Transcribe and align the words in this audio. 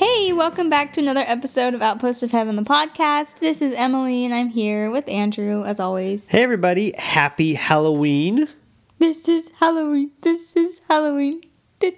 Hey, 0.00 0.32
welcome 0.32 0.70
back 0.70 0.94
to 0.94 1.00
another 1.02 1.20
episode 1.20 1.74
of 1.74 1.82
Outpost 1.82 2.22
of 2.22 2.30
Heaven, 2.30 2.56
the 2.56 2.62
podcast. 2.62 3.40
This 3.40 3.60
is 3.60 3.74
Emily, 3.74 4.24
and 4.24 4.32
I'm 4.32 4.48
here 4.48 4.90
with 4.90 5.06
Andrew, 5.10 5.62
as 5.62 5.78
always. 5.78 6.26
Hey, 6.28 6.42
everybody, 6.42 6.94
happy 6.96 7.52
Halloween. 7.52 8.48
This 8.98 9.28
is 9.28 9.50
Halloween. 9.60 10.12
This 10.22 10.56
is 10.56 10.80
Halloween. 10.88 11.42
Do 11.80 11.92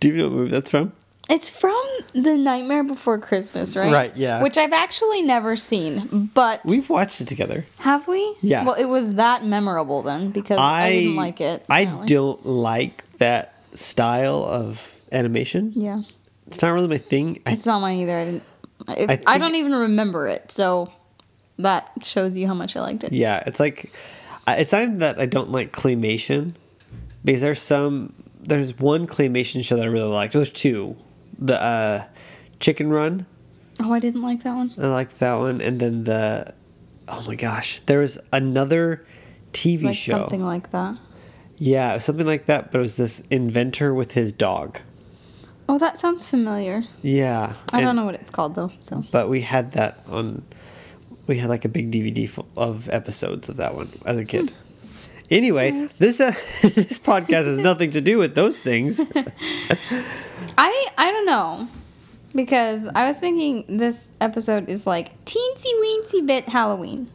you 0.00 0.16
know 0.16 0.30
what 0.30 0.32
movie 0.32 0.50
that's 0.50 0.70
from? 0.70 0.94
It's 1.28 1.50
from 1.50 1.78
The 2.14 2.38
Nightmare 2.38 2.84
Before 2.84 3.18
Christmas, 3.18 3.76
right? 3.76 3.92
Right, 3.92 4.16
yeah. 4.16 4.42
Which 4.42 4.56
I've 4.56 4.72
actually 4.72 5.20
never 5.20 5.54
seen, 5.58 6.30
but 6.32 6.62
We've 6.64 6.88
watched 6.88 7.20
it 7.20 7.28
together. 7.28 7.66
have 7.80 8.08
we? 8.08 8.34
Yeah. 8.40 8.64
Well, 8.64 8.76
it 8.76 8.86
was 8.86 9.16
that 9.16 9.44
memorable 9.44 10.00
then 10.00 10.30
because 10.30 10.56
I, 10.56 10.90
didn't 10.90 11.16
like 11.16 11.42
it. 11.42 11.66
I 11.68 11.80
apparently. 11.82 12.06
don't 12.06 12.46
like 12.46 13.10
that 13.18 13.52
style 13.74 14.42
of 14.42 14.98
animation. 15.12 15.72
Yeah, 15.74 16.04
It's 16.54 16.62
not 16.62 16.70
really 16.72 16.88
my 16.88 16.98
thing. 16.98 17.40
I, 17.46 17.52
it's 17.52 17.66
not 17.66 17.80
mine 17.80 17.98
either. 17.98 18.18
I 18.18 18.24
didn't. 18.24 18.42
I, 18.88 18.92
I, 18.92 19.06
think- 19.16 19.24
don't 19.24 19.54
even 19.54 19.72
remember 19.74 20.26
it, 20.28 20.50
so 20.52 20.92
that 21.58 21.90
shows 22.02 22.36
you 22.36 22.46
how 22.46 22.54
much 22.54 22.76
I 22.76 22.80
liked 22.80 23.04
it. 23.04 23.12
yeah, 23.12 23.42
it's 23.46 23.60
like 23.60 23.92
it's 24.48 24.72
not 24.72 24.82
even 24.82 24.98
that 24.98 25.20
I 25.20 25.26
don't 25.26 25.50
like 25.52 25.72
claymation 25.72 26.54
because 27.24 27.40
there's 27.40 27.60
some 27.62 28.12
there's 28.40 28.76
one 28.78 29.06
claymation 29.06 29.64
show 29.64 29.76
that 29.76 29.84
I 29.86 29.88
really 29.88 30.08
like. 30.10 30.32
There's 30.32 30.50
two. 30.50 30.96
The 31.38 31.60
uh, 31.62 32.04
Chicken 32.60 32.90
Run, 32.90 33.26
Oh, 33.80 33.92
I 33.92 33.98
didn't 34.00 34.22
like 34.22 34.42
that 34.44 34.54
one. 34.54 34.72
I 34.78 34.86
liked 34.88 35.18
that 35.20 35.34
one, 35.34 35.60
and 35.60 35.80
then 35.80 36.04
the 36.04 36.52
oh 37.08 37.24
my 37.26 37.34
gosh, 37.36 37.80
there 37.80 37.98
was 38.00 38.18
another 38.32 39.04
TV 39.52 39.84
Like 39.84 39.96
show. 39.96 40.18
something 40.18 40.44
like 40.44 40.70
that. 40.72 40.96
Yeah, 41.56 41.92
it 41.92 41.94
was 41.96 42.04
something 42.04 42.26
like 42.26 42.46
that, 42.46 42.72
but 42.72 42.78
it 42.78 42.82
was 42.82 42.96
this 42.96 43.20
inventor 43.30 43.94
with 43.94 44.12
his 44.12 44.32
dog. 44.32 44.80
Oh, 45.68 45.78
that 45.78 45.96
sounds 45.96 46.28
familiar. 46.28 46.84
Yeah, 47.02 47.54
I 47.72 47.80
don't 47.80 47.96
know 47.96 48.04
what 48.04 48.14
it's 48.14 48.30
called 48.30 48.54
though. 48.54 48.72
So 48.80 49.04
but 49.10 49.28
we 49.28 49.40
had 49.42 49.72
that 49.72 50.00
on 50.08 50.42
we 51.26 51.38
had 51.38 51.48
like 51.48 51.64
a 51.64 51.68
big 51.68 51.90
dvd 51.90 52.44
of 52.56 52.88
episodes 52.90 53.48
of 53.48 53.56
that 53.56 53.74
one 53.74 53.88
as 54.04 54.18
a 54.18 54.24
kid 54.24 54.52
anyway 55.30 55.70
Nice. 55.70 55.96
this 55.96 56.20
uh, 56.20 56.32
this 56.62 56.98
podcast 56.98 57.44
has 57.46 57.58
nothing 57.58 57.90
to 57.90 58.00
do 58.00 58.18
with 58.18 58.34
those 58.34 58.58
things 58.58 59.00
I 60.58 60.86
I 60.98 61.10
don't 61.10 61.26
know 61.26 61.68
because 62.34 62.88
I 62.94 63.06
was 63.06 63.18
thinking 63.18 63.64
this 63.78 64.10
episode 64.20 64.68
is 64.68 64.86
like 64.86 65.24
teensy 65.24 65.72
weensy 65.82 66.26
bit 66.26 66.48
Halloween, 66.48 67.08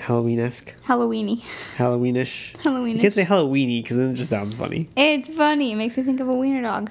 halloween-esque 0.00 0.74
Halloweeny. 0.86 1.40
halloweenish 1.76 2.54
you 2.94 3.00
can't 3.00 3.12
say 3.14 3.24
halloweeny 3.24 3.82
because 3.82 3.96
then 3.96 4.10
it 4.10 4.14
just 4.14 4.30
sounds 4.30 4.54
funny 4.54 4.88
It's 4.96 5.28
funny. 5.28 5.72
It 5.72 5.76
makes 5.76 5.96
me 5.98 6.04
think 6.04 6.20
of 6.20 6.28
a 6.28 6.32
wiener 6.34 6.62
dog. 6.62 6.90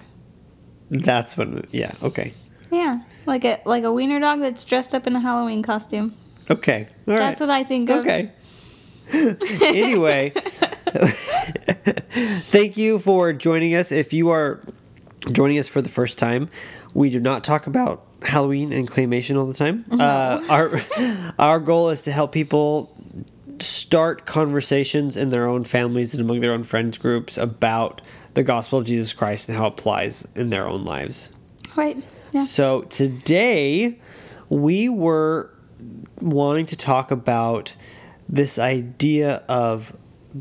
That's 0.90 1.38
what 1.38 1.74
yeah 1.74 1.94
okay. 2.04 2.34
Yeah, 2.72 3.00
like 3.26 3.46
a 3.46 3.62
like 3.66 3.84
a 3.84 3.92
wiener 3.92 4.20
dog 4.20 4.40
that's 4.40 4.64
dressed 4.64 4.94
up 4.94 5.08
in 5.08 5.16
a 5.16 5.20
Halloween 5.20 5.64
costume. 5.64 6.16
okay 6.50 6.88
all 7.08 7.14
right. 7.14 7.20
That's 7.20 7.40
what 7.40 7.50
I 7.50 7.64
think 7.64 7.90
of. 7.90 7.98
okay. 8.00 8.32
Anyway 9.62 10.32
thank 12.50 12.78
you 12.78 13.00
for 13.00 13.34
joining 13.34 13.76
us. 13.76 13.92
If 13.92 14.14
you 14.14 14.30
are 14.30 14.62
joining 15.32 15.58
us 15.60 15.68
for 15.68 15.82
the 15.82 15.90
first 15.90 16.18
time 16.18 16.50
we 16.94 17.10
do 17.10 17.20
not 17.20 17.44
talk 17.44 17.68
about 17.68 18.04
halloween 18.24 18.72
and 18.72 18.90
claymation 18.90 19.38
all 19.38 19.46
the 19.46 19.54
time. 19.54 19.86
Uh, 19.92 20.42
our 20.50 20.80
our 21.40 21.60
goal 21.60 21.90
is 21.90 22.04
to 22.04 22.12
help 22.12 22.32
people 22.32 22.96
start 23.60 24.26
conversations 24.26 25.16
in 25.18 25.30
their 25.30 25.48
own 25.48 25.64
families 25.64 26.14
and 26.14 26.22
among 26.22 26.42
their 26.42 26.54
own 26.54 26.64
friends 26.64 26.98
groups 26.98 27.38
about 27.38 28.02
the 28.36 28.44
gospel 28.44 28.80
of 28.80 28.86
jesus 28.86 29.12
christ 29.14 29.50
and 29.50 29.58
how 29.58 29.66
it 29.66 29.74
applies 29.80 30.28
in 30.36 30.50
their 30.50 30.68
own 30.68 30.86
lives 30.86 31.32
Right. 31.76 31.98
Yeah. 32.32 32.44
so 32.44 32.84
today 32.84 34.00
we 34.50 34.88
were 34.88 35.50
wanting 36.22 36.66
to 36.68 36.78
talk 36.78 37.12
about 37.12 37.76
this 38.30 38.58
idea 38.58 39.44
of 39.50 39.96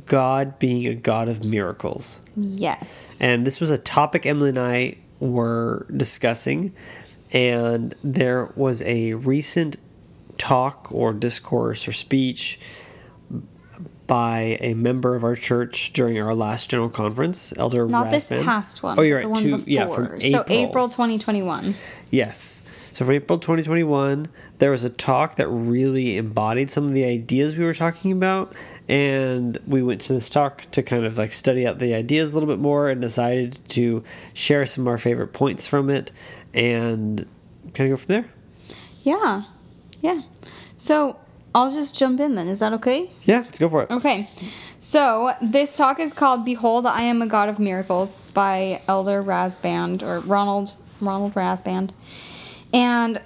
God 0.07 0.59
being 0.59 0.87
a 0.87 0.95
God 0.95 1.29
of 1.29 1.45
miracles. 1.45 2.21
Yes. 2.37 3.17
And 3.21 3.45
this 3.47 3.61
was 3.61 3.71
a 3.71 3.79
topic 3.79 4.27
Emily 4.27 4.51
and 4.51 4.59
I 4.59 4.97
were 5.21 5.87
discussing. 5.97 6.73
And 7.33 7.95
there 8.03 8.53
was 8.57 8.83
a 8.83 9.15
recent 9.15 9.77
talk 10.39 10.89
or 10.91 11.13
discourse 11.13 11.87
or 11.89 11.93
speech 11.93 12.59
by 14.07 14.59
a 14.61 14.75
member 14.75 15.15
of 15.15 15.25
our 15.25 15.35
church 15.35 15.93
during 15.93 16.21
our 16.21 16.35
last 16.35 16.71
general 16.71 16.91
conference, 16.91 17.53
Elder 17.57 17.87
Not 17.87 18.11
this 18.11 18.29
past 18.29 18.83
one. 18.83 18.99
Oh, 18.99 19.03
you're 19.03 19.17
right. 19.19 19.25
The 19.25 19.29
one 19.31 19.43
two, 19.43 19.57
before. 19.57 19.71
yeah, 19.71 19.87
from 19.89 20.05
April. 20.05 20.31
So 20.31 20.45
April 20.49 20.89
2021. 20.89 21.75
Yes. 22.11 22.63
So 22.93 23.05
from 23.05 23.15
April 23.15 23.39
2021, 23.39 24.29
there 24.59 24.71
was 24.71 24.85
a 24.85 24.91
talk 24.91 25.37
that 25.37 25.49
really 25.49 26.17
embodied 26.17 26.71
some 26.71 26.85
of 26.87 26.93
the 26.93 27.05
ideas 27.05 27.57
we 27.57 27.65
were 27.65 27.75
talking 27.75 28.13
about. 28.13 28.55
And 28.89 29.57
we 29.67 29.83
went 29.83 30.03
to 30.03 30.13
this 30.13 30.29
talk 30.29 30.63
to 30.73 30.83
kind 30.83 31.07
of 31.07 31.17
like 31.17 31.33
study 31.33 31.67
out 31.67 31.79
the 31.79 31.95
ideas 31.95 32.35
a 32.35 32.39
little 32.39 32.55
bit 32.55 32.61
more 32.61 32.91
and 32.91 33.01
decided 33.01 33.67
to 33.71 34.05
share 34.35 34.67
some 34.67 34.85
of 34.85 34.89
our 34.89 34.99
favorite 34.99 35.33
points 35.33 35.67
from 35.67 35.89
it 35.89 36.11
and 36.53 37.27
kind 37.73 37.91
of 37.91 37.97
go 37.99 38.03
from 38.05 38.09
there. 38.09 38.31
Yeah. 39.03 39.45
Yeah. 40.03 40.23
So 40.77 41.17
I'll 41.55 41.71
just 41.71 41.97
jump 41.97 42.19
in 42.21 42.35
then. 42.35 42.49
Is 42.49 42.59
that 42.59 42.73
okay? 42.75 43.11
Yeah, 43.23 43.39
let's 43.41 43.59
go 43.59 43.69
for 43.69 43.83
it. 43.85 43.91
Okay. 43.91 44.29
So 44.81 45.33
this 45.41 45.77
talk 45.77 46.01
is 46.01 46.13
called 46.13 46.45
"Behold, 46.45 46.85
I 46.85 47.03
Am 47.03 47.23
a 47.23 47.27
God 47.27 47.49
of 47.49 47.59
Miracles." 47.59 48.15
It's 48.15 48.31
by 48.31 48.83
Elder 48.89 49.23
Rasband 49.23 50.03
or 50.03 50.21
Ronald 50.21 50.73
Ronald 51.01 51.35
Rasband, 51.35 51.91
and 52.73 53.21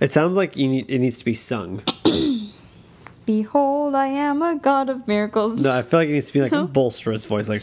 It 0.00 0.12
sounds 0.12 0.36
like 0.36 0.56
you 0.56 0.68
need, 0.68 0.90
it 0.90 0.98
needs 0.98 1.18
to 1.18 1.24
be 1.24 1.34
sung. 1.34 1.82
Behold, 3.26 3.94
I 3.94 4.08
am 4.08 4.42
a 4.42 4.56
God 4.56 4.90
of 4.90 5.08
miracles. 5.08 5.62
No, 5.62 5.78
I 5.78 5.82
feel 5.82 6.00
like 6.00 6.10
it 6.10 6.12
needs 6.12 6.26
to 6.26 6.32
be 6.34 6.42
like 6.42 6.52
a 6.52 6.66
bolsterous 6.66 7.26
voice, 7.26 7.48
like, 7.48 7.62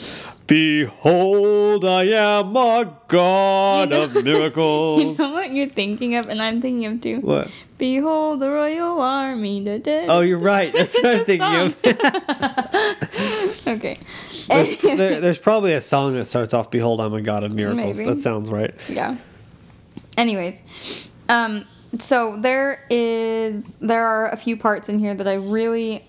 Behold, 0.51 1.85
I 1.85 2.03
am 2.07 2.57
a 2.57 2.93
God 3.07 3.93
of 3.93 4.21
miracles. 4.21 5.01
You 5.01 5.13
know 5.15 5.31
what 5.35 5.53
you're 5.53 5.69
thinking 5.69 6.15
of, 6.15 6.27
and 6.27 6.41
I'm 6.41 6.59
thinking 6.59 6.85
of 6.87 6.99
too. 6.99 7.21
What? 7.21 7.49
Behold 7.77 8.41
the 8.41 8.49
royal 8.49 8.99
army. 8.99 9.63
Da, 9.63 9.77
da, 9.77 10.07
Oh, 10.09 10.19
you're 10.19 10.37
right. 10.37 10.73
That's 10.73 10.93
what 11.01 11.05
I'm 11.05 11.23
thinking 11.23 11.55
of. 11.55 11.77
okay. 13.67 13.97
there's, 14.49 14.81
there, 14.81 15.21
there's 15.21 15.39
probably 15.39 15.71
a 15.71 15.79
song 15.79 16.15
that 16.15 16.25
starts 16.25 16.53
off 16.53 16.69
"Behold, 16.69 16.99
I'm 16.99 17.13
a 17.13 17.21
God 17.21 17.45
of 17.45 17.53
miracles." 17.53 17.99
Maybe. 17.99 18.09
That 18.09 18.17
sounds 18.17 18.51
right. 18.51 18.75
yeah. 18.89 19.15
Anyways, 20.17 21.07
um, 21.29 21.63
so 21.97 22.35
there 22.35 22.85
is 22.89 23.75
there 23.75 24.05
are 24.05 24.27
a 24.27 24.35
few 24.35 24.57
parts 24.57 24.89
in 24.89 24.99
here 24.99 25.13
that 25.13 25.29
I 25.29 25.35
really 25.35 26.03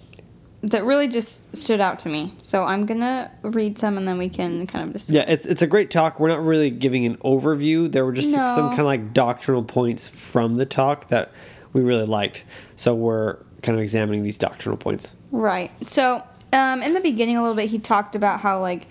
that 0.62 0.84
really 0.84 1.08
just 1.08 1.56
stood 1.56 1.80
out 1.80 1.98
to 2.00 2.08
me. 2.08 2.32
So 2.38 2.64
I'm 2.64 2.86
gonna 2.86 3.30
read 3.42 3.78
some 3.78 3.98
and 3.98 4.06
then 4.06 4.18
we 4.18 4.28
can 4.28 4.66
kind 4.66 4.86
of 4.86 4.92
discuss. 4.92 5.14
Yeah, 5.14 5.24
it's 5.26 5.44
it's 5.46 5.62
a 5.62 5.66
great 5.66 5.90
talk. 5.90 6.20
We're 6.20 6.28
not 6.28 6.42
really 6.44 6.70
giving 6.70 7.04
an 7.04 7.16
overview. 7.16 7.90
There 7.90 8.04
were 8.04 8.12
just 8.12 8.32
some 8.32 8.70
kind 8.70 8.80
of 8.80 8.86
like 8.86 9.12
doctrinal 9.12 9.64
points 9.64 10.08
from 10.08 10.56
the 10.56 10.66
talk 10.66 11.08
that 11.08 11.32
we 11.72 11.82
really 11.82 12.06
liked. 12.06 12.44
So 12.76 12.94
we're 12.94 13.38
kind 13.62 13.76
of 13.76 13.82
examining 13.82 14.22
these 14.22 14.38
doctrinal 14.38 14.76
points. 14.76 15.14
Right. 15.30 15.70
So, 15.88 16.22
um, 16.52 16.82
in 16.82 16.94
the 16.94 17.00
beginning, 17.00 17.36
a 17.36 17.40
little 17.40 17.56
bit, 17.56 17.70
he 17.70 17.78
talked 17.78 18.14
about 18.14 18.40
how, 18.40 18.60
like, 18.60 18.86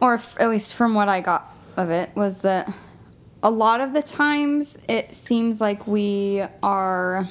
or 0.00 0.14
f- 0.14 0.38
at 0.38 0.48
least 0.50 0.74
from 0.74 0.94
what 0.94 1.08
I 1.08 1.20
got 1.20 1.52
of 1.76 1.90
it, 1.90 2.10
was 2.14 2.40
that 2.40 2.72
a 3.42 3.50
lot 3.50 3.80
of 3.80 3.92
the 3.92 4.02
times 4.02 4.78
it 4.88 5.14
seems 5.14 5.60
like 5.60 5.86
we 5.86 6.44
are 6.62 7.28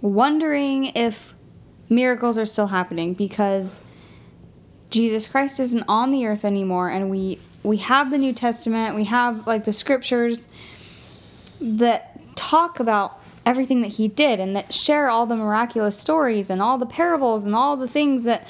wondering 0.00 0.86
if 0.94 1.33
miracles 1.94 2.38
are 2.38 2.46
still 2.46 2.68
happening 2.68 3.14
because 3.14 3.80
Jesus 4.90 5.26
Christ 5.26 5.58
isn't 5.60 5.84
on 5.88 6.10
the 6.10 6.26
earth 6.26 6.44
anymore, 6.44 6.88
and 6.88 7.10
we 7.10 7.38
we 7.62 7.78
have 7.78 8.10
the 8.10 8.18
New 8.18 8.32
Testament, 8.32 8.94
we 8.94 9.04
have 9.04 9.46
like 9.46 9.64
the 9.64 9.72
scriptures 9.72 10.48
that 11.60 12.20
talk 12.36 12.78
about 12.78 13.20
everything 13.46 13.82
that 13.82 13.88
he 13.88 14.08
did 14.08 14.40
and 14.40 14.56
that 14.56 14.72
share 14.72 15.08
all 15.08 15.26
the 15.26 15.36
miraculous 15.36 15.98
stories 15.98 16.50
and 16.50 16.62
all 16.62 16.78
the 16.78 16.86
parables 16.86 17.44
and 17.44 17.54
all 17.54 17.76
the 17.76 17.88
things 17.88 18.24
that 18.24 18.46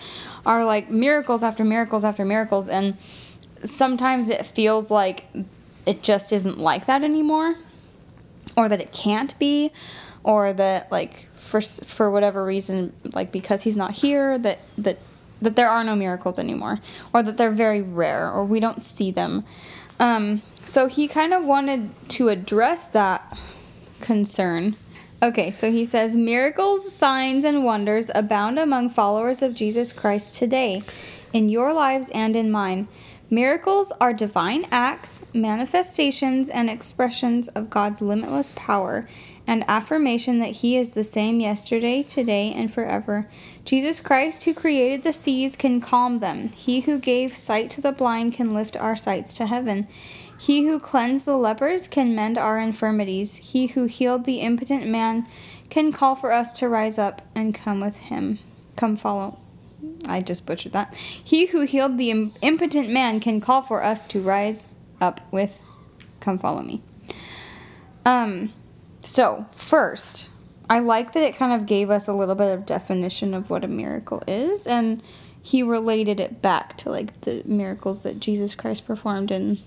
are 0.46 0.64
like 0.64 0.90
miracles 0.90 1.42
after 1.42 1.64
miracles 1.64 2.04
after 2.04 2.24
miracles. 2.24 2.68
And 2.68 2.96
sometimes 3.62 4.28
it 4.28 4.46
feels 4.46 4.90
like 4.90 5.26
it 5.86 6.02
just 6.02 6.32
isn't 6.32 6.58
like 6.58 6.86
that 6.86 7.02
anymore 7.02 7.54
or 8.56 8.68
that 8.68 8.80
it 8.80 8.92
can't 8.92 9.36
be 9.38 9.72
or 10.24 10.52
that 10.52 10.90
like 10.90 11.28
for 11.34 11.60
for 11.60 12.10
whatever 12.10 12.44
reason 12.44 12.92
like 13.12 13.30
because 13.30 13.62
he's 13.62 13.76
not 13.76 13.92
here 13.92 14.38
that 14.38 14.58
that 14.76 14.98
that 15.40 15.54
there 15.54 15.68
are 15.68 15.84
no 15.84 15.94
miracles 15.94 16.38
anymore 16.38 16.80
or 17.12 17.22
that 17.22 17.36
they're 17.36 17.50
very 17.50 17.82
rare 17.82 18.30
or 18.30 18.44
we 18.44 18.58
don't 18.58 18.82
see 18.82 19.10
them. 19.10 19.44
Um, 20.00 20.42
so 20.64 20.86
he 20.86 21.06
kind 21.06 21.34
of 21.34 21.44
wanted 21.44 21.90
to 22.10 22.30
address 22.30 22.88
that 22.90 23.38
concern. 24.00 24.76
Okay 25.22 25.50
so 25.50 25.70
he 25.70 25.84
says 25.84 26.16
miracles 26.16 26.92
signs 26.92 27.44
and 27.44 27.64
wonders 27.64 28.10
abound 28.14 28.58
among 28.58 28.90
followers 28.90 29.40
of 29.40 29.54
jesus 29.54 29.90
christ 29.90 30.34
today 30.34 30.82
in 31.34 31.48
your 31.50 31.74
lives 31.74 32.08
and 32.14 32.34
in 32.36 32.50
mine. 32.50 32.88
Miracles 33.28 33.92
are 34.00 34.12
divine 34.12 34.66
acts, 34.70 35.24
manifestations, 35.34 36.48
and 36.48 36.70
expressions 36.70 37.48
of 37.48 37.68
God's 37.68 38.00
limitless 38.00 38.52
power, 38.54 39.08
and 39.46 39.64
affirmation 39.68 40.38
that 40.38 40.56
He 40.56 40.76
is 40.76 40.92
the 40.92 41.04
same 41.04 41.40
yesterday, 41.40 42.02
today, 42.02 42.52
and 42.52 42.72
forever. 42.72 43.28
Jesus 43.64 44.00
Christ, 44.00 44.44
who 44.44 44.54
created 44.54 45.02
the 45.02 45.12
seas, 45.12 45.56
can 45.56 45.80
calm 45.80 46.18
them. 46.18 46.48
He 46.50 46.80
who 46.80 46.98
gave 46.98 47.36
sight 47.36 47.70
to 47.70 47.80
the 47.80 47.92
blind 47.92 48.32
can 48.32 48.54
lift 48.54 48.76
our 48.76 48.96
sights 48.96 49.34
to 49.34 49.46
heaven. 49.46 49.86
He 50.38 50.66
who 50.66 50.78
cleansed 50.78 51.24
the 51.24 51.36
lepers 51.36 51.88
can 51.88 52.14
mend 52.14 52.38
our 52.38 52.58
infirmities. 52.58 53.36
He 53.36 53.68
who 53.68 53.84
healed 53.84 54.24
the 54.24 54.40
impotent 54.40 54.86
man 54.86 55.26
can 55.70 55.92
call 55.92 56.14
for 56.14 56.32
us 56.32 56.52
to 56.54 56.68
rise 56.68 56.98
up 56.98 57.22
and 57.34 57.54
come 57.54 57.80
with 57.80 57.96
him. 57.96 58.38
Come 58.76 58.96
follow 58.96 59.38
I 60.06 60.20
just 60.20 60.46
butchered 60.46 60.72
that. 60.72 60.94
He 60.94 61.46
who 61.46 61.62
healed 61.62 61.98
the 61.98 62.10
impotent 62.42 62.90
man 62.90 63.20
can 63.20 63.40
call 63.40 63.62
for 63.62 63.82
us 63.82 64.02
to 64.08 64.20
rise 64.20 64.68
up 65.00 65.20
with, 65.30 65.58
come 66.20 66.38
follow 66.38 66.62
me. 66.62 66.82
Um, 68.04 68.52
so 69.04 69.46
first, 69.52 70.30
I 70.68 70.80
like 70.80 71.12
that 71.12 71.22
it 71.22 71.36
kind 71.36 71.52
of 71.52 71.66
gave 71.66 71.90
us 71.90 72.08
a 72.08 72.12
little 72.12 72.34
bit 72.34 72.52
of 72.52 72.66
definition 72.66 73.34
of 73.34 73.50
what 73.50 73.64
a 73.64 73.68
miracle 73.68 74.22
is, 74.26 74.66
and 74.66 75.02
he 75.42 75.62
related 75.62 76.20
it 76.20 76.40
back 76.40 76.76
to 76.78 76.90
like 76.90 77.20
the 77.22 77.42
miracles 77.44 78.02
that 78.02 78.18
Jesus 78.18 78.54
Christ 78.54 78.86
performed 78.86 79.30
in 79.30 79.58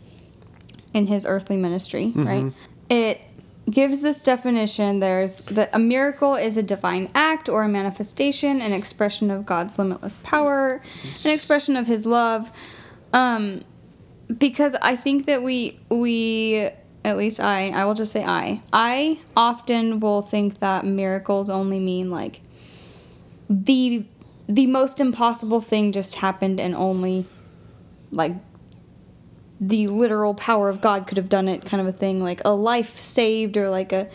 in 0.94 1.08
his 1.08 1.26
earthly 1.26 1.58
ministry, 1.58 2.08
mm-hmm. 2.08 2.28
right? 2.28 2.54
It 2.90 3.22
gives 3.70 4.02
this 4.02 4.22
definition 4.22 5.00
there's 5.00 5.40
that 5.40 5.70
a 5.74 5.80
miracle 5.80 6.36
is 6.36 6.56
a 6.56 6.64
divine 6.64 7.10
act 7.14 7.50
or 7.50 7.64
a 7.64 7.68
manifestation 7.68 8.62
an 8.62 8.72
expression 8.72 9.30
of 9.30 9.46
god's 9.46 9.78
limitless 9.78 10.20
power 10.20 10.82
an 11.26 11.32
expression 11.32 11.76
of 11.76 11.86
his 11.86 12.06
love 12.06 12.50
um, 13.12 13.60
because 14.38 14.74
i 14.82 14.96
think 14.96 15.26
that 15.26 15.44
we 15.44 15.78
we 15.90 16.70
at 17.08 17.18
least 17.18 17.40
i 17.40 17.70
i 17.70 17.86
will 17.86 17.94
just 17.94 18.12
say 18.12 18.24
i 18.24 18.62
i 18.74 19.18
often 19.36 20.00
will 20.00 20.22
think 20.22 20.60
that 20.60 20.86
miracles 20.86 21.50
only 21.50 21.80
mean 21.80 22.12
like 22.12 22.42
the 23.50 24.06
the 24.48 24.68
most 24.68 25.00
impossible 25.00 25.62
thing 25.62 25.92
just 25.92 26.16
happened 26.16 26.60
and 26.60 26.76
only 26.76 27.26
like 28.12 28.34
the 29.60 29.88
literal 29.88 30.36
power 30.36 30.70
of 30.70 30.82
God 30.82 31.08
could 31.08 31.18
have 31.18 31.30
done 31.30 31.48
it, 31.48 31.66
kind 31.66 31.82
of 31.82 31.88
a 31.88 31.92
thing, 31.92 32.22
like 32.22 32.42
a 32.46 32.52
life 32.52 33.02
saved 33.02 33.58
or 33.58 33.70
like 33.70 33.92
a 33.92 34.08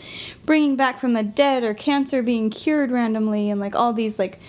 bringing 0.45 0.75
back 0.75 0.97
from 0.97 1.13
the 1.13 1.23
dead 1.23 1.63
or 1.63 1.73
cancer 1.73 2.23
being 2.23 2.49
cured 2.49 2.91
randomly 2.91 3.49
and 3.49 3.59
like 3.59 3.75
all 3.75 3.91
these 3.91 4.17
like 4.17 4.39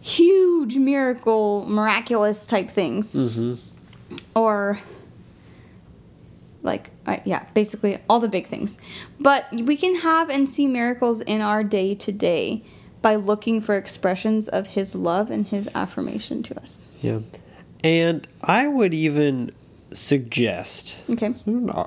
huge 0.00 0.76
miracle, 0.76 1.66
miraculous 1.66 2.46
type 2.46 2.70
things. 2.70 3.14
Mm-hmm. 3.14 3.54
Or 4.34 4.80
like, 6.62 6.90
uh, 7.06 7.18
yeah, 7.24 7.44
basically 7.54 7.98
all 8.08 8.20
the 8.20 8.28
big 8.28 8.46
things. 8.46 8.78
But 9.20 9.46
we 9.52 9.76
can 9.76 9.96
have 9.96 10.30
and 10.30 10.48
see 10.48 10.66
miracles 10.66 11.20
in 11.20 11.40
our 11.40 11.64
day 11.64 11.94
to 11.96 12.12
day 12.12 12.64
by 13.00 13.16
looking 13.16 13.60
for 13.60 13.76
expressions 13.76 14.48
of 14.48 14.68
His 14.68 14.94
love 14.94 15.30
and 15.30 15.46
His 15.46 15.68
affirmation 15.74 16.42
to 16.44 16.56
us. 16.60 16.86
Yeah. 17.00 17.20
And 17.82 18.26
I 18.42 18.68
would 18.68 18.94
even 18.94 19.50
suggest. 19.92 20.96
Okay. 21.10 21.34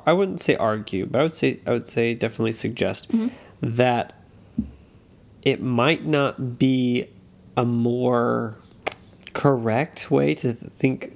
I 0.06 0.14
wouldn't 0.14 0.42
say 0.42 0.56
argue, 0.56 1.06
but 1.06 1.20
I 1.20 1.24
would 1.24 1.34
say 1.34 1.60
I 1.66 1.72
would 1.72 1.88
say 1.88 2.14
definitely 2.14 2.52
suggest 2.52 3.12
mm-hmm. 3.12 3.30
that 3.62 4.14
it 5.44 5.62
might 5.62 6.06
not 6.06 6.60
be 6.60 7.08
a 7.56 7.66
more 7.66 8.58
correct 9.34 10.12
way 10.12 10.34
to 10.34 10.54
think 10.54 11.15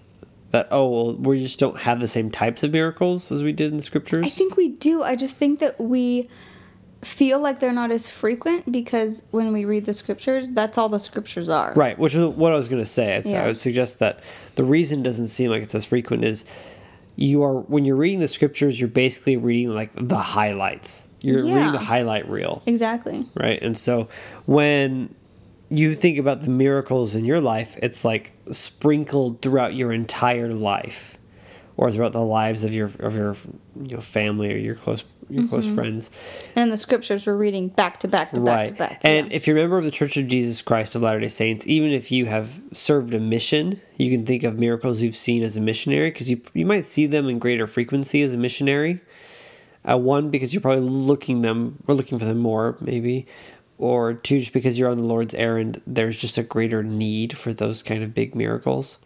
that 0.52 0.68
oh 0.72 0.90
well 0.90 1.16
we 1.16 1.42
just 1.42 1.60
don't 1.60 1.78
have 1.78 2.00
the 2.00 2.08
same 2.08 2.32
types 2.32 2.64
of 2.64 2.72
miracles 2.72 3.32
as 3.32 3.44
we 3.44 3.52
did 3.52 3.72
in 3.72 3.78
the 3.78 3.84
scriptures. 3.84 4.26
I 4.26 4.30
think 4.30 4.56
we 4.56 4.70
do. 4.70 5.04
I 5.04 5.16
just 5.16 5.38
think 5.38 5.60
that 5.60 5.80
we 5.80 6.30
feel 7.02 7.40
like 7.40 7.60
they're 7.60 7.72
not 7.72 7.92
as 7.92 8.10
frequent 8.10 8.72
because 8.72 9.26
when 9.32 9.54
we 9.54 9.64
read 9.64 9.86
the 9.86 9.94
scriptures, 9.94 10.50
that's 10.52 10.78
all 10.78 10.90
the 10.90 11.00
scriptures 11.00 11.48
are. 11.48 11.74
Right, 11.74 11.98
which 11.98 12.14
is 12.14 12.28
what 12.28 12.52
I 12.52 12.56
was 12.56 12.68
going 12.68 12.82
to 12.82 12.90
say. 12.90 13.22
Yeah. 13.26 13.44
I 13.44 13.48
would 13.48 13.58
suggest 13.58 14.00
that 14.00 14.22
the 14.56 14.64
reason 14.64 15.02
doesn't 15.02 15.28
seem 15.28 15.50
like 15.50 15.64
it's 15.64 15.76
as 15.76 15.86
frequent 15.86 16.24
is 16.24 16.46
you 17.16 17.44
are 17.44 17.60
when 17.62 17.86
you're 17.86 17.96
reading 17.96 18.20
the 18.20 18.28
scriptures, 18.28 18.80
you're 18.80 18.90
basically 18.90 19.38
reading 19.38 19.74
like 19.74 19.92
the 19.96 20.18
highlights. 20.18 21.08
You're 21.22 21.46
yeah. 21.46 21.56
reading 21.56 21.72
the 21.74 21.80
highlight 21.80 22.30
reel. 22.30 22.62
Exactly. 22.66 23.26
Right. 23.36 23.62
And 23.62 23.78
so 23.78 24.08
when 24.46 25.14
you 25.70 25.96
think 25.96 26.18
about 26.18 26.42
the 26.42 26.50
miracles 26.50 27.16
in 27.16 27.26
your 27.26 27.42
life, 27.42 27.78
it's 27.82 28.04
like 28.04 28.34
sprinkled 28.52 29.42
throughout 29.42 29.76
your 29.76 29.92
entire 29.92 30.52
life 30.52 31.18
or 31.78 31.92
throughout 31.92 32.12
the 32.12 32.26
lives 32.26 32.64
of 32.64 32.74
your 32.74 32.90
of 33.00 33.16
your 33.16 33.36
you 33.82 33.96
know, 33.96 34.02
family 34.02 34.54
or 34.54 34.58
your 34.58 34.76
close 34.76 35.06
your 35.30 35.44
mm-hmm. 35.44 35.50
close 35.50 35.72
friends. 35.72 36.10
And 36.56 36.72
the 36.72 36.78
scriptures 36.78 37.26
we're 37.26 37.38
reading 37.38 37.70
back 37.70 38.00
to 38.02 38.08
back 38.08 38.32
to 38.32 38.42
right. 38.42 38.78
back 38.78 38.90
to 38.90 38.96
back. 38.96 39.02
And 39.04 39.30
yeah. 39.30 39.36
if 39.36 39.48
you're 39.48 39.58
a 39.58 39.62
member 39.62 39.78
of 39.78 39.86
the 39.86 39.92
Church 39.92 40.18
of 40.18 40.28
Jesus 40.28 40.62
Christ 40.62 40.96
of 40.96 41.04
Latter 41.04 41.20
day 41.20 41.28
Saints, 41.28 41.68
even 41.68 41.92
if 41.92 42.12
you 42.12 42.26
have 42.26 42.62
served 42.74 43.14
a 43.14 43.20
mission, 43.20 43.80
you 43.96 44.10
can 44.10 44.26
think 44.26 44.44
of 44.44 44.58
miracles 44.58 45.02
you've 45.02 45.16
seen 45.16 45.44
as 45.44 45.56
a 45.56 45.62
missionary 45.62 46.10
because 46.10 46.30
you, 46.30 46.42
you 46.54 46.66
might 46.66 46.86
see 46.86 47.06
them 47.06 47.30
in 47.30 47.40
greater 47.40 47.68
frequency 47.68 48.22
as 48.22 48.34
a 48.34 48.38
missionary. 48.38 49.02
Uh, 49.90 49.98
one, 49.98 50.30
because 50.30 50.54
you're 50.54 50.62
probably 50.62 50.84
looking 50.84 51.42
them 51.42 51.82
or 51.88 51.96
looking 51.96 52.20
for 52.20 52.26
them 52.26 52.40
more, 52.40 52.76
maybe. 52.82 53.26
Or 53.80 54.14
two, 54.14 54.40
just 54.40 54.52
because 54.52 54.78
you're 54.78 54.90
on 54.90 54.98
the 54.98 55.06
Lord's 55.06 55.34
errand, 55.34 55.82
there's 55.88 56.20
just 56.20 56.38
a 56.38 56.44
greater 56.44 56.84
need 56.84 57.38
for 57.38 57.54
those 57.54 57.82
kind 57.82 58.04
of 58.04 58.14
big 58.14 58.36
miracles. 58.36 59.00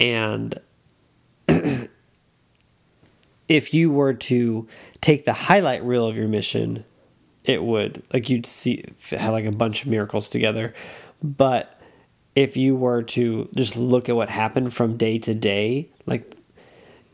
And 0.00 0.58
if 3.48 3.72
you 3.72 3.92
were 3.92 4.14
to 4.14 4.66
take 5.00 5.24
the 5.24 5.32
highlight 5.32 5.84
reel 5.84 6.06
of 6.06 6.16
your 6.16 6.26
mission, 6.26 6.84
it 7.44 7.62
would 7.62 8.02
like 8.12 8.28
you'd 8.28 8.46
see 8.46 8.84
have 9.10 9.32
like 9.32 9.44
a 9.44 9.52
bunch 9.52 9.82
of 9.82 9.88
miracles 9.88 10.28
together. 10.28 10.74
But 11.22 11.80
if 12.34 12.56
you 12.56 12.74
were 12.74 13.02
to 13.02 13.48
just 13.54 13.76
look 13.76 14.08
at 14.08 14.16
what 14.16 14.28
happened 14.28 14.74
from 14.74 14.96
day 14.96 15.18
to 15.20 15.34
day, 15.34 15.88
like 16.04 16.36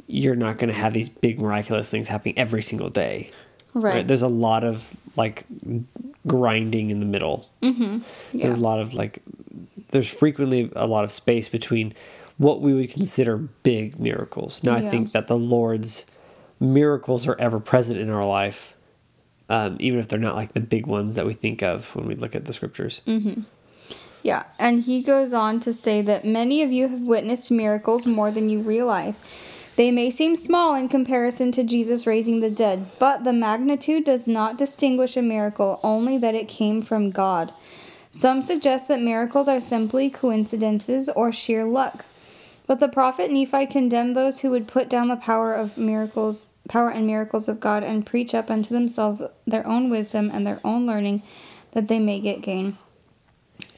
you're 0.06 0.36
not 0.36 0.58
going 0.58 0.72
to 0.72 0.80
have 0.80 0.92
these 0.92 1.08
big 1.08 1.38
miraculous 1.38 1.90
things 1.90 2.08
happening 2.08 2.38
every 2.38 2.62
single 2.62 2.88
day. 2.88 3.30
Right. 3.74 3.94
right? 3.94 4.08
There's 4.08 4.22
a 4.22 4.28
lot 4.28 4.64
of 4.64 4.96
like 5.16 5.44
grinding 6.26 6.90
in 6.90 7.00
the 7.00 7.06
middle. 7.06 7.48
Mm-hmm. 7.62 7.98
Yeah. 8.32 8.46
There's 8.46 8.58
a 8.58 8.60
lot 8.60 8.80
of 8.80 8.94
like, 8.94 9.22
there's 9.90 10.12
frequently 10.12 10.70
a 10.76 10.86
lot 10.86 11.04
of 11.04 11.10
space 11.10 11.48
between 11.48 11.94
what 12.38 12.60
we 12.60 12.72
would 12.72 12.90
consider 12.90 13.36
big 13.36 13.98
miracles. 13.98 14.64
Now, 14.64 14.76
yeah. 14.76 14.86
I 14.86 14.88
think 14.88 15.12
that 15.12 15.26
the 15.26 15.36
Lord's 15.36 16.06
miracles 16.58 17.26
are 17.26 17.36
ever 17.38 17.60
present 17.60 17.98
in 17.98 18.10
our 18.10 18.24
life, 18.24 18.76
um, 19.48 19.76
even 19.80 19.98
if 19.98 20.08
they're 20.08 20.18
not 20.18 20.36
like 20.36 20.52
the 20.52 20.60
big 20.60 20.86
ones 20.86 21.16
that 21.16 21.26
we 21.26 21.32
think 21.32 21.62
of 21.62 21.94
when 21.94 22.06
we 22.06 22.14
look 22.14 22.34
at 22.34 22.44
the 22.44 22.52
scriptures. 22.52 23.02
Mm-hmm. 23.06 23.42
Yeah, 24.22 24.44
and 24.58 24.82
he 24.82 25.02
goes 25.02 25.32
on 25.32 25.60
to 25.60 25.72
say 25.72 26.02
that 26.02 26.24
many 26.24 26.62
of 26.62 26.70
you 26.70 26.88
have 26.88 27.00
witnessed 27.00 27.50
miracles 27.50 28.06
more 28.06 28.30
than 28.30 28.48
you 28.50 28.60
realize. 28.60 29.24
They 29.80 29.90
may 29.90 30.10
seem 30.10 30.36
small 30.36 30.74
in 30.74 30.90
comparison 30.90 31.52
to 31.52 31.64
Jesus 31.64 32.06
raising 32.06 32.40
the 32.40 32.50
dead, 32.50 32.84
but 32.98 33.24
the 33.24 33.32
magnitude 33.32 34.04
does 34.04 34.26
not 34.26 34.58
distinguish 34.58 35.16
a 35.16 35.22
miracle, 35.22 35.80
only 35.82 36.18
that 36.18 36.34
it 36.34 36.48
came 36.48 36.82
from 36.82 37.10
God. 37.10 37.50
Some 38.10 38.42
suggest 38.42 38.88
that 38.88 39.00
miracles 39.00 39.48
are 39.48 39.58
simply 39.58 40.10
coincidences 40.10 41.08
or 41.08 41.32
sheer 41.32 41.64
luck. 41.64 42.04
But 42.66 42.78
the 42.78 42.88
prophet 42.90 43.30
Nephi 43.30 43.64
condemned 43.64 44.14
those 44.14 44.40
who 44.40 44.50
would 44.50 44.68
put 44.68 44.90
down 44.90 45.08
the 45.08 45.16
power 45.16 45.54
of 45.54 45.78
miracles, 45.78 46.48
power 46.68 46.90
and 46.90 47.06
miracles 47.06 47.48
of 47.48 47.58
God, 47.58 47.82
and 47.82 48.04
preach 48.04 48.34
up 48.34 48.50
unto 48.50 48.74
themselves 48.74 49.22
their 49.46 49.66
own 49.66 49.88
wisdom 49.88 50.30
and 50.30 50.46
their 50.46 50.60
own 50.62 50.86
learning, 50.86 51.22
that 51.72 51.88
they 51.88 51.98
may 51.98 52.20
get 52.20 52.42
gain. 52.42 52.76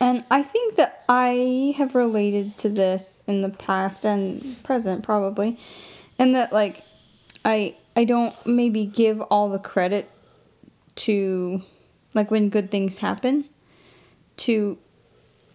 And 0.00 0.24
I 0.32 0.42
think 0.42 0.74
that 0.74 1.04
I 1.08 1.74
have 1.76 1.94
related 1.94 2.58
to 2.58 2.68
this 2.68 3.22
in 3.28 3.42
the 3.42 3.50
past 3.50 4.04
and 4.04 4.60
present 4.64 5.04
probably, 5.04 5.58
and 6.18 6.34
that 6.34 6.52
like 6.52 6.82
I 7.44 7.76
I 7.96 8.04
don't 8.04 8.34
maybe 8.46 8.84
give 8.84 9.20
all 9.22 9.48
the 9.50 9.58
credit 9.58 10.10
to 10.94 11.62
like 12.14 12.30
when 12.30 12.48
good 12.48 12.70
things 12.70 12.98
happen 12.98 13.46
to 14.38 14.78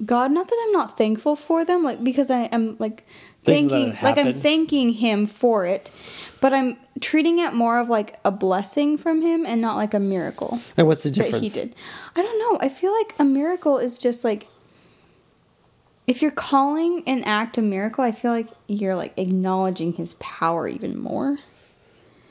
God. 0.06 0.32
Not 0.32 0.48
that 0.48 0.64
I'm 0.68 0.72
not 0.72 0.98
thankful 0.98 1.36
for 1.36 1.66
them, 1.66 1.84
like 1.84 2.04
because 2.04 2.30
I 2.32 2.44
am 2.46 2.76
like 2.80 3.06
Things 3.44 3.72
thanking 3.72 3.98
like 4.04 4.18
I'm 4.18 4.34
thanking 4.34 4.94
him 4.94 5.26
for 5.26 5.66
it, 5.66 5.90
but 6.42 6.54
I'm 6.54 6.78
treating 7.00 7.40
it 7.40 7.54
more 7.54 7.80
of 7.80 7.88
like 7.88 8.20
a 8.26 8.32
blessing 8.32 8.98
from 8.98 9.22
him 9.22 9.46
and 9.46 9.62
not 9.62 9.78
like 9.78 9.94
a 9.94 10.00
miracle 10.00 10.60
And 10.76 10.86
what's 10.88 11.04
the 11.04 11.10
that 11.12 11.24
difference? 11.24 11.54
he 11.54 11.62
did. 11.62 11.76
I 12.16 12.22
don't 12.22 12.40
know. 12.40 12.60
I 12.60 12.70
feel 12.70 12.92
like 12.92 13.14
a 13.20 13.24
miracle 13.24 13.78
is 13.78 13.98
just 13.98 14.24
like 14.26 14.48
if 16.08 16.22
you're 16.22 16.32
calling 16.32 17.04
an 17.06 17.24
act 17.26 17.58
a 17.58 17.62
miracle, 17.62 18.04
I 18.04 18.14
feel 18.14 18.32
like 18.32 18.48
you're 18.68 18.96
like 18.96 19.14
acknowledging 19.18 19.94
his 19.94 20.16
power 20.16 20.68
even 20.68 20.98
more. 20.98 21.38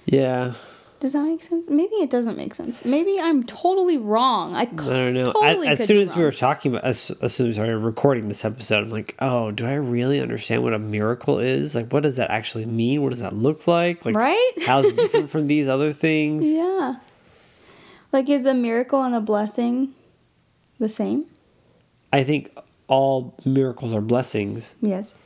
Yeah. 0.06 0.54
Does 0.98 1.12
that 1.12 1.24
make 1.24 1.42
sense? 1.42 1.68
Maybe 1.68 1.96
it 1.96 2.08
doesn't 2.08 2.38
make 2.38 2.54
sense. 2.54 2.82
Maybe 2.86 3.20
I'm 3.20 3.44
totally 3.44 3.98
wrong. 3.98 4.54
I, 4.54 4.62
I 4.62 4.64
don't 4.64 5.12
know. 5.12 5.30
Totally 5.30 5.68
I, 5.68 5.72
as 5.72 5.84
soon 5.84 5.98
as 5.98 6.16
we 6.16 6.22
were 6.22 6.32
talking 6.32 6.72
about, 6.72 6.84
as, 6.84 7.10
as 7.20 7.34
soon 7.34 7.48
as 7.48 7.50
we 7.50 7.52
started 7.54 7.76
recording 7.76 8.28
this 8.28 8.46
episode, 8.46 8.84
I'm 8.84 8.90
like, 8.90 9.14
oh, 9.18 9.50
do 9.50 9.66
I 9.66 9.74
really 9.74 10.20
understand 10.20 10.62
what 10.62 10.72
a 10.72 10.78
miracle 10.78 11.38
is? 11.38 11.74
Like, 11.74 11.92
what 11.92 12.02
does 12.02 12.16
that 12.16 12.30
actually 12.30 12.64
mean? 12.64 13.02
What 13.02 13.10
does 13.10 13.20
that 13.20 13.34
look 13.34 13.66
like? 13.66 14.06
Like, 14.06 14.14
Right? 14.14 14.52
how's 14.66 14.86
it 14.86 14.96
different 14.96 15.28
from 15.28 15.48
these 15.48 15.68
other 15.68 15.92
things? 15.92 16.48
Yeah. 16.48 16.94
Like, 18.10 18.30
is 18.30 18.46
a 18.46 18.54
miracle 18.54 19.02
and 19.02 19.14
a 19.14 19.20
blessing 19.20 19.92
the 20.78 20.88
same? 20.88 21.26
I 22.10 22.24
think 22.24 22.56
all 22.88 23.34
miracles 23.44 23.94
are 23.94 24.00
blessings. 24.00 24.74
Yes. 24.80 25.16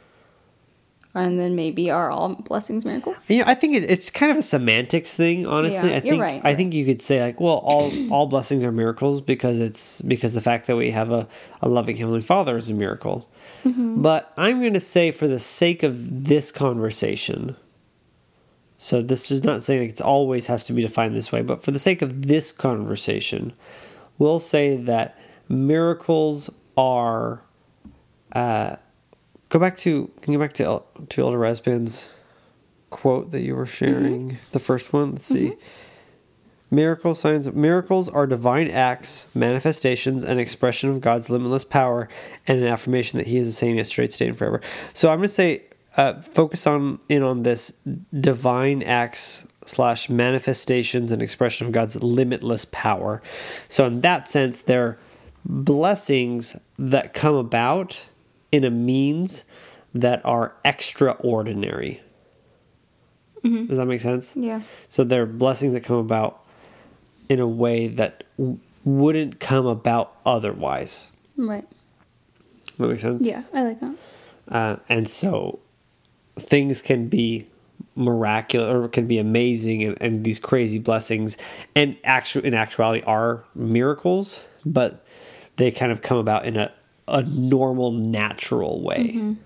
And 1.13 1.41
then 1.41 1.57
maybe 1.57 1.91
are 1.91 2.09
all 2.09 2.37
blessings 2.37 2.85
miracles? 2.85 3.17
You 3.27 3.39
know, 3.39 3.45
I 3.49 3.55
think 3.55 3.75
it, 3.75 3.83
it's 3.91 4.11
kind 4.11 4.31
of 4.31 4.39
a 4.39 4.43
semantics 4.43 5.17
thing, 5.17 5.45
honestly. 5.45 5.91
Yeah, 5.91 5.97
I 5.97 5.99
you're 5.99 6.13
think 6.13 6.23
right, 6.23 6.41
I 6.45 6.51
you're 6.51 6.57
think 6.57 6.73
you 6.73 6.85
could 6.85 7.03
say 7.03 7.21
like, 7.21 7.41
well, 7.41 7.57
all 7.65 7.93
all 8.13 8.27
blessings 8.27 8.63
are 8.63 8.71
miracles 8.71 9.21
because 9.21 9.59
it's 9.59 10.03
because 10.03 10.35
the 10.35 10.41
fact 10.41 10.69
that 10.69 10.77
we 10.77 10.93
have 10.93 11.11
a, 11.11 11.27
a 11.63 11.69
loving 11.69 11.97
heavenly 11.97 12.21
Father 12.21 12.57
is 12.57 12.71
a 12.71 12.75
miracle. 12.75 13.29
Mm-hmm. 13.65 14.03
But 14.03 14.33
I'm 14.37 14.61
going 14.61 14.75
to 14.75 14.81
say, 14.81 15.11
for 15.11 15.27
the 15.27 15.41
sake 15.41 15.83
of 15.83 16.27
this 16.27 16.53
conversation, 16.53 17.57
so 18.79 19.03
this 19.03 19.33
is 19.33 19.43
not 19.43 19.65
saying 19.65 19.91
it's 19.91 20.01
always 20.01 20.47
has 20.47 20.63
to 20.65 20.73
be 20.73 20.83
defined 20.83 21.17
this 21.17 21.33
way, 21.33 21.43
but 21.43 21.61
for 21.63 21.73
the 21.73 21.81
sake 21.81 22.03
of 22.03 22.29
this 22.29 22.53
conversation, 22.53 23.53
we'll 24.17 24.39
say 24.41 24.77
that 24.77 25.19
miracles 25.49 26.51
are. 26.77 27.43
Uh, 28.33 28.77
go 29.49 29.59
back 29.59 29.77
to 29.79 30.11
can 30.21 30.33
you 30.33 30.39
go 30.39 30.45
back 30.45 30.55
to 30.55 30.65
El, 30.65 30.87
to 31.09 31.23
Elder 31.23 31.39
Rasband's 31.39 32.11
quote 32.91 33.31
that 33.31 33.43
you 33.43 33.55
were 33.55 33.67
sharing, 33.67 34.39
the 34.53 34.59
first 34.59 34.93
one. 34.93 35.13
Let's 35.13 35.25
see. 35.25 35.55
Miracle 36.73 37.15
signs 37.15 37.53
miracles 37.53 38.09
are 38.09 38.27
divine 38.27 38.71
acts, 38.71 39.35
manifestations, 39.35 40.23
and 40.23 40.39
expression 40.39 40.91
of 40.91 41.01
God's 41.01 41.29
limitless 41.29 41.65
power, 41.65 42.09
and 42.47 42.61
an 42.61 42.67
affirmation 42.67 43.19
that 43.19 43.27
He 43.27 43.39
is 43.39 43.47
the 43.47 43.53
same 43.53 43.77
yesterday, 43.77 44.07
today, 44.07 44.29
and 44.29 44.39
forever. 44.39 44.61
So 44.93 45.09
I'm 45.09 45.19
going 45.19 45.25
to 45.25 45.29
say, 45.29 45.65
uh, 45.97 46.21
focus 46.21 46.67
on 46.69 47.01
in 47.09 47.25
on 47.25 47.43
this 47.43 47.71
divine 48.19 48.85
acts 48.85 49.49
slash 49.65 50.09
manifestations 50.09 51.11
and 51.11 51.21
expression 51.21 51.67
of 51.67 51.73
God's 51.73 52.01
limitless 52.03 52.65
power. 52.67 53.21
So 53.67 53.87
in 53.87 54.01
that 54.03 54.29
sense, 54.29 54.63
they're 54.63 54.99
blessings 55.45 56.57
that 56.79 57.15
come 57.15 57.35
about 57.35 58.07
in 58.53 58.65
a 58.65 58.71
means 58.71 59.45
that 59.95 60.25
are 60.25 60.55
extraordinary. 60.65 62.01
Does 63.43 63.79
that 63.79 63.87
make 63.87 64.01
sense? 64.01 64.37
Yeah. 64.37 64.61
So 64.89 65.03
there 65.03 65.23
are 65.23 65.27
blessings 65.27 65.73
that 65.73 65.81
come 65.81 65.97
about 65.97 66.45
in 67.31 67.41
a 67.41 67.47
way 67.47 67.89
that 67.89 68.25
w- 68.37 68.59
wouldn't 68.85 69.41
come 69.41 69.67
about 69.67 70.15
otherwise. 70.27 71.11
Right. 71.37 71.67
That 72.77 72.89
makes 72.89 73.03
sense. 73.03 73.25
Yeah, 73.25 73.45
I 73.55 73.63
like 73.63 73.81
that. 73.81 73.95
Uh, 74.49 74.77
and 74.89 75.09
so 75.09 75.61
things 76.37 76.83
can 76.83 77.09
be 77.09 77.47
miraculous 77.95 78.73
or 78.73 78.89
can 78.89 79.07
be 79.07 79.19
amazing 79.19 79.83
and, 79.85 80.01
and 80.03 80.25
these 80.25 80.39
crazy 80.39 80.79
blessings 80.79 81.37
and 81.75 81.97
actual 82.05 82.45
in 82.45 82.55
actuality 82.55 83.03
are 83.07 83.45
miracles, 83.55 84.41
but 84.67 85.05
they 85.57 85.71
kind 85.71 85.93
of 85.93 86.03
come 86.03 86.19
about 86.19 86.45
in 86.45 86.57
a, 86.57 86.73
a 87.11 87.23
normal, 87.23 87.93
natural 87.93 88.81
way. 88.81 89.37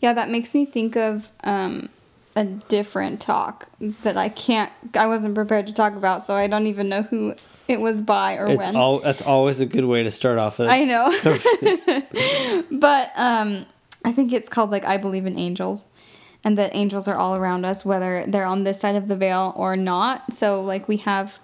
Yeah, 0.00 0.12
that 0.12 0.30
makes 0.30 0.54
me 0.54 0.64
think 0.64 0.96
of 0.96 1.30
um, 1.42 1.88
a 2.36 2.44
different 2.44 3.20
talk 3.20 3.68
that 4.02 4.16
I 4.16 4.28
can't, 4.28 4.72
I 4.94 5.06
wasn't 5.06 5.34
prepared 5.34 5.66
to 5.66 5.72
talk 5.72 5.94
about, 5.94 6.22
so 6.22 6.34
I 6.34 6.46
don't 6.46 6.66
even 6.66 6.88
know 6.88 7.02
who 7.02 7.34
it 7.66 7.80
was 7.80 8.00
by 8.00 8.36
or 8.36 8.46
It's 8.48 8.58
when. 8.58 8.76
all 8.76 9.00
that's 9.00 9.22
always 9.22 9.60
a 9.60 9.66
good 9.66 9.84
way 9.84 10.02
to 10.02 10.10
start 10.10 10.38
off. 10.38 10.58
A, 10.60 10.68
I 10.68 10.84
know. 10.84 12.62
but 12.70 13.12
um, 13.16 13.66
I 14.04 14.12
think 14.12 14.32
it's 14.32 14.48
called 14.48 14.70
like 14.70 14.84
I 14.84 14.96
Believe 14.96 15.26
in 15.26 15.38
Angels. 15.38 15.86
And 16.44 16.56
that 16.56 16.72
angels 16.72 17.08
are 17.08 17.16
all 17.16 17.34
around 17.34 17.64
us, 17.64 17.84
whether 17.84 18.24
they're 18.24 18.46
on 18.46 18.62
this 18.62 18.78
side 18.78 18.94
of 18.94 19.08
the 19.08 19.16
veil 19.16 19.52
or 19.56 19.76
not. 19.76 20.32
So, 20.32 20.62
like, 20.62 20.86
we 20.86 20.98
have 20.98 21.40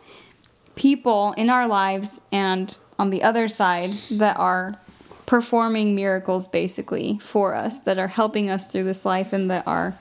people 0.77 1.33
in 1.37 1.51
our 1.51 1.67
lives 1.67 2.21
and 2.31 2.77
on 2.97 3.11
the 3.11 3.25
other 3.25 3.49
side 3.49 3.91
that 4.13 4.37
are 4.39 4.79
performing 5.27 5.95
miracles 5.95 6.47
basically 6.49 7.19
for 7.19 7.55
us, 7.55 7.81
that 7.81 7.99
are 7.99 8.09
helping 8.09 8.51
us 8.51 8.71
through 8.71 8.85
this 8.85 9.05
life, 9.05 9.33
and 9.33 9.51
that 9.51 9.67
are 9.67 9.99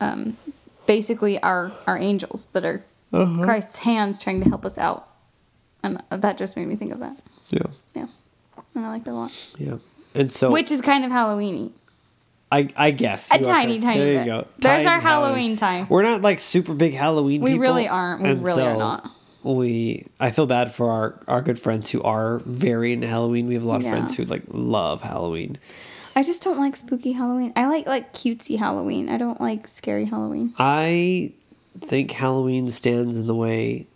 um, 0.00 0.36
basically 0.86 1.38
our, 1.40 1.72
our 1.86 1.98
angels, 1.98 2.46
that 2.46 2.64
are 2.64 2.82
Christ's 3.12 3.78
hands 3.78 4.18
trying 4.18 4.42
to 4.42 4.48
help 4.48 4.64
us 4.64 4.76
out. 4.78 5.08
And 5.82 6.02
that 6.10 6.36
just 6.38 6.56
made 6.56 6.66
me 6.66 6.76
think 6.76 6.92
of 6.92 7.00
that. 7.00 7.16
yeah, 7.50 7.62
Yeah. 7.94 8.06
And 8.74 8.84
I 8.84 8.88
like 8.88 9.04
that 9.04 9.12
a 9.12 9.14
lot. 9.14 9.52
yeah. 9.58 9.76
And 10.14 10.32
so 10.32 10.50
Which 10.50 10.70
is 10.72 10.80
kind 10.80 11.04
of 11.04 11.10
Halloweeny. 11.10 11.70
I 12.52 12.68
I 12.76 12.90
guess 12.92 13.32
A 13.32 13.38
you 13.38 13.46
are 13.46 13.54
tiny, 13.54 13.72
correct. 13.80 13.82
tiny 13.84 13.98
There 14.00 14.14
bit. 14.14 14.26
you 14.26 14.32
go. 14.32 14.46
There's 14.58 14.86
our 14.86 14.92
Tiny 15.00 15.02
Halloween 15.02 15.56
time. 15.56 15.86
We're 15.88 16.02
not 16.02 16.22
like 16.22 16.38
super 16.38 16.72
big 16.74 16.94
Halloween. 16.94 17.40
We 17.40 17.50
people, 17.52 17.62
really 17.62 17.88
aren't. 17.88 18.22
We 18.22 18.30
and 18.30 18.44
really 18.44 18.62
are 18.64 18.76
not. 18.76 19.10
We 19.44 20.06
I 20.18 20.30
feel 20.30 20.46
bad 20.46 20.72
for 20.72 20.90
our 20.90 21.20
our 21.28 21.42
good 21.42 21.58
friends 21.58 21.90
who 21.90 22.02
are 22.02 22.38
very 22.40 22.92
into 22.92 23.06
Halloween. 23.06 23.46
We 23.46 23.54
have 23.54 23.62
a 23.62 23.68
lot 23.68 23.76
of 23.78 23.84
Yeah. 23.84 23.90
friends 23.90 24.16
who 24.16 24.24
like 24.24 24.42
love 24.48 25.02
Halloween. 25.02 25.58
I 26.16 26.22
just 26.22 26.42
don't 26.42 26.58
like 26.58 26.76
spooky 26.76 27.12
Halloween. 27.12 27.52
I 27.56 27.66
like 27.66 27.86
like 27.86 28.12
cutesy 28.12 28.58
Halloween. 28.58 29.08
I 29.08 29.18
don't 29.18 29.40
like 29.40 29.68
scary 29.68 30.06
Halloween. 30.06 30.54
I 30.58 31.32
think 31.80 32.12
Halloween 32.12 32.68
stands 32.68 33.16
in 33.18 33.26
the 33.26 33.34
way 33.34 33.86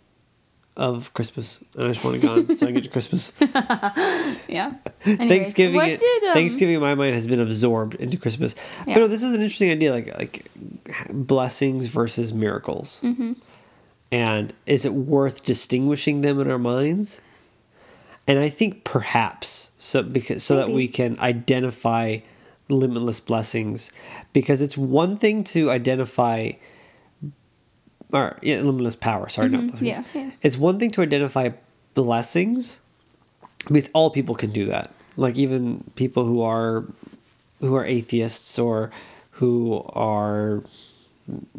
of 0.77 1.13
Christmas, 1.13 1.61
and 1.75 1.85
I 1.85 1.87
just 1.91 2.03
want 2.05 2.17
it 2.17 2.19
gone 2.21 2.55
so 2.55 2.67
I 2.67 2.71
get 2.71 2.83
to 2.85 2.89
Christmas. 2.89 3.31
Yeah. 4.47 4.73
Anyways, 5.05 5.29
Thanksgiving, 5.29 5.75
What 5.75 5.89
it- 5.89 5.99
did 5.99 6.23
um, 6.23 6.33
Thanksgiving 6.33 6.75
in 6.75 6.81
my 6.81 6.95
mind 6.95 7.13
has 7.15 7.27
been 7.27 7.39
absorbed 7.39 7.93
into 7.95 8.17
Christmas. 8.17 8.55
Yeah. 8.87 8.95
But 8.95 8.99
no, 9.01 9.07
this 9.07 9.21
is 9.23 9.33
an 9.33 9.41
interesting 9.41 9.69
idea, 9.71 9.91
like 9.91 10.07
like 10.17 10.45
blessings 11.11 11.87
versus 11.87 12.33
miracles. 12.33 12.99
Mm-hmm. 13.03 13.33
And 14.11 14.53
is 14.65 14.85
it 14.85 14.93
worth 14.93 15.43
distinguishing 15.43 16.21
them 16.21 16.39
in 16.39 16.49
our 16.49 16.59
minds? 16.59 17.21
And 18.27 18.39
I 18.39 18.49
think 18.49 18.83
perhaps 18.83 19.71
so 19.77 20.03
because 20.03 20.43
so 20.43 20.55
that 20.55 20.69
we 20.69 20.87
can 20.87 21.19
identify 21.19 22.19
limitless 22.69 23.19
blessings, 23.19 23.91
because 24.33 24.61
it's 24.61 24.77
one 24.77 25.17
thing 25.17 25.43
to 25.45 25.71
identify 25.71 26.51
or 28.11 28.37
yeah, 28.41 28.61
limitless 28.61 28.95
power. 28.95 29.29
Sorry, 29.29 29.49
not 29.49 29.67
blessings. 29.67 29.97
Mm-hmm. 29.97 30.17
Yeah, 30.17 30.23
yeah. 30.25 30.31
It's 30.41 30.57
one 30.57 30.79
thing 30.79 30.91
to 30.91 31.01
identify 31.01 31.49
blessings 31.93 32.79
because 33.67 33.89
all 33.93 34.09
people 34.09 34.35
can 34.35 34.51
do 34.51 34.65
that. 34.65 34.91
Like 35.17 35.37
even 35.37 35.83
people 35.95 36.25
who 36.25 36.41
are 36.41 36.85
who 37.59 37.75
are 37.75 37.85
atheists 37.85 38.57
or 38.57 38.91
who 39.31 39.83
are 39.89 40.63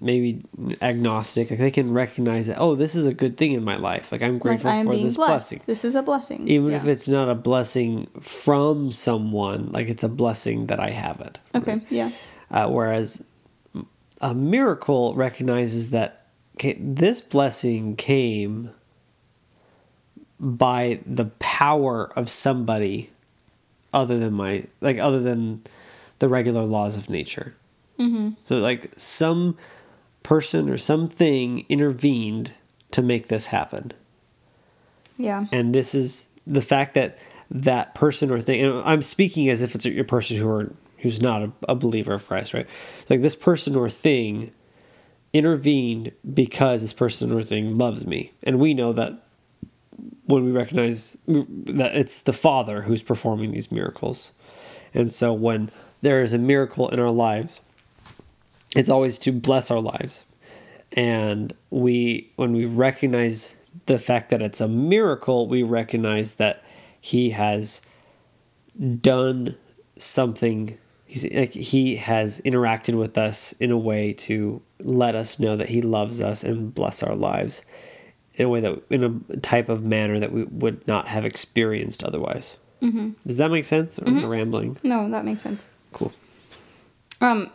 maybe 0.01 0.43
agnostic, 0.83 1.51
like 1.51 1.59
they 1.59 1.71
can 1.71 1.93
recognize 1.93 2.47
that 2.47 2.59
oh, 2.59 2.75
this 2.75 2.95
is 2.95 3.07
a 3.07 3.15
good 3.15 3.37
thing 3.37 3.53
in 3.53 3.65
my 3.65 3.77
life. 3.77 4.13
Like 4.13 4.23
I'm 4.23 4.35
like 4.35 4.43
grateful 4.43 4.71
I 4.71 4.77
am 4.77 4.87
for 4.87 4.97
this 4.97 5.17
blessed. 5.17 5.31
blessing. 5.31 5.61
This 5.67 5.85
is 5.85 5.95
a 5.95 6.03
blessing. 6.03 6.49
Even 6.49 6.71
Yeah. 6.71 6.77
if 6.79 6.87
it's 6.87 7.09
not 7.09 7.29
a 7.29 7.35
blessing 7.35 8.07
from 8.21 8.93
someone, 8.93 9.71
like 9.73 9.89
it's 9.89 10.05
a 10.05 10.09
blessing 10.09 10.67
that 10.67 10.81
I 10.81 10.91
have 10.91 11.21
it. 11.21 11.39
Okay, 11.55 11.81
yeah. 11.91 12.11
Uh, 12.51 12.69
whereas 12.69 13.27
a 14.21 14.35
miracle 14.35 15.15
recognizes 15.15 15.91
that 15.91 16.27
okay, 16.57 16.77
this 16.81 17.21
blessing 17.21 17.97
came 17.97 18.71
by 20.39 21.01
the 21.07 21.27
power 21.39 22.11
of 22.17 22.29
somebody 22.29 23.11
other 23.93 24.19
than 24.19 24.33
my 24.33 24.65
like 24.81 24.99
other 24.99 25.21
than 25.21 25.63
the 26.19 26.29
regular 26.29 26.65
laws 26.65 26.97
of 26.97 27.09
nature. 27.11 27.55
Mm-hmm. 28.01 28.31
So 28.45 28.59
like 28.59 28.93
some 28.97 29.57
person 30.23 30.69
or 30.71 30.79
something 30.79 31.65
intervened 31.69 32.53
to 32.93 33.03
make 33.03 33.29
this 33.29 33.47
happen 33.47 33.93
Yeah. 35.17 35.47
and 35.53 35.75
this 35.75 35.95
is 35.95 36.29
the 36.47 36.61
fact 36.63 36.95
that 36.95 37.19
that 37.51 37.95
person 37.95 38.31
or 38.31 38.39
thing 38.41 38.61
and 38.61 38.83
i'm 38.85 39.03
speaking 39.03 39.49
as 39.49 39.63
if 39.63 39.75
it's 39.75 39.87
a, 39.87 40.03
person 40.05 40.37
who 40.37 40.49
are 40.49 40.73
who's 40.99 41.21
not 41.23 41.43
a, 41.43 41.53
a 41.69 41.75
believer 41.75 42.13
of 42.15 42.27
christ 42.27 42.53
right 42.55 42.67
like 43.09 43.23
this 43.23 43.35
person 43.35 43.77
or 43.77 43.89
thing 43.89 44.51
intervened 45.33 46.13
because 46.35 46.81
this 46.83 46.93
person 46.93 47.33
or 47.33 47.43
thing 47.43 47.79
loves 47.79 48.07
me 48.07 48.33
and 48.43 48.59
we 48.59 48.75
know 48.75 48.93
that 48.93 49.23
when 50.27 50.45
we 50.45 50.51
recognize 50.53 51.17
that 51.27 51.95
it's 51.95 52.23
the 52.23 52.33
father 52.33 52.83
who's 52.83 53.03
performing 53.03 53.53
these 53.53 53.71
miracles 53.73 54.33
and 54.95 55.11
so 55.13 55.33
when 55.33 55.71
there 56.03 56.23
is 56.23 56.33
a 56.33 56.39
miracle 56.39 56.89
in 56.89 56.99
our 57.01 57.11
lives 57.11 57.61
it's 58.77 58.89
always 58.89 59.19
to 59.21 59.33
bless 59.33 59.71
our 59.71 59.81
lives. 59.81 60.25
And 60.93 61.53
we 61.71 62.33
when 62.37 62.53
we 62.53 62.67
recognize 62.67 63.57
the 63.87 63.99
fact 63.99 64.31
that 64.31 64.43
it's 64.43 64.61
a 64.61 64.69
miracle, 64.69 65.47
we 65.47 65.63
recognize 65.63 66.35
that 66.35 66.65
he 67.01 67.31
has 67.31 67.81
done 69.01 69.57
something 69.97 70.79
he's 71.07 71.31
like 71.33 71.53
he 71.53 71.97
has 71.97 72.41
interacted 72.45 72.95
with 72.95 73.19
us 73.19 73.53
in 73.53 73.71
a 73.71 73.79
way 73.79 74.13
to 74.13 74.63
let 74.79 75.15
us 75.15 75.39
know 75.39 75.57
that 75.57 75.69
he 75.69 75.83
loves 75.83 76.21
us 76.21 76.43
and 76.43 76.75
bless 76.75 77.03
our 77.03 77.15
lives 77.15 77.63
in 78.35 78.47
a 78.47 78.49
way 78.49 78.61
that 78.61 78.81
in 78.91 79.05
a 79.05 79.37
type 79.39 79.69
of 79.69 79.85
manner 79.85 80.19
that 80.19 80.33
we 80.33 80.45
would 80.45 80.87
not 80.87 81.07
have 81.07 81.25
experienced 81.25 82.03
otherwise. 82.03 82.57
Mm-hmm. 82.81 83.11
Does 83.27 83.37
that 83.37 83.51
make 83.51 83.67
sense? 83.67 83.99
Or 83.99 84.09
am 84.09 84.25
I 84.25 84.25
rambling? 84.25 84.79
No, 84.83 85.11
that 85.11 85.25
makes 85.25 85.43
sense. 85.43 85.63
Cool. 85.93 86.13
Um, 87.21 87.51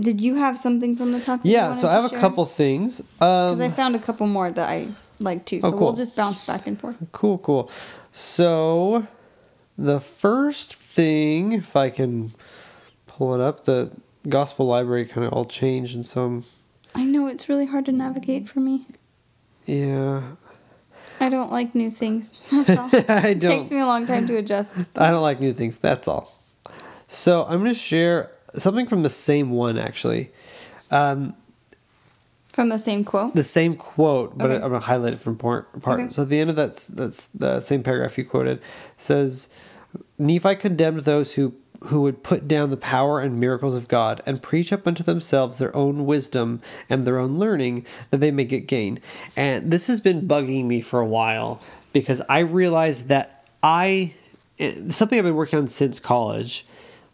did 0.00 0.20
you 0.20 0.36
have 0.36 0.58
something 0.58 0.96
from 0.96 1.12
the 1.12 1.20
talk? 1.20 1.40
Yeah, 1.42 1.72
so 1.72 1.88
I 1.88 1.92
have 1.92 2.10
a 2.12 2.16
couple 2.16 2.44
things. 2.44 3.00
Because 3.00 3.60
I 3.60 3.66
Um, 3.66 3.72
found 3.72 3.94
a 3.96 3.98
couple 3.98 4.26
more 4.26 4.50
that 4.50 4.68
I 4.68 4.88
like 5.20 5.44
too. 5.44 5.60
So 5.60 5.68
Oh, 5.68 5.70
cool. 5.72 5.80
we'll 5.80 5.92
just 5.94 6.14
bounce 6.16 6.46
back 6.46 6.66
and 6.66 6.78
forth. 6.78 6.96
cool, 7.12 7.38
cool. 7.38 7.70
So 8.12 9.06
the 9.76 10.00
first 10.00 10.74
thing, 10.74 11.52
if 11.52 11.74
I 11.76 11.90
can 11.90 12.32
pull 13.06 13.34
it 13.34 13.40
up, 13.40 13.64
the 13.64 13.90
gospel 14.28 14.66
library 14.66 15.06
kind 15.06 15.26
of 15.26 15.32
all 15.32 15.44
changed, 15.44 15.94
and 15.94 16.04
so 16.06 16.24
I'm, 16.24 16.44
I 16.94 17.04
know 17.04 17.26
it's 17.26 17.48
really 17.48 17.66
hard 17.66 17.86
to 17.86 17.92
navigate 17.92 18.48
for 18.48 18.60
me. 18.60 18.86
yeah, 19.66 20.22
I 21.20 21.28
don't 21.28 21.50
like 21.50 21.74
new 21.74 21.90
things. 21.90 22.32
That's 22.52 22.70
all. 22.78 22.88
I 23.08 23.28
It 23.30 23.40
takes 23.40 23.68
don't. 23.68 23.70
me 23.72 23.80
a 23.80 23.86
long 23.86 24.06
time 24.06 24.26
to 24.28 24.36
adjust. 24.36 24.76
I 24.96 25.10
don't 25.10 25.22
like 25.22 25.40
new 25.40 25.52
things. 25.52 25.78
That's 25.78 26.06
all. 26.08 26.32
So 27.08 27.44
I'm 27.44 27.58
going 27.60 27.72
to 27.72 27.78
share 27.78 28.30
something 28.54 28.86
from 28.86 29.02
the 29.02 29.10
same 29.10 29.50
one, 29.50 29.78
actually. 29.78 30.30
Um, 30.90 31.34
From 32.52 32.70
the 32.70 32.78
same 32.78 33.04
quote. 33.04 33.34
the 33.34 33.42
same 33.42 33.76
quote, 33.76 34.36
but 34.36 34.50
Okay. 34.50 34.56
I'm 34.56 34.70
gonna 34.70 34.78
highlight 34.80 35.12
it 35.12 35.20
from 35.20 35.36
part. 35.36 35.80
part. 35.82 36.00
Okay. 36.00 36.10
So 36.10 36.22
at 36.22 36.28
the 36.28 36.40
end 36.40 36.50
of 36.50 36.56
that, 36.56 36.74
that's 36.94 37.28
the 37.28 37.60
same 37.60 37.82
paragraph 37.82 38.18
you 38.18 38.24
quoted 38.24 38.60
says, 38.96 39.48
Nephi 40.18 40.56
condemned 40.56 41.00
those 41.00 41.34
who 41.34 41.54
who 41.84 42.02
would 42.02 42.24
put 42.24 42.48
down 42.48 42.70
the 42.70 42.76
power 42.76 43.20
and 43.20 43.38
miracles 43.38 43.76
of 43.76 43.86
God 43.86 44.20
and 44.26 44.42
preach 44.42 44.72
up 44.72 44.84
unto 44.88 45.04
themselves 45.04 45.58
their 45.58 45.74
own 45.76 46.06
wisdom 46.06 46.60
and 46.90 47.06
their 47.06 47.20
own 47.20 47.38
learning 47.38 47.86
that 48.10 48.18
they 48.18 48.32
may 48.32 48.44
get 48.44 48.66
gain. 48.66 48.98
And 49.36 49.70
this 49.70 49.86
has 49.86 50.00
been 50.00 50.26
bugging 50.26 50.64
me 50.64 50.80
for 50.80 50.98
a 50.98 51.06
while 51.06 51.60
because 51.92 52.20
I 52.28 52.40
realized 52.40 53.06
that 53.10 53.44
I 53.62 54.14
eh, 54.58 54.88
something 54.88 55.16
I've 55.20 55.24
been 55.24 55.36
working 55.36 55.60
on 55.60 55.68
since 55.68 56.00
college, 56.00 56.66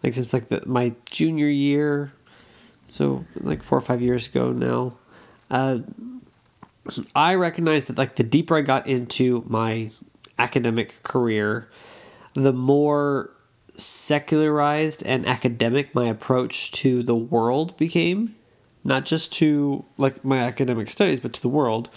like 0.05 0.13
since 0.13 0.35
like 0.35 0.49
the, 0.49 0.63
my 0.67 0.95
junior 1.11 1.49
year, 1.49 2.13
so 2.89 3.25
like 3.41 3.63
four 3.63 3.79
or 3.79 3.81
five 3.81 4.03
years 4.03 4.27
ago 4.27 4.53
now. 4.53 4.93
Uh, 5.51 5.79
I 7.17 7.35
recognized 7.37 7.89
that 7.89 7.97
like 7.97 8.17
the 8.17 8.23
deeper 8.23 8.55
I 8.59 8.61
got 8.61 8.87
into 8.87 9.43
my 9.49 9.91
academic 10.39 11.03
career, 11.03 11.71
the 12.35 12.53
more 12.53 13.31
secularized 13.77 15.03
and 15.07 15.27
academic 15.27 15.95
my 15.95 16.05
approach 16.05 16.71
to 16.73 17.03
the 17.03 17.17
world 17.17 17.75
became. 17.79 18.37
Not 18.87 19.07
just 19.07 19.33
to 19.35 19.87
like 19.97 20.23
my 20.23 20.41
academic 20.41 20.91
studies, 20.91 21.19
but 21.19 21.33
to 21.33 21.41
the 21.41 21.49
world. 21.49 21.89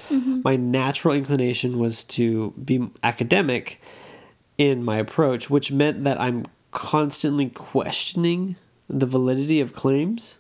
My 0.46 0.56
natural 0.56 1.14
inclination 1.14 1.78
was 1.80 2.06
to 2.06 2.52
be 2.52 2.90
academic 3.04 3.82
in 4.58 4.86
my 4.86 4.96
approach, 4.96 5.50
which 5.50 5.70
meant 5.74 6.06
that 6.06 6.22
I'm 6.22 6.46
constantly 6.78 7.50
questioning 7.50 8.56
the 8.88 9.08
validity 9.08 9.60
of 9.60 9.74
claims, 9.74 10.40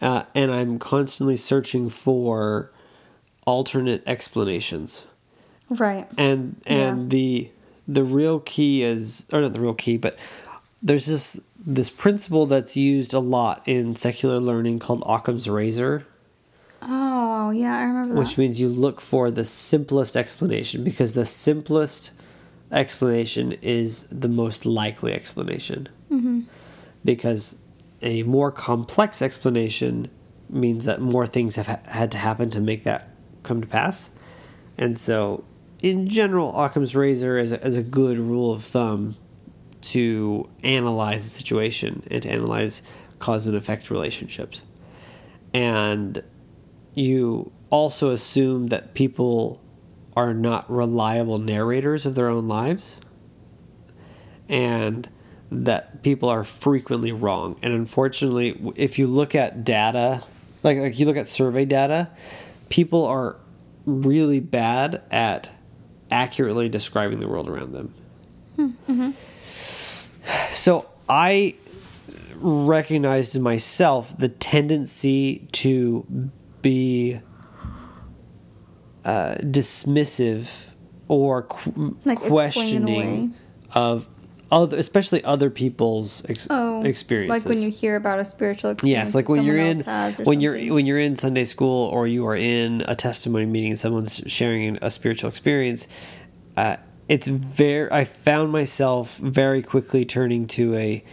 uh, 0.00 0.22
and 0.34 0.50
I'm 0.50 0.78
constantly 0.78 1.36
searching 1.36 1.90
for 1.90 2.70
alternate 3.46 4.02
explanations. 4.06 5.04
Right. 5.68 6.08
And 6.16 6.56
and 6.66 7.02
Yeah. 7.02 7.08
the 7.08 7.50
the 7.86 8.04
real 8.04 8.40
key 8.40 8.82
is, 8.82 9.26
or 9.32 9.40
not 9.42 9.52
the 9.52 9.60
real 9.60 9.74
key, 9.74 9.96
but 9.98 10.16
there's 10.82 11.06
this 11.06 11.40
this 11.64 11.90
principle 11.90 12.46
that's 12.46 12.74
used 12.76 13.12
a 13.12 13.18
lot 13.20 13.62
in 13.66 13.94
secular 13.96 14.40
learning 14.40 14.78
called 14.78 15.02
Occam's 15.06 15.46
razor 15.48 16.06
Oh 16.82 17.50
yeah, 17.50 17.76
I 17.76 17.82
remember 17.82 18.14
that. 18.14 18.20
which 18.20 18.38
means 18.38 18.58
you 18.62 18.70
look 18.70 19.00
for 19.02 19.30
the 19.30 19.44
simplest 19.44 20.16
explanation 20.16 20.82
because 20.84 21.12
the 21.12 21.26
simplest 21.26 22.12
explanation 22.72 23.52
is 23.62 24.04
the 24.10 24.28
most 24.28 24.64
likely 24.64 25.12
explanation. 25.12 25.88
Mm-hmm. 26.10 26.42
Because 27.04 27.60
a 28.02 28.22
more 28.24 28.50
complex 28.50 29.22
explanation 29.22 30.10
means 30.48 30.84
that 30.84 31.00
more 31.00 31.26
things 31.26 31.56
have 31.56 31.66
ha- 31.66 31.80
had 31.86 32.10
to 32.12 32.18
happen 32.18 32.50
to 32.50 32.60
make 32.60 32.84
that 32.84 33.08
come 33.42 33.60
to 33.60 33.66
pass. 33.66 34.10
And 34.76 34.96
so, 34.96 35.44
in 35.82 36.08
general, 36.08 36.58
Occam's 36.58 36.94
razor 36.94 37.38
is 37.38 37.52
a, 37.52 37.66
is 37.66 37.76
a 37.76 37.82
good 37.82 38.18
rule 38.18 38.52
of 38.52 38.62
thumb 38.62 39.16
to 39.82 40.48
analyze 40.62 41.24
the 41.24 41.30
situation 41.30 42.02
and 42.10 42.22
to 42.22 42.30
analyze 42.30 42.82
cause 43.18 43.46
and 43.46 43.56
effect 43.56 43.90
relationships. 43.90 44.62
And 45.54 46.22
you 46.94 47.52
also 47.70 48.10
assume 48.10 48.68
that 48.68 48.94
people 48.94 49.60
are 50.16 50.34
not 50.34 50.70
reliable 50.70 51.38
narrators 51.38 52.06
of 52.06 52.14
their 52.14 52.28
own 52.28 52.48
lives 52.48 53.00
and 54.48 55.08
that 55.50 56.02
people 56.02 56.28
are 56.28 56.44
frequently 56.44 57.12
wrong. 57.12 57.58
And 57.62 57.72
unfortunately 57.72 58.60
if 58.76 58.98
you 58.98 59.06
look 59.06 59.34
at 59.34 59.64
data 59.64 60.22
like 60.62 60.78
like 60.78 60.98
you 60.98 61.06
look 61.06 61.16
at 61.16 61.26
survey 61.26 61.64
data 61.64 62.10
people 62.68 63.04
are 63.06 63.36
really 63.86 64.40
bad 64.40 65.02
at 65.10 65.50
accurately 66.10 66.68
describing 66.68 67.20
the 67.20 67.28
world 67.28 67.48
around 67.48 67.72
them. 67.72 67.94
Hmm, 68.56 68.70
mm-hmm. 68.88 69.10
So 70.52 70.88
i 71.08 71.54
recognized 72.40 73.36
in 73.36 73.42
myself 73.42 74.16
the 74.16 74.28
tendency 74.28 75.46
to 75.52 76.30
be 76.62 77.20
uh, 79.04 79.34
dismissive 79.40 80.66
or 81.08 81.42
qu- 81.44 81.96
Like 82.04 82.18
questioning 82.18 83.34
of 83.74 84.08
other, 84.52 84.78
especially 84.78 85.22
other 85.24 85.48
people's 85.48 86.24
ex- 86.28 86.48
Oh, 86.50 86.82
experiences. 86.82 87.44
Like 87.44 87.48
when 87.48 87.62
you 87.62 87.70
hear 87.70 87.96
about 87.96 88.18
a 88.18 88.24
spiritual 88.24 88.72
experience. 88.72 88.98
Yes, 89.08 89.14
like 89.14 89.28
when 89.28 89.44
you're 89.44 89.56
in 89.56 89.76
else 89.78 89.84
has 89.86 90.20
or 90.20 90.24
when 90.24 90.40
you're 90.40 90.74
when 90.74 90.86
you're 90.86 90.98
in 90.98 91.14
Sunday 91.16 91.44
school 91.44 91.86
or 91.86 92.06
you 92.06 92.26
are 92.26 92.36
in 92.36 92.82
a 92.88 92.96
testimony 92.96 93.46
meeting 93.46 93.70
and 93.70 93.78
someone's 93.78 94.22
sharing 94.26 94.76
a 94.82 94.90
spiritual 94.90 95.28
experience. 95.30 95.86
Uh, 96.56 96.76
it's 97.08 97.26
very. 97.28 97.90
I 97.92 98.04
found 98.04 98.50
myself 98.52 99.16
very 99.18 99.62
quickly 99.62 100.04
turning 100.04 100.46
to 100.48 100.74
a 100.74 101.04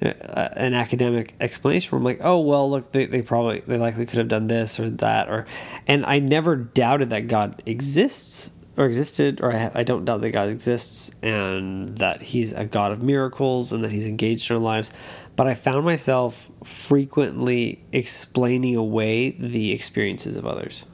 an 0.00 0.74
academic 0.74 1.34
explanation 1.40 1.90
where 1.90 1.98
I'm 1.98 2.04
like, 2.04 2.20
oh 2.22 2.40
well, 2.40 2.70
look, 2.70 2.92
they, 2.92 3.06
they 3.06 3.22
probably 3.22 3.60
they 3.60 3.78
likely 3.78 4.06
could 4.06 4.18
have 4.18 4.28
done 4.28 4.46
this 4.46 4.78
or 4.78 4.90
that 4.90 5.28
or, 5.28 5.46
and 5.86 6.06
I 6.06 6.18
never 6.20 6.56
doubted 6.56 7.10
that 7.10 7.28
God 7.28 7.62
exists 7.66 8.52
or 8.76 8.86
existed 8.86 9.40
or 9.40 9.52
I, 9.52 9.70
I 9.74 9.82
don't 9.82 10.04
doubt 10.04 10.20
that 10.20 10.30
God 10.30 10.48
exists 10.48 11.12
and 11.22 11.88
that 11.98 12.22
He's 12.22 12.52
a 12.52 12.64
God 12.64 12.92
of 12.92 13.02
miracles 13.02 13.72
and 13.72 13.82
that 13.82 13.90
He's 13.90 14.06
engaged 14.06 14.50
in 14.50 14.56
our 14.56 14.62
lives, 14.62 14.92
but 15.34 15.48
I 15.48 15.54
found 15.54 15.84
myself 15.84 16.50
frequently 16.64 17.82
explaining 17.92 18.76
away 18.76 19.30
the 19.30 19.72
experiences 19.72 20.36
of 20.36 20.46
others. 20.46 20.84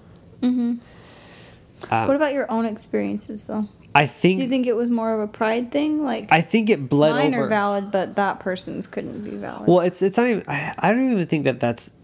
Um, 1.90 2.06
what 2.06 2.16
about 2.16 2.32
your 2.32 2.50
own 2.50 2.64
experiences 2.64 3.44
though? 3.44 3.68
I 3.96 4.06
think, 4.06 4.38
Do 4.38 4.42
you 4.42 4.48
think 4.48 4.66
it 4.66 4.74
was 4.74 4.90
more 4.90 5.14
of 5.14 5.20
a 5.20 5.28
pride 5.28 5.70
thing? 5.70 6.02
Like 6.04 6.26
I 6.32 6.40
think 6.40 6.68
it 6.68 6.88
bled 6.88 7.12
mine 7.14 7.32
over. 7.34 7.44
are 7.44 7.48
valid, 7.48 7.90
but 7.92 8.16
that 8.16 8.40
person's 8.40 8.86
couldn't 8.88 9.22
be 9.24 9.36
valid. 9.36 9.68
Well, 9.68 9.80
it's 9.80 10.02
it's 10.02 10.16
not 10.16 10.26
even. 10.26 10.42
I, 10.48 10.74
I 10.78 10.90
don't 10.92 11.12
even 11.12 11.26
think 11.26 11.44
that 11.44 11.60
that's. 11.60 12.00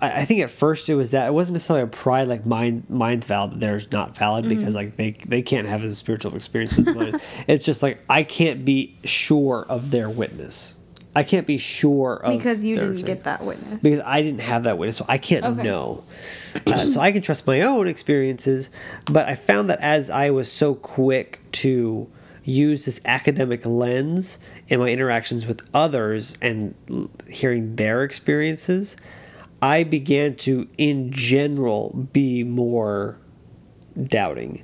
I, 0.00 0.20
I 0.20 0.24
think 0.24 0.40
at 0.42 0.50
first 0.50 0.88
it 0.88 0.94
was 0.94 1.10
that 1.10 1.26
it 1.26 1.32
wasn't 1.34 1.54
necessarily 1.54 1.82
a 1.82 1.88
pride 1.88 2.28
like 2.28 2.46
mine. 2.46 2.84
Mine's 2.88 3.26
valid, 3.26 3.52
but 3.52 3.60
theirs 3.60 3.90
not 3.90 4.16
valid 4.16 4.44
Mm-hmm. 4.44 4.56
because 4.58 4.74
like 4.76 4.96
they 4.96 5.12
they 5.26 5.42
can't 5.42 5.66
have 5.66 5.82
as 5.82 5.98
spiritual 5.98 6.36
experience 6.36 6.78
as 6.78 6.86
mine. 6.94 7.18
it's 7.48 7.66
just 7.66 7.82
like 7.82 7.98
I 8.08 8.22
can't 8.22 8.64
be 8.64 8.96
sure 9.04 9.66
of 9.68 9.90
their 9.90 10.08
witness. 10.08 10.75
I 11.16 11.22
can't 11.24 11.46
be 11.46 11.58
sure 11.58 12.16
of 12.22 12.36
because 12.36 12.62
you 12.62 12.74
didn't 12.76 12.96
thing. 12.98 13.06
get 13.06 13.24
that 13.24 13.42
witness. 13.42 13.82
because 13.82 14.00
I 14.04 14.22
didn't 14.22 14.42
have 14.42 14.62
that 14.64 14.76
witness, 14.78 14.96
so 14.98 15.06
I 15.08 15.18
can't 15.18 15.44
Okay. 15.44 15.62
know. 15.62 16.04
Uh, 16.66 16.86
so 16.86 17.00
I 17.00 17.10
can 17.10 17.22
trust 17.22 17.46
my 17.46 17.62
own 17.62 17.88
experiences, 17.88 18.70
but 19.10 19.26
I 19.26 19.34
found 19.34 19.68
that 19.70 19.80
as 19.80 20.10
I 20.10 20.30
was 20.30 20.50
so 20.50 20.74
quick 20.74 21.40
to 21.52 22.08
use 22.44 22.84
this 22.84 23.00
academic 23.04 23.66
lens 23.66 24.38
in 24.68 24.78
my 24.78 24.88
interactions 24.90 25.46
with 25.46 25.62
others 25.74 26.38
and 26.40 26.74
l- 26.88 27.10
hearing 27.28 27.76
their 27.76 28.02
experiences, 28.04 28.96
I 29.60 29.82
began 29.84 30.36
to, 30.36 30.68
in 30.78 31.10
general, 31.12 32.08
be 32.12 32.44
more 32.44 33.16
doubting. 34.00 34.62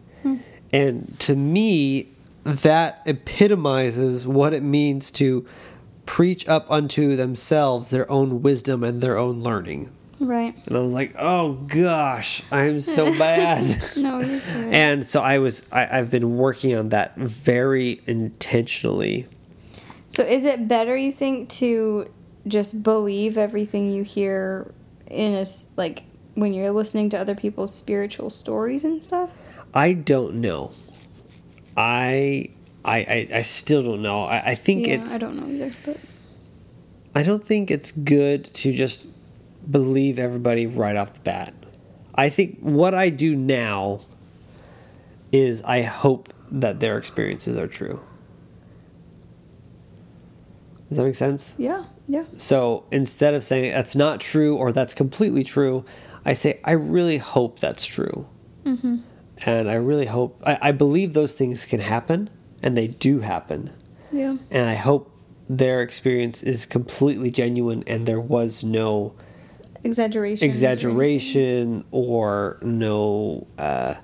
And 0.72 1.18
to 1.20 1.34
me, 1.34 2.08
that 2.44 3.02
epitomizes 3.06 4.26
what 4.26 4.52
it 4.52 4.62
means 4.62 5.10
to 5.12 5.46
preach 6.06 6.48
up 6.48 6.70
unto 6.70 7.16
themselves 7.16 7.90
their 7.90 8.10
own 8.10 8.42
wisdom 8.42 8.82
and 8.82 9.02
their 9.02 9.16
own 9.16 9.42
learning. 9.42 9.88
Right. 10.20 10.54
And 10.66 10.76
I 10.76 10.80
was 10.80 10.94
like, 10.94 11.14
oh 11.18 11.54
gosh, 11.54 12.42
I'm 12.52 12.80
so 12.80 13.06
bad. 13.18 13.82
No, 13.96 14.20
you're 14.20 14.38
good. 14.38 14.74
and 14.74 15.04
so 15.06 15.20
I 15.20 15.38
was, 15.38 15.66
I, 15.72 15.98
I've 15.98 16.10
been 16.10 16.36
working 16.36 16.74
on 16.76 16.90
that 16.90 17.16
very 17.16 18.00
intentionally. 18.06 19.26
So 20.08 20.22
is 20.22 20.44
it 20.44 20.68
better 20.68 20.96
you 20.96 21.10
think 21.10 21.48
to 21.50 22.10
just 22.46 22.82
believe 22.82 23.38
everything 23.38 23.90
you 23.90 24.02
hear 24.02 24.72
in 25.08 25.34
a, 25.34 25.46
like 25.76 26.04
when 26.34 26.52
you're 26.52 26.70
listening 26.70 27.10
to 27.10 27.18
other 27.18 27.34
people's 27.34 27.74
spiritual 27.74 28.30
stories 28.30 28.84
and 28.84 29.02
stuff? 29.02 29.32
I 29.74 29.94
don't 29.94 30.34
know. 30.40 30.72
I, 31.76 32.50
I, 32.84 32.98
I, 32.98 33.28
I 33.34 33.42
still 33.42 33.82
don't 33.82 34.02
know. 34.02 34.24
I, 34.24 34.50
I 34.50 34.54
think 34.54 34.86
yeah, 34.86 34.94
it's, 34.94 35.14
I 35.14 35.18
don't 35.18 35.36
know 35.36 35.46
either, 35.46 35.74
but 35.84 35.98
I 37.14 37.22
don't 37.22 37.44
think 37.44 37.70
it's 37.70 37.90
good 37.92 38.44
to 38.54 38.72
just 38.72 39.06
believe 39.70 40.18
everybody 40.18 40.66
right 40.66 40.96
off 40.96 41.14
the 41.14 41.20
bat. 41.20 41.54
I 42.14 42.28
think 42.28 42.58
what 42.60 42.94
I 42.94 43.08
do 43.08 43.36
now 43.36 44.00
is 45.30 45.62
I 45.62 45.82
hope 45.82 46.32
that 46.50 46.80
their 46.80 46.98
experiences 46.98 47.56
are 47.56 47.66
true. 47.66 48.00
Does 50.88 50.98
that 50.98 51.04
make 51.04 51.14
sense? 51.14 51.54
yeah, 51.56 51.84
yeah. 52.06 52.24
So 52.34 52.84
instead 52.90 53.32
of 53.32 53.42
saying 53.44 53.72
that's 53.72 53.96
not 53.96 54.20
true 54.20 54.56
or 54.56 54.72
that's 54.72 54.92
completely 54.92 55.42
true, 55.42 55.86
I 56.24 56.34
say 56.34 56.60
I 56.64 56.72
really 56.72 57.16
hope 57.16 57.60
that's 57.60 57.86
true. 57.86 58.28
Mm-hmm. 58.64 58.98
And 59.46 59.70
I 59.70 59.74
really 59.74 60.06
hope, 60.06 60.40
I, 60.44 60.58
I 60.60 60.72
believe 60.72 61.14
those 61.14 61.34
things 61.34 61.64
can 61.64 61.80
happen 61.80 62.28
and 62.62 62.76
they 62.76 62.86
do 62.88 63.20
happen 63.20 63.70
Yeah. 64.12 64.36
and 64.50 64.70
I 64.70 64.74
hope 64.74 65.10
their 65.48 65.82
experience 65.82 66.42
is 66.42 66.64
completely 66.66 67.30
genuine 67.30 67.82
and 67.86 68.06
there 68.06 68.20
was 68.20 68.62
no 68.64 69.14
Exaggeration. 69.84 70.48
exaggeration 70.48 71.84
or 71.90 72.58
no 72.62 73.46
uh, 73.58 73.94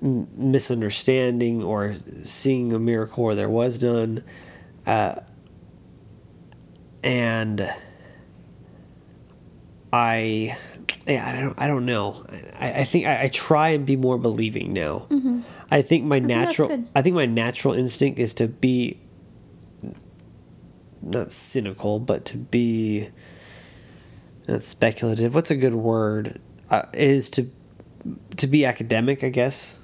misunderstanding 0.00 1.62
or 1.62 1.94
seeing 1.94 2.72
a 2.72 2.78
miracle 2.78 3.24
where 3.24 3.34
there 3.36 3.48
was 3.48 3.80
none. 3.82 4.24
Uh, 4.84 5.20
and 7.04 7.72
I, 9.92 10.58
yeah, 11.06 11.24
I 11.28 11.40
don't, 11.40 11.54
I 11.60 11.66
don't 11.66 11.86
know. 11.86 12.24
I, 12.58 12.80
I 12.80 12.84
think 12.84 13.06
I, 13.06 13.24
I 13.24 13.28
try 13.28 13.70
and 13.70 13.84
be 13.86 13.96
more 13.96 14.18
believing 14.18 14.72
now. 14.72 15.06
I 15.70 15.82
think 15.82 16.04
my 16.04 16.18
Mm-hmm. 16.18 16.26
natural, 16.28 16.68
good. 16.68 16.88
I 16.94 17.02
think 17.02 17.14
my 17.16 17.26
natural 17.26 17.74
instinct 17.74 18.18
is 18.18 18.34
to 18.34 18.46
be 18.48 18.98
not 21.02 21.32
cynical, 21.32 21.98
but 21.98 22.24
to 22.26 22.36
be 22.38 23.08
not 24.48 24.62
speculative. 24.62 25.34
What's 25.34 25.50
a 25.50 25.56
good 25.56 25.74
word? 25.74 26.38
Uh, 26.70 26.82
is 26.94 27.30
to 27.30 27.46
to 28.36 28.46
be 28.46 28.64
academic, 28.64 29.22
I 29.24 29.28
guess. 29.28 29.76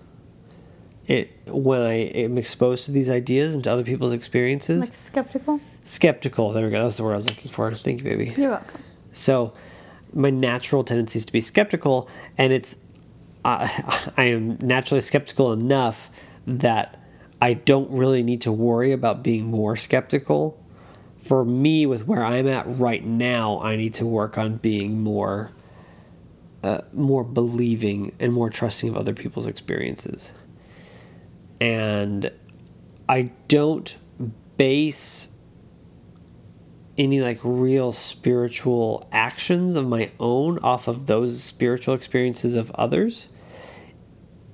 It 1.06 1.30
when 1.46 1.80
I 1.82 1.94
am 1.94 2.38
exposed 2.38 2.84
to 2.86 2.92
these 2.92 3.10
ideas 3.10 3.54
and 3.54 3.64
to 3.64 3.72
other 3.72 3.82
people's 3.84 4.12
experiences, 4.12 4.80
Like 4.82 4.94
skeptical. 4.94 5.60
skeptical. 5.84 6.52
There 6.52 6.64
we 6.64 6.70
go. 6.70 6.82
That's 6.84 6.96
the 6.96 7.02
word 7.04 7.12
I 7.12 7.16
was 7.16 7.28
looking 7.28 7.50
for. 7.50 7.72
Thank 7.74 7.98
you, 7.98 8.04
baby. 8.04 8.34
You're 8.36 8.50
welcome. 8.50 8.80
So, 9.10 9.52
my 10.14 10.30
natural 10.30 10.84
tendency 10.84 11.18
is 11.18 11.24
to 11.24 11.32
be 11.32 11.40
skeptical, 11.40 12.08
and 12.38 12.52
it's 12.52 12.78
uh, 13.44 13.68
I 14.16 14.24
am 14.24 14.58
naturally 14.60 15.00
skeptical 15.00 15.52
enough 15.52 16.10
that 16.46 16.98
I 17.40 17.54
don't 17.54 17.90
really 17.90 18.22
need 18.22 18.42
to 18.42 18.52
worry 18.52 18.92
about 18.92 19.22
being 19.22 19.46
more 19.46 19.76
skeptical. 19.76 20.58
For 21.18 21.44
me, 21.44 21.86
with 21.86 22.06
where 22.06 22.24
I'm 22.24 22.48
at 22.48 22.64
right 22.66 23.04
now, 23.04 23.60
I 23.60 23.76
need 23.76 23.94
to 23.94 24.06
work 24.06 24.38
on 24.38 24.56
being 24.56 25.00
more, 25.00 25.52
uh, 26.64 26.82
more 26.92 27.22
believing 27.22 28.14
and 28.18 28.32
more 28.32 28.50
trusting 28.50 28.90
of 28.90 28.96
other 28.96 29.14
people's 29.14 29.46
experiences. 29.46 30.32
And 31.60 32.30
I 33.08 33.30
don't 33.46 33.96
base 34.56 35.31
any 36.98 37.20
like 37.20 37.38
real 37.42 37.92
spiritual 37.92 39.08
actions 39.12 39.76
of 39.76 39.86
my 39.86 40.10
own 40.20 40.58
off 40.58 40.88
of 40.88 41.06
those 41.06 41.42
spiritual 41.42 41.94
experiences 41.94 42.54
of 42.54 42.70
others. 42.72 43.28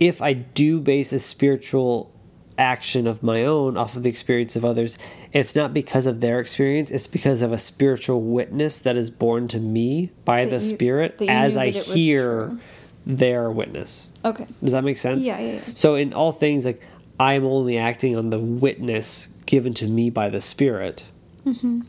If 0.00 0.22
I 0.22 0.32
do 0.32 0.80
base 0.80 1.12
a 1.12 1.18
spiritual 1.18 2.12
action 2.56 3.06
of 3.06 3.22
my 3.22 3.44
own 3.44 3.76
off 3.76 3.96
of 3.96 4.02
the 4.02 4.08
experience 4.08 4.54
of 4.56 4.64
others, 4.64 4.98
it's 5.32 5.54
not 5.56 5.74
because 5.74 6.06
of 6.06 6.20
their 6.20 6.40
experience, 6.40 6.90
it's 6.90 7.06
because 7.06 7.42
of 7.42 7.52
a 7.52 7.58
spiritual 7.58 8.20
witness 8.22 8.80
that 8.80 8.96
is 8.96 9.10
born 9.10 9.48
to 9.48 9.58
me 9.60 10.10
by 10.24 10.44
That 10.44 10.50
the 10.60 10.64
you- 10.66 10.74
Spirit 10.74 11.22
as 11.28 11.56
I 11.56 11.66
that 11.66 11.76
it 11.76 11.86
was 11.86 11.94
hear 11.94 12.46
true. 12.48 12.58
their 13.06 13.50
witness. 13.50 14.10
Okay. 14.24 14.46
Does 14.62 14.72
that 14.72 14.84
make 14.84 14.98
sense? 14.98 15.24
Yeah, 15.24 15.40
yeah, 15.40 15.52
yeah. 15.54 15.60
So 15.74 15.96
in 15.96 16.12
all 16.12 16.30
things, 16.32 16.64
like 16.64 16.80
I 17.18 17.34
am 17.34 17.44
only 17.44 17.76
acting 17.78 18.16
on 18.16 18.30
the 18.30 18.38
witness 18.38 19.28
given 19.46 19.74
to 19.74 19.88
me 19.88 20.10
by 20.10 20.28
the 20.30 20.40
Spirit, 20.40 21.04
Mm-hmm. 21.46 21.80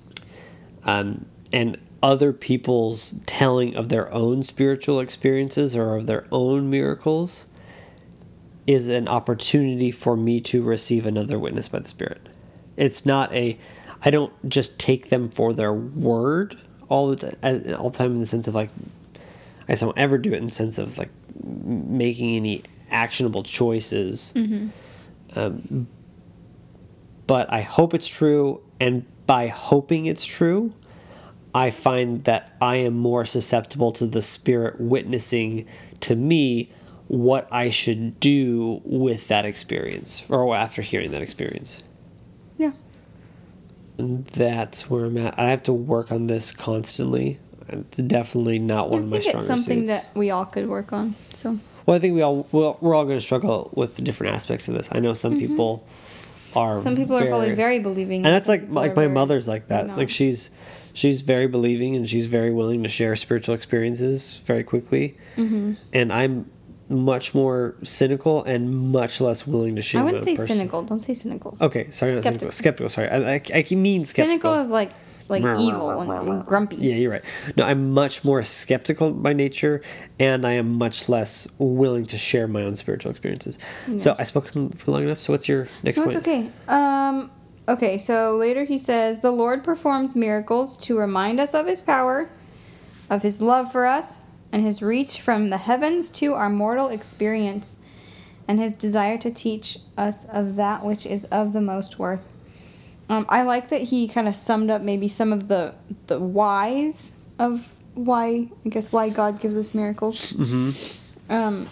Um, 0.83 1.25
and 1.51 1.77
other 2.01 2.31
people's 2.31 3.15
telling 3.25 3.75
of 3.75 3.89
their 3.89 4.11
own 4.13 4.43
spiritual 4.43 4.99
experiences 4.99 5.75
or 5.75 5.95
of 5.95 6.07
their 6.07 6.25
own 6.31 6.69
miracles 6.69 7.45
is 8.65 8.87
an 8.89 9.07
opportunity 9.07 9.91
for 9.91 10.15
me 10.15 10.39
to 10.39 10.61
receive 10.63 11.05
another 11.05 11.37
witness 11.39 11.67
by 11.67 11.79
the 11.79 11.87
Spirit. 11.87 12.29
It's 12.77 13.05
not 13.05 13.33
a, 13.33 13.57
I 14.05 14.11
don't 14.11 14.31
just 14.47 14.79
take 14.79 15.09
them 15.09 15.29
for 15.29 15.53
their 15.53 15.73
word 15.73 16.57
all 16.87 17.13
the 17.13 17.31
t- 17.31 17.73
all 17.73 17.89
the 17.89 17.97
time 17.97 18.13
in 18.13 18.19
the 18.19 18.25
sense 18.25 18.47
of 18.47 18.55
like 18.55 18.69
I 19.67 19.75
don't 19.75 19.97
ever 19.97 20.17
do 20.17 20.33
it 20.33 20.37
in 20.37 20.47
the 20.47 20.51
sense 20.51 20.77
of 20.79 20.97
like 20.97 21.09
making 21.43 22.35
any 22.35 22.63
actionable 22.89 23.43
choices. 23.43 24.33
Um, 25.35 25.87
but 27.27 27.51
I 27.53 27.61
hope 27.61 27.93
it's 27.93 28.07
true, 28.07 28.61
and 28.79 29.05
by 29.29 29.45
hoping 29.45 30.07
it's 30.07 30.25
true, 30.25 30.73
I 31.53 31.69
find 31.69 32.23
that 32.23 32.57
I 32.59 32.77
am 32.77 32.97
more 32.97 33.27
susceptible 33.27 33.91
to 33.91 34.07
the 34.07 34.23
Spirit 34.23 34.81
witnessing 34.81 35.67
to 35.99 36.15
me 36.15 36.71
what 37.07 37.47
I 37.51 37.69
should 37.69 38.19
do 38.19 38.81
with 38.83 39.27
that 39.27 39.45
experience, 39.45 40.27
or 40.29 40.55
after 40.55 40.81
hearing 40.81 41.11
that 41.11 41.21
experience. 41.21 41.83
Yeah. 42.57 42.71
And 43.99 44.25
that's 44.25 44.89
where 44.89 45.05
I'm 45.05 45.17
at. 45.19 45.37
I 45.37 45.51
have 45.51 45.61
to 45.63 45.73
work 45.73 46.11
on 46.11 46.25
this 46.25 46.51
constantly. 46.51 47.37
It's 47.67 47.99
definitely 47.99 48.57
not 48.57 48.89
one 48.89 49.01
I 49.01 49.03
of 49.03 49.09
my 49.09 49.19
think 49.19 49.35
it's 49.35 49.45
something 49.45 49.85
suits. 49.85 50.05
that 50.05 50.17
we 50.17 50.31
all 50.31 50.45
could 50.45 50.67
work 50.67 50.91
on. 50.91 51.13
So 51.35 51.59
Well, 51.85 51.95
I 51.95 51.99
think 51.99 52.15
we 52.15 52.23
all 52.23 52.47
well, 52.51 52.79
we're 52.81 52.95
all 52.95 53.05
going 53.05 53.19
to 53.19 53.23
struggle 53.23 53.69
with 53.75 54.03
different 54.03 54.33
aspects 54.33 54.67
of 54.67 54.73
this. 54.73 54.89
I 54.91 54.99
know 54.99 55.13
some 55.13 55.33
mm-hmm. 55.33 55.47
people 55.49 55.87
are 56.55 56.81
some 56.81 56.95
people 56.95 57.17
are 57.17 57.27
probably 57.27 57.53
very 57.53 57.79
believing, 57.79 58.25
and 58.25 58.33
that's 58.33 58.47
like 58.47 58.63
like 58.69 58.95
my 58.95 59.07
mother's 59.07 59.47
like 59.47 59.67
that. 59.67 59.97
Like 59.97 60.09
she's 60.09 60.49
she's 60.93 61.21
very 61.21 61.47
believing 61.47 61.95
and 61.95 62.07
she's 62.09 62.27
very 62.27 62.51
willing 62.51 62.83
to 62.83 62.89
share 62.89 63.15
spiritual 63.15 63.55
experiences 63.55 64.39
very 64.45 64.63
quickly. 64.63 65.17
Mm-hmm. 65.37 65.73
And 65.93 66.11
I'm 66.13 66.49
much 66.89 67.35
more 67.35 67.75
cynical 67.83 68.43
and 68.43 68.91
much 68.91 69.21
less 69.21 69.45
willing 69.45 69.75
to 69.75 69.81
share. 69.81 70.01
I 70.01 70.05
wouldn't 70.05 70.23
say 70.23 70.35
person- 70.35 70.57
cynical. 70.57 70.81
Don't 70.83 70.99
say 70.99 71.13
cynical. 71.13 71.57
Okay, 71.61 71.89
sorry, 71.91 72.15
not 72.15 72.23
cynical. 72.23 72.51
Skeptical. 72.51 72.51
Skeptical. 72.51 72.89
Sorry, 72.89 73.09
I, 73.09 73.35
I, 73.35 73.65
I 73.71 73.75
mean 73.75 74.05
skeptical. 74.05 74.33
Cynical 74.33 74.53
is 74.55 74.71
like 74.71 74.91
like 75.29 75.43
evil 75.57 76.01
and, 76.01 76.11
and 76.11 76.45
grumpy. 76.45 76.77
Yeah, 76.77 76.95
you're 76.95 77.11
right. 77.11 77.23
No, 77.55 77.63
I'm 77.63 77.91
much 77.93 78.25
more 78.25 78.43
skeptical 78.43 79.11
by 79.11 79.33
nature, 79.33 79.81
and 80.19 80.45
I 80.45 80.53
am 80.53 80.73
much 80.73 81.07
less 81.07 81.47
willing 81.59 82.05
to 82.07 82.17
share 82.17 82.47
my 82.47 82.63
own 82.63 82.75
spiritual 82.75 83.11
experiences. 83.11 83.59
So 83.97 84.15
I 84.17 84.23
spoke 84.23 84.47
for 84.75 84.91
long 84.91 85.03
enough. 85.03 85.19
So 85.19 85.33
what's 85.33 85.47
your 85.47 85.67
next 85.83 85.97
No, 85.97 86.03
point? 86.05 86.15
it's 86.15 86.27
okay. 86.27 86.49
Um, 86.67 87.31
okay, 87.67 87.97
so 87.99 88.35
later 88.37 88.63
he 88.63 88.77
says, 88.77 89.21
The 89.21 89.31
Lord 89.31 89.63
performs 89.63 90.15
miracles 90.15 90.77
to 90.79 90.97
remind 90.97 91.39
us 91.39 91.53
of 91.53 91.67
his 91.67 91.81
power, 91.81 92.29
of 93.09 93.21
his 93.21 93.39
love 93.41 93.71
for 93.71 93.85
us, 93.85 94.25
and 94.51 94.63
his 94.63 94.81
reach 94.81 95.21
from 95.21 95.49
the 95.49 95.57
heavens 95.57 96.09
to 96.09 96.33
our 96.33 96.49
mortal 96.49 96.89
experience, 96.89 97.75
and 98.47 98.59
his 98.59 98.75
desire 98.75 99.17
to 99.19 99.29
teach 99.29 99.77
us 99.95 100.25
of 100.25 100.55
that 100.55 100.83
which 100.83 101.05
is 101.05 101.25
of 101.25 101.53
the 101.53 101.61
most 101.61 101.99
worth. 101.99 102.27
Um, 103.09 103.25
I 103.27 103.41
like 103.41 103.69
that 103.69 103.81
he 103.81 104.07
kind 104.07 104.27
of 104.27 104.35
summed 104.35 104.69
up 104.69 104.81
maybe 104.81 105.07
some 105.07 105.33
of 105.33 105.47
the 105.47 105.73
the 106.07 106.19
whys 106.19 107.15
of 107.39 107.69
why 107.95 108.47
I 108.65 108.69
guess 108.69 108.91
why 108.91 109.09
God 109.09 109.39
gives 109.39 109.57
us 109.57 109.73
miracles. 109.73 110.33
Mm-hmm. 110.33 111.33
Um, 111.33 111.67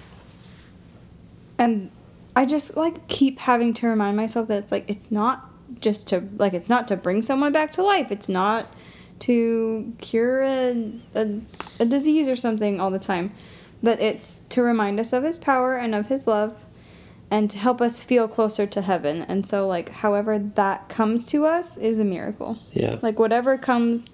and 1.60 1.92
I 2.36 2.46
just 2.46 2.76
like 2.76 3.08
keep 3.08 3.40
having 3.40 3.74
to 3.76 3.88
remind 3.88 4.18
myself 4.18 4.48
that 4.48 4.58
it's 4.58 4.72
like 4.72 4.90
it's 4.90 5.12
not 5.12 5.50
just 5.80 6.10
to 6.10 6.28
like 6.38 6.54
it's 6.54 6.70
not 6.70 6.88
to 6.88 6.98
bring 6.98 7.22
someone 7.22 7.52
back 7.52 7.72
to 7.74 7.84
life. 7.84 8.12
It's 8.12 8.30
not 8.30 8.68
to 9.20 9.94
cure 10.00 10.44
a, 10.44 10.92
a, 11.16 11.40
a 11.80 11.86
disease 11.86 12.28
or 12.28 12.36
something 12.36 12.80
all 12.80 12.92
the 12.92 13.00
time. 13.00 13.32
That 13.84 14.00
it's 14.00 14.42
to 14.50 14.64
remind 14.64 15.00
us 15.00 15.14
of 15.14 15.24
his 15.24 15.38
power 15.38 15.76
and 15.76 15.94
of 15.94 16.08
his 16.08 16.26
love 16.26 16.66
and 17.30 17.50
to 17.52 17.58
help 17.58 17.82
us 17.82 18.02
feel 18.02 18.28
closer 18.28 18.66
to 18.66 18.82
heaven. 18.82 19.22
And 19.24 19.46
so, 19.46 19.68
like, 19.68 19.90
however 19.90 20.40
that 20.40 20.90
comes 20.90 21.26
to 21.28 21.46
us 21.46 21.78
is 21.78 22.00
a 22.00 22.06
miracle. 22.06 22.58
Yeah. 22.72 23.00
Like, 23.02 23.20
whatever 23.20 23.58
comes 23.58 24.10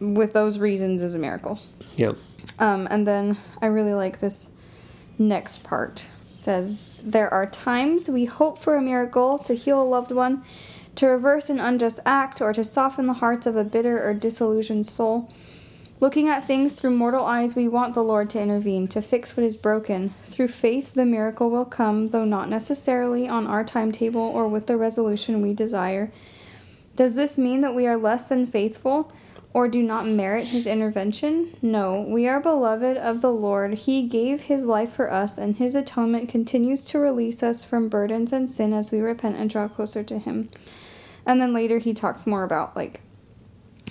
with 0.00 0.32
those 0.32 0.58
reasons 0.58 1.02
is 1.02 1.14
a 1.14 1.18
miracle. 1.18 1.60
Yeah. 1.96 2.12
Um, 2.58 2.88
and 2.90 3.06
then 3.06 3.38
I 3.60 3.66
really 3.66 3.94
like 3.94 4.20
this 4.20 4.50
next 5.18 5.62
part. 5.62 6.08
It 6.32 6.38
says, 6.38 6.90
There 7.02 7.32
are 7.32 7.46
times 7.46 8.08
we 8.08 8.24
hope 8.24 8.58
for 8.58 8.74
a 8.74 8.82
miracle 8.82 9.38
to 9.40 9.54
heal 9.54 9.80
a 9.80 9.84
loved 9.84 10.10
one, 10.10 10.44
to 10.96 11.06
reverse 11.06 11.48
an 11.48 11.60
unjust 11.60 12.00
act, 12.04 12.40
or 12.40 12.52
to 12.52 12.64
soften 12.64 13.06
the 13.06 13.14
hearts 13.14 13.46
of 13.46 13.54
a 13.54 13.64
bitter 13.64 14.02
or 14.02 14.14
disillusioned 14.14 14.86
soul. 14.86 15.32
Looking 16.02 16.28
at 16.28 16.44
things 16.44 16.74
through 16.74 16.96
mortal 16.96 17.24
eyes, 17.24 17.54
we 17.54 17.68
want 17.68 17.94
the 17.94 18.02
Lord 18.02 18.28
to 18.30 18.40
intervene, 18.40 18.88
to 18.88 19.00
fix 19.00 19.36
what 19.36 19.46
is 19.46 19.56
broken. 19.56 20.12
Through 20.24 20.48
faith, 20.48 20.94
the 20.94 21.06
miracle 21.06 21.48
will 21.48 21.64
come, 21.64 22.08
though 22.08 22.24
not 22.24 22.48
necessarily 22.48 23.28
on 23.28 23.46
our 23.46 23.62
timetable 23.62 24.20
or 24.20 24.48
with 24.48 24.66
the 24.66 24.76
resolution 24.76 25.40
we 25.40 25.54
desire. 25.54 26.10
Does 26.96 27.14
this 27.14 27.38
mean 27.38 27.60
that 27.60 27.76
we 27.76 27.86
are 27.86 27.96
less 27.96 28.26
than 28.26 28.48
faithful 28.48 29.12
or 29.52 29.68
do 29.68 29.80
not 29.80 30.04
merit 30.04 30.46
his 30.46 30.66
intervention? 30.66 31.56
No, 31.62 32.00
we 32.00 32.26
are 32.26 32.40
beloved 32.40 32.96
of 32.96 33.20
the 33.20 33.32
Lord. 33.32 33.74
He 33.74 34.02
gave 34.02 34.40
his 34.40 34.64
life 34.64 34.90
for 34.92 35.08
us, 35.08 35.38
and 35.38 35.54
his 35.54 35.76
atonement 35.76 36.28
continues 36.28 36.84
to 36.86 36.98
release 36.98 37.44
us 37.44 37.64
from 37.64 37.88
burdens 37.88 38.32
and 38.32 38.50
sin 38.50 38.72
as 38.72 38.90
we 38.90 38.98
repent 38.98 39.36
and 39.36 39.48
draw 39.48 39.68
closer 39.68 40.02
to 40.02 40.18
him. 40.18 40.50
And 41.24 41.40
then 41.40 41.52
later 41.52 41.78
he 41.78 41.94
talks 41.94 42.26
more 42.26 42.42
about 42.42 42.74
like 42.74 43.02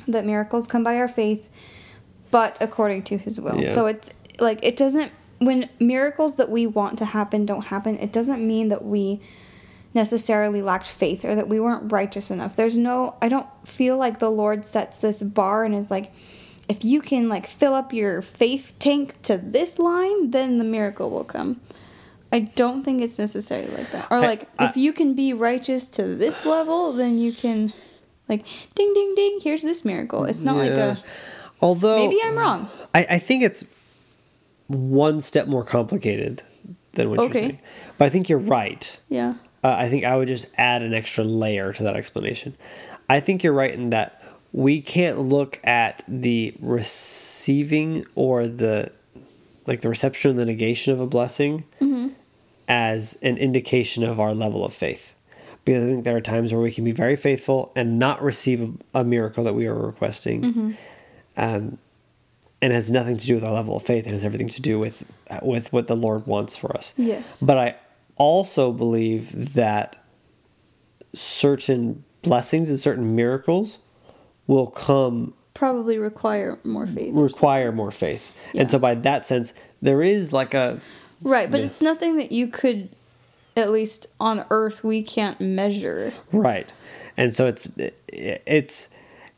that 0.08 0.26
miracles 0.26 0.68
come 0.68 0.84
by 0.84 0.98
our 0.98 1.08
faith, 1.08 1.48
but 2.32 2.58
according 2.60 3.04
to 3.04 3.18
his 3.18 3.40
will. 3.40 3.58
Yeah. 3.62 3.74
So 3.74 3.86
it's 3.88 4.10
like 4.40 4.60
it 4.64 4.76
doesn't 4.76 5.12
when 5.40 5.70
miracles 5.80 6.36
that 6.38 6.50
we 6.50 6.66
want 6.68 6.98
to 7.00 7.06
happen 7.06 7.46
don't 7.46 7.66
happen, 7.66 7.98
it 8.00 8.12
doesn't 8.14 8.46
mean 8.46 8.70
that 8.70 8.84
we 8.86 9.22
necessarily 9.94 10.62
lacked 10.62 10.88
faith 10.88 11.26
or 11.26 11.36
that 11.36 11.48
we 11.48 11.60
weren't 11.60 11.92
righteous 11.92 12.32
enough. 12.32 12.56
There's 12.56 12.78
no 12.78 13.16
I 13.22 13.28
don't 13.28 13.48
feel 13.68 13.98
like 13.98 14.20
the 14.20 14.30
Lord 14.32 14.66
sets 14.66 14.98
this 15.00 15.22
bar 15.22 15.64
and 15.64 15.76
is 15.76 15.92
like 15.92 16.12
if 16.70 16.86
you 16.86 17.02
can 17.02 17.28
like 17.28 17.48
fill 17.48 17.74
up 17.76 17.92
your 17.92 18.22
faith 18.22 18.74
tank 18.80 19.22
to 19.24 19.38
this 19.38 19.78
line, 19.80 20.32
then 20.32 20.58
the 20.58 20.64
miracle 20.64 21.10
will 21.10 21.26
come. 21.26 21.60
I 22.32 22.40
don't 22.40 22.84
think 22.84 23.02
it's 23.02 23.20
necessarily 23.20 23.76
like 23.76 23.92
that. 23.92 24.10
Or 24.10 24.18
I- 24.18 24.26
like 24.28 24.50
I- 24.58 24.68
if 24.70 24.78
you 24.78 24.94
can 24.94 25.14
be 25.14 25.34
righteous 25.34 25.90
to 25.90 26.16
this 26.16 26.46
level, 26.46 26.94
then 26.94 27.18
you 27.18 27.34
can 27.34 27.74
like 28.30 28.46
ding 28.76 28.94
ding 28.94 29.14
ding, 29.16 29.40
here's 29.44 29.62
this 29.64 29.84
miracle. 29.84 30.24
It's 30.24 30.44
not 30.44 30.56
like 30.56 30.70
a 30.70 31.04
Although 31.62 32.08
maybe 32.08 32.20
I'm 32.24 32.38
wrong. 32.38 32.70
I, 32.94 33.06
I 33.12 33.18
think 33.20 33.44
it's 33.44 33.64
one 34.68 35.20
step 35.20 35.48
more 35.48 35.64
complicated 35.64 36.42
than 36.94 37.10
what 37.10 37.20
Okay. 37.20 37.40
you're 37.40 37.50
saying. 37.50 37.62
But 37.98 38.06
I 38.06 38.10
think 38.10 38.30
you're 38.30 38.40
right. 38.40 39.00
Yeah. 39.10 39.36
Uh, 39.64 39.76
I 39.78 39.90
think 39.90 40.04
I 40.04 40.16
would 40.18 40.28
just 40.28 40.48
add 40.58 40.82
an 40.82 40.94
extra 40.94 41.24
layer 41.24 41.72
to 41.74 41.84
that 41.84 41.96
explanation. 41.96 42.56
I 43.10 43.20
think 43.20 43.44
you're 43.44 43.54
right 43.54 43.74
in 43.74 43.92
that 43.92 44.24
we 44.54 44.82
can't 44.82 45.20
look 45.20 45.60
at 45.64 46.04
the 46.08 46.56
receiving 46.60 48.06
or 48.16 48.48
the 48.48 48.92
like 49.68 49.82
the 49.82 49.90
reception 49.90 50.32
or 50.32 50.34
the 50.34 50.46
negation 50.46 50.92
of 50.94 51.00
a 51.00 51.06
blessing 51.08 51.64
as 52.68 53.18
an 53.22 53.38
indication 53.38 54.04
of 54.04 54.20
our 54.20 54.34
level 54.34 54.66
of 54.66 54.74
faith. 54.74 55.14
Because 55.66 55.84
I 55.84 55.88
think 55.88 56.04
there 56.06 56.16
are 56.18 56.22
times 56.22 56.52
where 56.52 56.62
we 56.62 56.72
can 56.72 56.84
be 56.84 56.92
very 56.92 57.16
faithful 57.16 57.72
and 57.76 58.00
not 58.00 58.22
receive 58.24 58.62
a, 58.94 59.02
a 59.02 59.04
miracle 59.04 59.44
that 59.44 59.54
we 59.54 59.68
are 59.68 59.76
requesting. 59.76 60.76
Um, 61.38 61.78
and 62.62 62.72
it 62.72 62.76
has 62.76 62.92
nothing 62.92 63.18
to 63.18 63.26
do 63.26 63.36
with 63.36 63.44
our 63.44 63.54
level 63.54 63.76
of 63.76 63.84
faith. 63.84 64.06
It 64.06 64.12
has 64.12 64.24
everything 64.26 64.50
to 64.50 64.62
do 64.62 64.78
with 64.80 65.04
with 65.42 65.72
what 65.74 65.88
the 65.88 65.96
Lord 65.96 66.28
wants 66.28 66.56
for 66.58 66.76
us. 66.76 66.94
Yes. 66.98 67.42
But 67.42 67.58
I 67.58 67.76
also 68.18 68.72
believe 68.72 69.54
that 69.56 69.96
certain 71.14 72.04
blessings 72.22 72.70
and 72.70 72.80
certain 72.80 73.16
miracles 73.16 73.80
will 74.48 74.68
come 74.68 75.34
Probably 75.54 75.98
require 75.98 76.58
more 76.64 76.88
faith. 76.88 77.14
require 77.14 77.72
more 77.72 77.92
faith. 77.92 78.38
Yeah. 78.54 78.62
And 78.62 78.72
so 78.72 78.80
by 78.80 78.96
that 78.96 79.26
sense, 79.26 79.54
there 79.82 80.02
is 80.02 80.32
like 80.34 80.54
a 80.54 80.80
Right, 81.24 81.52
but 81.52 81.60
Yeah. 81.60 81.68
it's 81.68 81.82
nothing 81.82 82.18
that 82.18 82.32
you 82.32 82.48
could 82.48 82.90
at 83.56 83.70
least 83.72 84.08
on 84.20 84.46
earth 84.50 84.84
we 84.84 85.04
can't 85.04 85.40
measure. 85.42 86.14
right. 86.32 86.72
And 87.18 87.34
so 87.34 87.48
it's 87.48 87.72
it's 88.08 88.90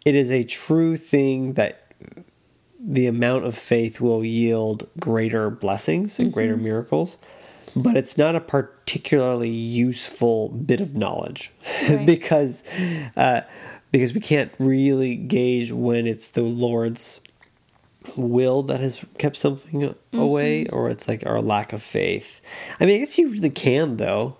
it 0.05 0.15
is 0.15 0.31
a 0.31 0.43
true 0.43 0.97
thing 0.97 1.53
that 1.53 1.82
the 2.85 3.07
amount 3.07 3.45
of 3.45 3.55
faith 3.55 4.01
will 4.01 4.25
yield 4.25 4.87
greater 4.99 5.49
blessings 5.49 6.19
and 6.19 6.33
greater 6.33 6.57
miracles. 6.57 7.17
But 7.75 7.95
it's 7.95 8.17
not 8.17 8.35
a 8.35 8.41
particularly 8.41 9.49
useful 9.49 10.49
bit 10.49 10.81
of 10.81 10.93
knowledge 10.95 11.51
Right. 11.89 12.05
because 12.05 12.63
uh, 13.15 13.41
because 13.91 14.13
we 14.13 14.19
can't 14.19 14.51
really 14.59 15.15
gauge 15.15 15.71
when 15.71 16.05
it's 16.05 16.29
the 16.29 16.41
Lord's 16.43 17.21
will 18.17 18.63
that 18.63 18.81
has 18.81 19.03
kept 19.17 19.37
something 19.37 19.95
away 20.11 20.65
or 20.67 20.89
it's 20.89 21.07
like 21.07 21.25
our 21.25 21.41
lack 21.41 21.71
of 21.73 21.81
faith. 21.81 22.41
I 22.79 22.85
mean, 22.85 22.95
I 22.95 22.99
guess 22.99 23.17
you 23.17 23.29
really 23.29 23.49
can 23.49 23.97
though. 23.97 24.35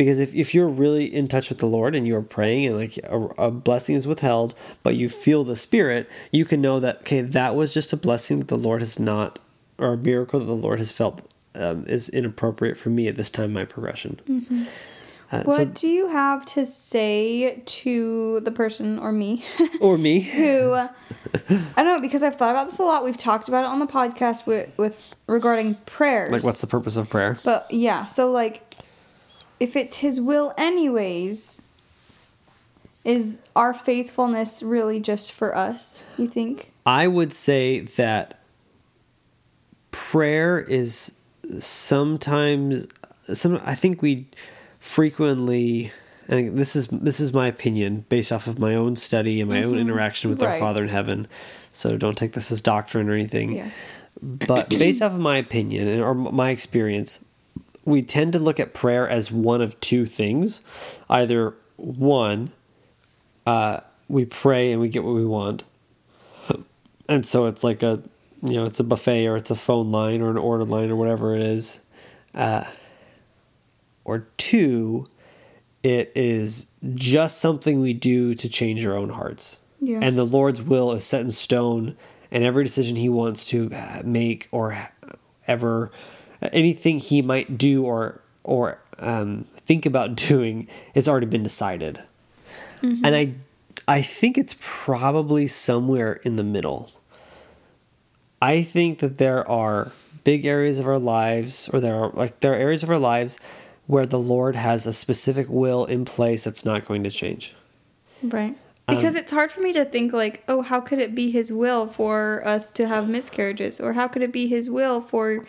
Because 0.00 0.18
if, 0.18 0.34
if 0.34 0.54
you're 0.54 0.66
really 0.66 1.14
in 1.14 1.28
touch 1.28 1.50
with 1.50 1.58
the 1.58 1.66
Lord 1.66 1.94
and 1.94 2.08
you're 2.08 2.22
praying 2.22 2.64
and 2.64 2.78
like 2.78 2.96
a, 3.04 3.18
a 3.36 3.50
blessing 3.50 3.96
is 3.96 4.06
withheld, 4.06 4.54
but 4.82 4.96
you 4.96 5.10
feel 5.10 5.44
the 5.44 5.56
Spirit, 5.56 6.08
you 6.32 6.46
can 6.46 6.62
know 6.62 6.80
that, 6.80 7.00
okay, 7.00 7.20
that 7.20 7.54
was 7.54 7.74
just 7.74 7.92
a 7.92 7.98
blessing 7.98 8.38
that 8.38 8.48
the 8.48 8.56
Lord 8.56 8.80
has 8.80 8.98
not, 8.98 9.38
or 9.76 9.92
a 9.92 9.96
miracle 9.98 10.40
that 10.40 10.46
the 10.46 10.56
Lord 10.56 10.78
has 10.78 10.90
felt 10.90 11.20
um, 11.54 11.84
is 11.86 12.08
inappropriate 12.08 12.78
for 12.78 12.88
me 12.88 13.08
at 13.08 13.16
this 13.16 13.28
time 13.28 13.44
in 13.44 13.52
my 13.52 13.66
progression. 13.66 14.66
Uh, 15.30 15.42
What 15.42 15.56
so, 15.56 15.64
do 15.66 15.86
you 15.86 16.08
have 16.08 16.46
to 16.46 16.64
say 16.64 17.62
to 17.62 18.40
the 18.40 18.52
person 18.52 18.98
or 18.98 19.12
me 19.12 19.44
or 19.82 19.98
me. 19.98 20.20
who 20.20 20.72
I 20.72 20.88
don't 21.76 21.84
know 21.84 22.00
because 22.00 22.22
I've 22.22 22.36
thought 22.36 22.52
about 22.52 22.68
this 22.68 22.78
a 22.78 22.84
lot. 22.84 23.04
We've 23.04 23.18
talked 23.18 23.48
about 23.48 23.64
it 23.64 23.68
on 23.68 23.80
the 23.80 23.86
podcast 23.86 24.46
with 24.46 24.72
with 24.78 25.14
regarding 25.26 25.74
prayers. 25.84 26.30
Like, 26.30 26.42
what's 26.42 26.62
the 26.62 26.66
purpose 26.66 26.96
of 26.96 27.10
prayer? 27.10 27.38
But 27.44 27.66
yeah, 27.70 28.06
so 28.06 28.30
like 28.30 28.66
if 29.60 29.76
it's 29.76 29.98
his 29.98 30.20
will 30.20 30.52
anyways, 30.56 31.62
is 33.04 33.42
our 33.54 33.72
faithfulness 33.72 34.62
really 34.62 34.98
just 34.98 35.30
for 35.30 35.56
us, 35.56 36.04
you 36.16 36.26
think? 36.26 36.72
I 36.84 37.06
would 37.06 37.32
say 37.32 37.80
that 37.80 38.40
prayer 39.90 40.58
is 40.58 41.16
sometimes 41.58 42.86
some 43.24 43.60
I 43.64 43.74
think 43.74 44.02
we 44.02 44.26
frequently 44.78 45.92
think 46.26 46.54
this 46.54 46.76
is 46.76 46.86
this 46.88 47.20
is 47.20 47.32
my 47.32 47.48
opinion 47.48 48.04
based 48.08 48.32
off 48.32 48.46
of 48.46 48.58
my 48.58 48.74
own 48.74 48.96
study 48.96 49.40
and 49.40 49.50
my 49.50 49.62
own 49.62 49.72
mm-hmm. 49.72 49.80
interaction 49.80 50.30
with 50.30 50.42
our 50.42 50.58
Father 50.58 50.82
in 50.82 50.88
heaven. 50.88 51.28
So 51.72 51.96
don't 51.96 52.16
take 52.16 52.32
this 52.32 52.50
as 52.50 52.60
doctrine 52.60 53.08
or 53.08 53.14
anything. 53.14 53.52
Yeah. 53.52 53.70
But 54.22 54.68
based 54.68 55.02
off 55.02 55.12
of 55.12 55.20
my 55.20 55.38
opinion 55.38 56.00
or 56.00 56.14
my 56.14 56.50
experience, 56.50 57.24
we 57.84 58.02
tend 58.02 58.32
to 58.34 58.38
look 58.38 58.60
at 58.60 58.74
prayer 58.74 59.08
as 59.08 59.30
one 59.32 59.60
of 59.62 59.78
two 59.80 60.06
things. 60.06 60.62
Either 61.08 61.54
one, 61.76 62.52
uh, 63.46 63.80
we 64.08 64.24
pray 64.24 64.72
and 64.72 64.80
we 64.80 64.88
get 64.88 65.02
what 65.04 65.14
we 65.14 65.24
want, 65.24 65.62
and 67.08 67.24
so 67.24 67.46
it's 67.46 67.64
like 67.64 67.82
a 67.82 68.02
you 68.42 68.54
know 68.54 68.64
it's 68.64 68.80
a 68.80 68.84
buffet 68.84 69.26
or 69.26 69.36
it's 69.36 69.50
a 69.50 69.56
phone 69.56 69.90
line 69.92 70.20
or 70.22 70.30
an 70.30 70.38
order 70.38 70.64
line 70.64 70.90
or 70.90 70.96
whatever 70.96 71.34
it 71.36 71.42
is 71.42 71.80
uh, 72.34 72.64
or 74.04 74.26
two 74.38 75.06
it 75.82 76.10
is 76.14 76.70
just 76.94 77.38
something 77.38 77.80
we 77.80 77.92
do 77.92 78.34
to 78.34 78.48
change 78.48 78.84
our 78.86 78.96
own 78.96 79.10
hearts 79.10 79.58
Yeah. 79.80 79.98
and 80.00 80.16
the 80.16 80.24
lord's 80.24 80.62
will 80.62 80.92
is 80.92 81.04
set 81.04 81.20
in 81.20 81.30
stone 81.30 81.96
and 82.30 82.42
every 82.44 82.64
decision 82.64 82.96
he 82.96 83.08
wants 83.10 83.44
to 83.46 83.70
make 84.04 84.48
or 84.52 84.88
ever 85.46 85.90
anything 86.52 86.98
he 86.98 87.22
might 87.22 87.58
do 87.58 87.84
or 87.84 88.20
or 88.44 88.78
um, 88.98 89.44
think 89.54 89.86
about 89.86 90.14
doing 90.28 90.68
has 90.94 91.08
already 91.08 91.26
been 91.26 91.42
decided 91.42 91.98
and 92.82 93.14
i 93.14 93.34
i 93.86 94.00
think 94.00 94.38
it's 94.38 94.56
probably 94.58 95.46
somewhere 95.46 96.14
in 96.24 96.36
the 96.36 96.44
middle 96.44 96.90
I 98.42 98.62
think 98.62 99.00
that 99.00 99.18
there 99.18 99.48
are 99.48 99.92
big 100.24 100.44
areas 100.46 100.78
of 100.78 100.88
our 100.88 100.98
lives, 100.98 101.68
or 101.72 101.80
there 101.80 101.94
are 101.94 102.10
like 102.10 102.40
there 102.40 102.52
are 102.52 102.56
areas 102.56 102.82
of 102.82 102.90
our 102.90 102.98
lives 102.98 103.38
where 103.86 104.06
the 104.06 104.18
Lord 104.18 104.56
has 104.56 104.86
a 104.86 104.92
specific 104.92 105.46
will 105.48 105.84
in 105.84 106.04
place 106.04 106.44
that's 106.44 106.64
not 106.64 106.86
going 106.86 107.04
to 107.04 107.10
change. 107.10 107.54
Right. 108.22 108.56
Um, 108.88 108.96
Because 108.96 109.14
it's 109.14 109.32
hard 109.32 109.52
for 109.52 109.60
me 109.60 109.72
to 109.72 109.84
think 109.84 110.12
like, 110.12 110.42
oh, 110.48 110.62
how 110.62 110.80
could 110.80 111.00
it 111.00 111.14
be 111.14 111.30
his 111.30 111.52
will 111.52 111.86
for 111.86 112.42
us 112.46 112.70
to 112.70 112.86
have 112.86 113.08
miscarriages 113.08 113.80
or 113.80 113.94
how 113.94 114.08
could 114.08 114.22
it 114.22 114.32
be 114.32 114.46
his 114.46 114.70
will 114.70 115.00
for 115.00 115.44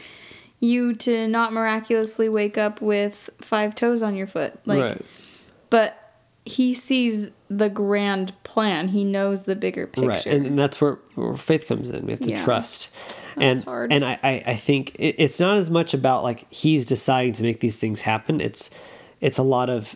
you 0.62 0.94
to 0.96 1.28
not 1.28 1.52
miraculously 1.52 2.30
wake 2.30 2.58
up 2.58 2.82
with 2.82 3.30
five 3.40 3.76
toes 3.76 4.02
on 4.02 4.16
your 4.16 4.28
foot? 4.28 4.54
Like 4.66 5.00
but 5.70 5.98
he 6.46 6.74
sees 6.74 7.32
the 7.50 7.70
grand 7.70 8.34
plan. 8.44 8.90
He 8.90 9.04
knows 9.04 9.46
the 9.46 9.56
bigger 9.56 9.86
picture. 9.88 10.08
right, 10.08 10.26
and, 10.26 10.46
and 10.48 10.58
that's 10.58 10.82
where, 10.82 10.98
where 11.16 11.36
faith 11.36 11.68
comes 11.68 11.92
in. 11.92 12.06
We 12.06 12.12
have 12.14 12.20
to 12.22 12.32
Yeah. 12.32 12.44
trust, 12.44 12.96
and 13.38 13.64
hard. 13.64 13.92
and 13.92 14.04
I 14.04 14.18
I, 14.24 14.44
I 14.48 14.56
think 14.56 14.96
it, 14.96 15.16
it's 15.18 15.40
not 15.40 15.58
as 15.58 15.70
much 15.70 15.94
about 15.94 16.24
like 16.24 16.52
he's 16.52 16.86
deciding 16.86 17.34
to 17.34 17.44
make 17.44 17.60
these 17.60 17.80
things 17.80 18.02
happen. 18.02 18.42
It's 18.42 18.70
it's 19.20 19.38
a 19.38 19.44
lot 19.44 19.70
of 19.70 19.96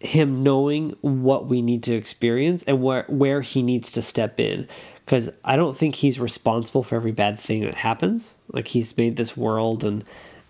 him 0.00 0.42
knowing 0.42 0.90
what 1.00 1.46
we 1.46 1.62
need 1.62 1.82
to 1.84 1.94
experience 1.94 2.62
and 2.64 2.82
where 2.82 3.04
where 3.08 3.40
he 3.40 3.62
needs 3.62 3.90
to 3.92 4.02
step 4.02 4.38
in 4.40 4.68
because 5.04 5.30
I 5.44 5.56
don't 5.56 5.76
think 5.76 5.96
he's 5.96 6.18
responsible 6.18 6.82
for 6.82 6.96
every 6.96 7.12
bad 7.12 7.38
thing 7.38 7.62
that 7.64 7.74
happens. 7.74 8.36
Like 8.52 8.68
he's 8.68 8.96
made 8.96 9.16
this 9.16 9.36
world 9.36 9.84
and 9.84 10.04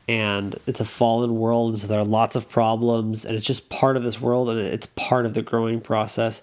and 0.06 0.54
it's 0.66 0.80
a 0.80 0.84
fallen 0.84 1.36
world 1.36 1.70
and 1.72 1.80
so 1.80 1.86
there 1.86 1.98
are 1.98 2.04
lots 2.04 2.36
of 2.36 2.48
problems 2.48 3.24
and 3.24 3.34
it's 3.34 3.46
just 3.46 3.70
part 3.70 3.96
of 3.96 4.02
this 4.02 4.20
world 4.20 4.50
and 4.50 4.60
it's 4.60 4.86
part 4.86 5.24
of 5.24 5.32
the 5.34 5.42
growing 5.42 5.80
process. 5.80 6.42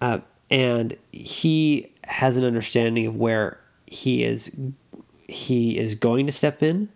Uh, 0.00 0.18
and 0.50 0.96
he 1.12 1.92
has 2.04 2.36
an 2.36 2.44
understanding 2.44 3.06
of 3.06 3.16
where 3.16 3.60
he 3.86 4.24
is 4.24 4.54
he 5.28 5.78
is 5.78 5.94
going 5.94 6.26
to 6.26 6.32
step 6.32 6.62
in. 6.62 6.88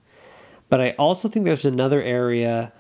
But 0.69 0.81
I 0.81 0.91
also 0.93 1.29
think 1.29 1.45
there's 1.45 1.67
another 1.67 2.03
area 2.03 2.73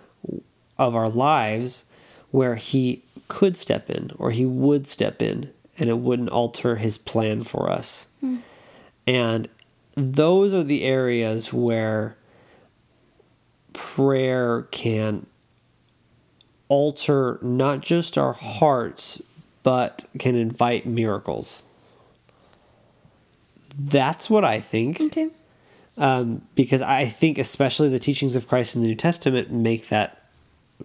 of 0.78 0.96
our 0.96 1.10
lives 1.10 1.84
where 2.30 2.56
he 2.56 3.02
could 3.28 3.56
step 3.56 3.88
in 3.90 4.10
or 4.18 4.30
he 4.30 4.44
would 4.46 4.86
step 4.86 5.22
in 5.22 5.52
and 5.78 5.88
it 5.90 5.98
wouldn't 5.98 6.28
alter 6.30 6.76
his 6.76 6.98
plan 6.98 7.42
for 7.44 7.70
us. 7.70 8.06
And 9.06 9.48
those 9.94 10.52
are 10.54 10.62
the 10.62 10.84
areas 10.84 11.52
where 11.52 12.16
prayer 13.72 14.62
can 14.70 15.26
alter 16.68 17.38
not 17.42 17.80
just 17.80 18.16
our 18.16 18.32
hearts, 18.32 19.20
but 19.62 20.04
can 20.18 20.34
invite 20.36 20.86
miracles. 20.86 21.62
That's 23.78 24.28
what 24.28 24.44
I 24.44 24.60
think 24.60 25.00
Okay. 25.00 25.28
um, 25.96 26.42
because 26.54 26.82
I 26.82 27.06
think 27.06 27.38
especially 27.38 27.88
the 27.88 27.98
teachings 27.98 28.36
of 28.36 28.46
Christ 28.48 28.76
in 28.76 28.82
the 28.82 28.88
New 28.88 28.94
Testament 28.94 29.50
make 29.50 29.88
that 29.88 30.22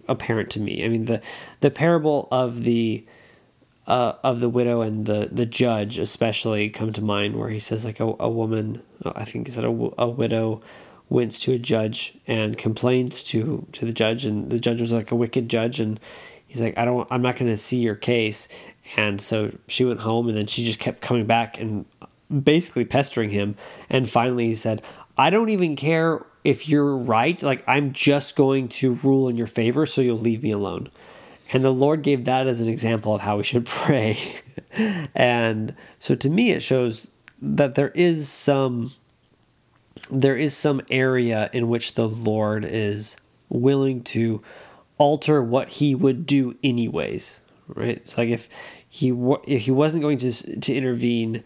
apparent 0.08 0.50
to 0.50 0.60
me. 0.60 0.84
I 0.84 0.88
mean 0.88 1.04
the 1.06 1.20
the 1.60 1.70
parable 1.70 2.28
of 2.30 2.62
the 2.62 3.04
uh, 3.88 4.12
of 4.22 4.40
the 4.40 4.50
widow 4.50 4.82
and 4.82 5.06
the 5.06 5.30
the 5.32 5.46
judge 5.46 5.96
especially 5.96 6.68
come 6.68 6.92
to 6.92 7.02
mind 7.02 7.34
where 7.34 7.48
he 7.48 7.58
says 7.58 7.86
like 7.86 8.00
a, 8.00 8.14
a 8.20 8.28
woman 8.28 8.82
I 9.02 9.24
think 9.24 9.46
he 9.46 9.52
said 9.52 9.64
a 9.64 9.70
widow 9.72 10.60
went 11.08 11.32
to 11.32 11.54
a 11.54 11.58
judge 11.58 12.18
and 12.26 12.58
complains 12.58 13.22
to 13.24 13.66
to 13.72 13.86
the 13.86 13.92
judge 13.94 14.26
and 14.26 14.50
the 14.50 14.60
judge 14.60 14.82
was 14.82 14.92
like 14.92 15.10
a 15.10 15.16
wicked 15.16 15.48
judge 15.48 15.80
and 15.80 15.98
he's 16.46 16.60
like 16.60 16.76
I 16.76 16.84
don't 16.84 17.08
I'm 17.10 17.22
not 17.22 17.36
going 17.36 17.50
to 17.50 17.56
see 17.56 17.78
your 17.78 17.94
case. 17.94 18.48
And 18.96 19.20
so 19.20 19.56
she 19.68 19.86
went 19.86 20.00
home 20.00 20.28
and 20.28 20.36
then 20.36 20.46
she 20.46 20.64
just 20.64 20.78
kept 20.78 21.00
coming 21.00 21.26
back 21.26 21.58
and 21.58 21.86
basically 22.44 22.84
pestering 22.84 23.30
him. 23.30 23.56
And 23.88 24.08
finally 24.08 24.46
he 24.48 24.54
said 24.54 24.82
I 25.16 25.30
don't 25.30 25.48
even 25.48 25.76
care 25.76 26.26
if 26.44 26.68
you're 26.68 26.94
right 26.94 27.42
like 27.42 27.64
I'm 27.66 27.94
just 27.94 28.36
going 28.36 28.68
to 28.68 28.94
rule 28.96 29.28
in 29.28 29.36
your 29.36 29.46
favor 29.46 29.86
so 29.86 30.02
you'll 30.02 30.18
leave 30.18 30.42
me 30.42 30.50
alone 30.50 30.90
and 31.52 31.64
the 31.64 31.72
Lord 31.72 32.02
gave 32.02 32.24
that 32.26 32.46
as 32.46 32.60
an 32.60 32.68
example 32.68 33.14
of 33.14 33.20
how 33.20 33.38
we 33.38 33.42
should 33.42 33.66
pray. 33.66 34.18
and 35.14 35.74
so 35.98 36.14
to 36.14 36.28
me 36.28 36.50
it 36.50 36.62
shows 36.62 37.12
that 37.40 37.74
there 37.74 37.90
is 37.90 38.28
some 38.28 38.92
there 40.10 40.36
is 40.36 40.56
some 40.56 40.80
area 40.90 41.50
in 41.52 41.68
which 41.68 41.94
the 41.94 42.08
Lord 42.08 42.64
is 42.64 43.16
willing 43.48 44.02
to 44.02 44.42
alter 44.96 45.42
what 45.42 45.68
he 45.68 45.94
would 45.94 46.26
do 46.26 46.56
anyways, 46.62 47.38
right? 47.68 48.06
So 48.08 48.22
like 48.22 48.30
if 48.30 48.48
he 48.88 49.12
if 49.46 49.62
he 49.62 49.70
wasn't 49.70 50.02
going 50.02 50.18
to 50.18 50.60
to 50.60 50.74
intervene 50.74 51.44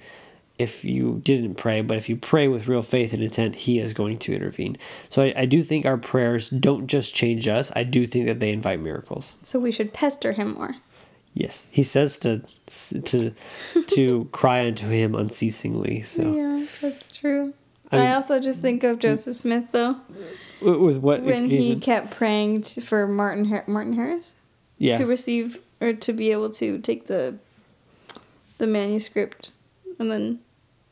if 0.63 0.85
you 0.85 1.21
didn't 1.25 1.57
pray, 1.57 1.81
but 1.81 1.97
if 1.97 2.09
you 2.09 2.17
pray 2.17 2.49
with 2.49 2.69
real 2.69 2.83
faith 2.83 3.13
and 3.13 3.23
intent, 3.23 3.55
He 3.57 3.79
is 3.79 3.93
going 3.93 4.19
to 4.19 4.35
intervene. 4.35 4.79
So 5.09 5.23
I, 5.23 5.35
I 5.37 5.45
do 5.47 5.63
think 5.63 5.85
our 5.85 5.99
prayers 5.99 6.49
don't 6.51 6.87
just 6.87 7.15
change 7.15 7.49
us. 7.49 7.73
I 7.77 7.85
do 7.85 8.07
think 8.07 8.27
that 8.27 8.41
they 8.41 8.51
invite 8.51 8.81
miracles. 8.81 9.35
So 9.43 9.59
we 9.61 9.73
should 9.73 9.93
pester 9.93 10.33
him 10.33 10.55
more. 10.55 10.77
Yes, 11.35 11.69
He 11.71 11.83
says 11.83 12.19
to 12.21 12.43
to 12.67 13.35
to 13.87 14.29
cry 14.33 14.67
unto 14.67 14.89
Him 14.89 15.15
unceasingly. 15.15 16.03
So 16.03 16.35
Yeah, 16.35 16.67
that's 16.81 17.11
true. 17.11 17.55
I 17.91 18.07
I, 18.07 18.15
also 18.15 18.41
just 18.41 18.61
think 18.61 18.85
of 18.85 18.99
Joseph 18.99 19.37
Smith 19.37 19.73
though, 19.73 19.97
with 20.61 20.99
what 20.99 21.23
when 21.23 21.49
he 21.49 21.77
kept 21.77 22.11
praying 22.11 22.63
for 22.63 23.07
Martin 23.07 23.47
Har- 23.47 23.65
Martin 23.67 23.95
Harris 23.95 24.37
yeah 24.79 24.99
to 24.99 25.07
receive 25.07 25.59
or 25.81 25.93
to 25.93 26.13
be 26.13 26.33
able 26.33 26.51
to 26.51 26.79
take 26.79 27.07
the 27.07 27.37
the 28.59 28.67
manuscript, 28.67 29.51
and 29.99 30.11
then 30.11 30.39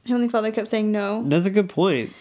Heavenly 0.07 0.29
Father 0.29 0.51
kept 0.51 0.69
saying 0.69 0.91
no. 0.93 1.23
that's 1.25 1.47
a 1.47 1.51
good 1.51 1.69
point. 1.69 2.13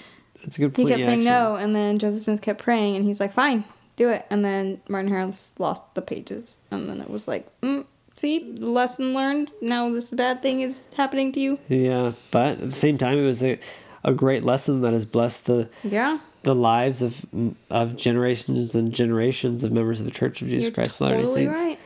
That's 0.43 0.57
a 0.57 0.61
good 0.61 0.73
point. 0.73 0.89
He 0.89 0.93
kept 0.93 1.03
saying 1.05 1.19
actually. 1.19 1.31
no, 1.31 1.55
and 1.55 1.75
then 1.75 1.99
Joseph 1.99 2.23
Smith 2.23 2.41
kept 2.41 2.61
praying, 2.61 2.95
and 2.95 3.05
he's 3.05 3.19
like, 3.19 3.33
"Fine, 3.33 3.63
do 3.95 4.09
it." 4.09 4.25
And 4.29 4.43
then 4.45 4.81
Martin 4.87 5.11
Harris 5.11 5.53
lost 5.59 5.95
the 5.95 6.01
pages, 6.01 6.59
and 6.71 6.89
then 6.89 7.01
it 7.01 7.09
was 7.09 7.27
like, 7.27 7.47
mm, 7.61 7.85
"See, 8.13 8.53
lesson 8.57 9.13
learned. 9.13 9.51
Now 9.61 9.89
this 9.89 10.11
bad 10.11 10.41
thing 10.41 10.61
is 10.61 10.87
happening 10.95 11.31
to 11.33 11.39
you." 11.39 11.59
Yeah, 11.67 12.13
but 12.31 12.53
at 12.61 12.69
the 12.69 12.75
same 12.75 12.97
time, 12.97 13.17
it 13.17 13.25
was 13.25 13.43
a, 13.43 13.59
a 14.03 14.13
great 14.13 14.43
lesson 14.45 14.81
that 14.81 14.93
has 14.93 15.05
blessed 15.05 15.47
the 15.47 15.69
Yeah, 15.83 16.19
the 16.43 16.55
lives 16.55 17.01
of 17.01 17.25
of 17.69 17.97
generations 17.97 18.75
and 18.75 18.93
generations 18.93 19.63
of 19.65 19.71
members 19.73 19.99
of 19.99 20.05
the 20.05 20.11
Church 20.11 20.41
of 20.41 20.47
Jesus 20.47 20.65
you're 20.67 20.71
Christ 20.73 20.95
of 20.95 21.01
Latter-day 21.01 21.23
totally 21.25 21.45
Saints. 21.45 21.59
right. 21.59 21.79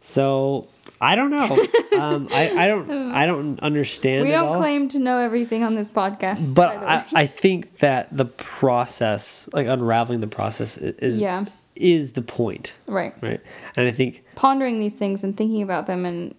So 0.00 0.66
I 1.00 1.16
don't 1.16 1.30
know. 1.30 1.66
um, 1.98 2.28
I, 2.30 2.64
I 2.64 2.66
don't 2.66 2.90
I 2.90 3.24
don't 3.26 3.58
understand 3.60 4.26
We 4.26 4.32
don't 4.32 4.48
all. 4.48 4.56
claim 4.58 4.88
to 4.90 4.98
know 4.98 5.18
everything 5.18 5.62
on 5.64 5.74
this 5.74 5.88
podcast. 5.90 6.54
but 6.54 6.76
I. 6.76 7.04
I 7.14 7.26
think 7.26 7.78
that 7.78 8.14
the 8.14 8.26
process, 8.26 9.48
like 9.52 9.66
unraveling 9.66 10.20
the 10.20 10.26
process, 10.26 10.76
is 10.78 11.18
Yeah. 11.20 11.46
is 11.76 12.12
the 12.12 12.22
point, 12.22 12.74
right. 12.86 13.14
right? 13.22 13.40
And 13.76 13.88
I 13.88 13.90
think 13.90 14.24
Pondering 14.34 14.78
these 14.78 14.94
things 14.94 15.24
and 15.24 15.36
thinking 15.36 15.62
about 15.62 15.86
them 15.86 16.04
and 16.04 16.34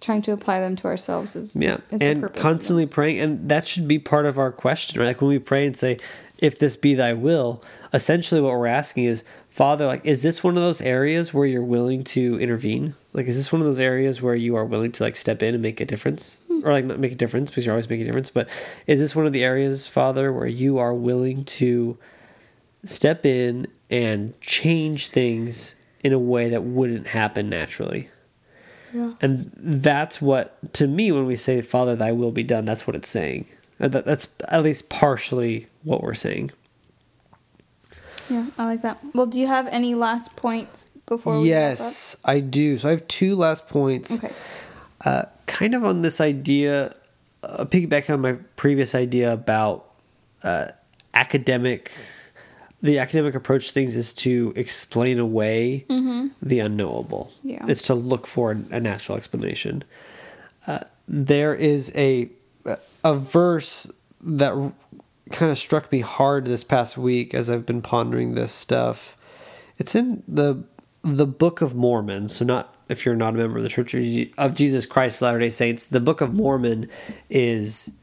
trying 0.00 0.20
to 0.22 0.32
apply 0.32 0.60
them 0.60 0.76
to 0.76 0.86
ourselves 0.88 1.36
is 1.36 1.56
yeah, 1.56 1.78
is 1.90 2.00
the 2.00 2.06
and 2.06 2.34
constantly 2.34 2.86
praying, 2.86 3.20
and 3.20 3.48
that 3.48 3.66
should 3.68 3.86
be 3.88 3.98
part 3.98 4.26
of 4.26 4.38
our 4.38 4.50
question, 4.52 5.00
right? 5.00 5.06
Like 5.06 5.20
when 5.20 5.30
we 5.30 5.38
pray 5.38 5.64
and 5.66 5.76
say, 5.76 5.96
"If 6.38 6.58
this 6.58 6.76
be 6.76 6.94
Thy 6.94 7.12
will," 7.14 7.62
essentially 7.94 8.40
what 8.40 8.50
we're 8.58 8.66
asking 8.66 9.04
is, 9.04 9.22
Father, 9.56 9.86
like, 9.86 10.04
is 10.04 10.22
this 10.22 10.44
one 10.44 10.58
of 10.58 10.62
those 10.62 10.82
areas 10.82 11.32
where 11.32 11.46
you're 11.46 11.64
willing 11.64 12.04
to 12.04 12.38
intervene? 12.38 12.94
Like, 13.14 13.24
is 13.24 13.38
this 13.38 13.50
one 13.50 13.62
of 13.62 13.66
those 13.66 13.78
areas 13.78 14.20
where 14.20 14.34
you 14.34 14.54
are 14.54 14.66
willing 14.66 14.92
to 14.92 15.02
like 15.02 15.16
step 15.16 15.42
in 15.42 15.54
and 15.54 15.62
make 15.62 15.80
a 15.80 15.86
difference, 15.86 16.36
hmm. 16.46 16.60
or 16.62 16.72
like 16.72 16.84
not 16.84 16.98
make 16.98 17.12
a 17.12 17.14
difference 17.14 17.48
because 17.48 17.64
you're 17.64 17.72
always 17.72 17.88
making 17.88 18.02
a 18.02 18.04
difference, 18.04 18.28
but 18.28 18.50
is 18.86 19.00
this 19.00 19.16
one 19.16 19.24
of 19.24 19.32
the 19.32 19.42
areas, 19.42 19.86
Father, 19.86 20.30
where 20.30 20.46
you 20.46 20.76
are 20.76 20.92
willing 20.92 21.42
to 21.44 21.96
step 22.84 23.24
in 23.24 23.66
and 23.88 24.38
change 24.42 25.06
things 25.06 25.74
in 26.04 26.12
a 26.12 26.18
way 26.18 26.50
that 26.50 26.62
wouldn't 26.62 27.06
happen 27.06 27.48
naturally? 27.48 28.10
Yeah. 28.92 29.14
And 29.22 29.50
that's 29.56 30.20
what, 30.20 30.74
to 30.74 30.86
me, 30.86 31.10
when 31.10 31.24
we 31.24 31.34
say, 31.34 31.62
Father, 31.62 31.96
thy 31.96 32.12
will 32.12 32.30
be 32.30 32.42
done, 32.42 32.66
that's 32.66 32.86
what 32.86 32.94
it's 32.94 33.08
saying. 33.08 33.46
That- 33.78 34.04
That's 34.04 34.36
at 34.48 34.62
least 34.62 34.90
partially 34.90 35.68
what 35.82 36.02
we're 36.02 36.12
saying. 36.12 36.50
Yeah, 38.30 38.46
I 38.58 38.66
like 38.66 38.82
that. 38.82 38.98
Well, 39.14 39.26
do 39.26 39.40
you 39.40 39.46
have 39.46 39.66
any 39.68 39.94
last 39.94 40.36
points 40.36 40.86
before 41.06 41.40
we 41.40 41.48
Yes, 41.48 42.16
I 42.24 42.40
do. 42.40 42.78
So 42.78 42.88
I 42.88 42.90
have 42.92 43.06
two 43.08 43.36
last 43.36 43.68
points. 43.68 44.18
Okay. 44.18 44.32
Uh, 45.04 45.24
kind 45.46 45.74
of 45.74 45.84
on 45.84 46.02
this 46.02 46.20
idea, 46.20 46.92
uh, 47.42 47.64
piggyback 47.64 48.12
on 48.12 48.20
my 48.20 48.34
previous 48.56 48.94
idea 48.94 49.32
about 49.32 49.90
uh, 50.42 50.66
academic, 51.14 51.92
the 52.80 52.98
academic 52.98 53.34
approach 53.34 53.68
to 53.68 53.72
things 53.72 53.96
is 53.96 54.12
to 54.14 54.52
explain 54.56 55.18
away 55.18 55.84
the 56.42 56.60
unknowable. 56.60 57.32
Yeah. 57.42 57.64
It's 57.68 57.82
to 57.82 57.94
look 57.94 58.26
for 58.26 58.52
a 58.52 58.80
natural 58.80 59.16
explanation. 59.16 59.84
Uh, 60.66 60.80
there 61.08 61.54
is 61.54 61.92
a 61.96 62.30
a 63.04 63.14
verse 63.14 63.92
that 64.20 64.72
kind 65.30 65.50
of 65.50 65.58
struck 65.58 65.90
me 65.90 66.00
hard 66.00 66.44
this 66.44 66.64
past 66.64 66.96
week 66.96 67.34
as 67.34 67.50
I've 67.50 67.66
been 67.66 67.82
pondering 67.82 68.34
this 68.34 68.52
stuff. 68.52 69.16
It's 69.78 69.94
in 69.94 70.22
the 70.26 70.64
the 71.02 71.26
Book 71.26 71.60
of 71.60 71.74
Mormon. 71.74 72.28
So 72.28 72.44
not 72.44 72.74
if 72.88 73.04
you're 73.04 73.16
not 73.16 73.34
a 73.34 73.36
member 73.36 73.58
of 73.58 73.62
the 73.62 73.68
Church 73.68 73.94
of 74.38 74.54
Jesus 74.54 74.86
Christ 74.86 75.18
of 75.18 75.22
Latter-day 75.22 75.50
Saints, 75.50 75.86
the 75.86 76.00
Book 76.00 76.20
of 76.20 76.34
Mormon 76.34 76.88
is 77.28 77.96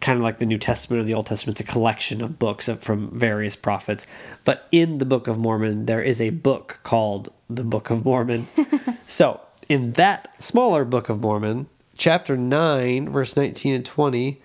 kind 0.00 0.16
of 0.16 0.22
like 0.22 0.38
the 0.38 0.46
New 0.46 0.58
Testament 0.58 1.00
or 1.00 1.04
the 1.04 1.14
Old 1.14 1.26
Testament. 1.26 1.60
It's 1.60 1.68
a 1.68 1.72
collection 1.72 2.22
of 2.22 2.38
books 2.38 2.68
from 2.68 3.10
various 3.10 3.56
prophets. 3.56 4.06
But 4.44 4.66
in 4.72 4.98
the 4.98 5.04
Book 5.04 5.26
of 5.26 5.38
Mormon, 5.38 5.86
there 5.86 6.02
is 6.02 6.20
a 6.20 6.30
book 6.30 6.80
called 6.82 7.32
the 7.50 7.64
Book 7.64 7.90
of 7.90 8.04
Mormon. 8.04 8.46
so 9.06 9.40
in 9.68 9.92
that 9.92 10.42
smaller 10.42 10.84
Book 10.84 11.08
of 11.08 11.20
Mormon, 11.20 11.66
chapter 11.96 12.36
9, 12.36 13.08
verse 13.08 13.36
19 13.36 13.74
and 13.74 13.84
20, 13.84 14.40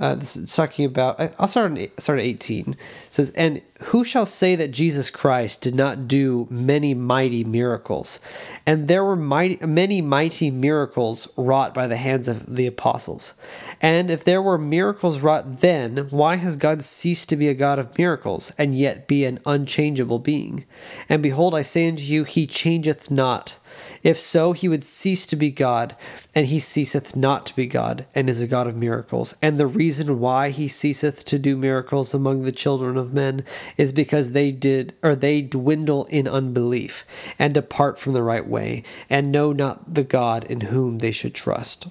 Uh, 0.00 0.16
this 0.16 0.36
is 0.36 0.54
talking 0.54 0.84
about. 0.84 1.20
I'll 1.38 1.46
start 1.46 1.70
on 1.70 1.88
start 1.98 2.18
at 2.18 2.24
eighteen. 2.24 2.70
It 2.70 3.12
says, 3.12 3.30
"And 3.30 3.62
who 3.80 4.02
shall 4.02 4.26
say 4.26 4.56
that 4.56 4.72
Jesus 4.72 5.08
Christ 5.08 5.62
did 5.62 5.76
not 5.76 6.08
do 6.08 6.48
many 6.50 6.94
mighty 6.94 7.44
miracles? 7.44 8.18
And 8.66 8.88
there 8.88 9.04
were 9.04 9.14
mighty, 9.14 9.64
many 9.64 10.02
mighty 10.02 10.50
miracles 10.50 11.28
wrought 11.36 11.74
by 11.74 11.86
the 11.86 11.96
hands 11.96 12.26
of 12.26 12.56
the 12.56 12.66
apostles. 12.66 13.34
And 13.80 14.10
if 14.10 14.24
there 14.24 14.42
were 14.42 14.58
miracles 14.58 15.20
wrought 15.20 15.60
then, 15.60 16.08
why 16.10 16.36
has 16.36 16.56
God 16.56 16.82
ceased 16.82 17.28
to 17.28 17.36
be 17.36 17.48
a 17.48 17.54
God 17.54 17.78
of 17.78 17.96
miracles, 17.96 18.50
and 18.58 18.74
yet 18.74 19.06
be 19.06 19.24
an 19.24 19.38
unchangeable 19.46 20.18
being? 20.18 20.64
And 21.08 21.22
behold, 21.22 21.54
I 21.54 21.62
say 21.62 21.86
unto 21.86 22.02
you, 22.02 22.24
He 22.24 22.48
changeth 22.48 23.12
not." 23.12 23.58
If 24.04 24.18
so, 24.18 24.52
he 24.52 24.68
would 24.68 24.84
cease 24.84 25.24
to 25.26 25.34
be 25.34 25.50
God, 25.50 25.96
and 26.34 26.46
he 26.46 26.58
ceaseth 26.58 27.16
not 27.16 27.46
to 27.46 27.56
be 27.56 27.64
God, 27.66 28.04
and 28.14 28.28
is 28.28 28.42
a 28.42 28.46
God 28.46 28.66
of 28.66 28.76
miracles. 28.76 29.34
And 29.40 29.58
the 29.58 29.66
reason 29.66 30.20
why 30.20 30.50
he 30.50 30.68
ceaseth 30.68 31.24
to 31.24 31.38
do 31.38 31.56
miracles 31.56 32.12
among 32.12 32.42
the 32.42 32.52
children 32.52 32.98
of 32.98 33.14
men 33.14 33.44
is 33.78 33.94
because 33.94 34.32
they 34.32 34.50
did 34.50 34.92
or 35.02 35.16
they 35.16 35.40
dwindle 35.40 36.04
in 36.10 36.28
unbelief, 36.28 37.06
and 37.38 37.54
depart 37.54 37.98
from 37.98 38.12
the 38.12 38.22
right 38.22 38.46
way, 38.46 38.82
and 39.08 39.32
know 39.32 39.52
not 39.54 39.94
the 39.94 40.04
God 40.04 40.44
in 40.44 40.60
whom 40.60 40.98
they 40.98 41.10
should 41.10 41.34
trust. 41.34 41.86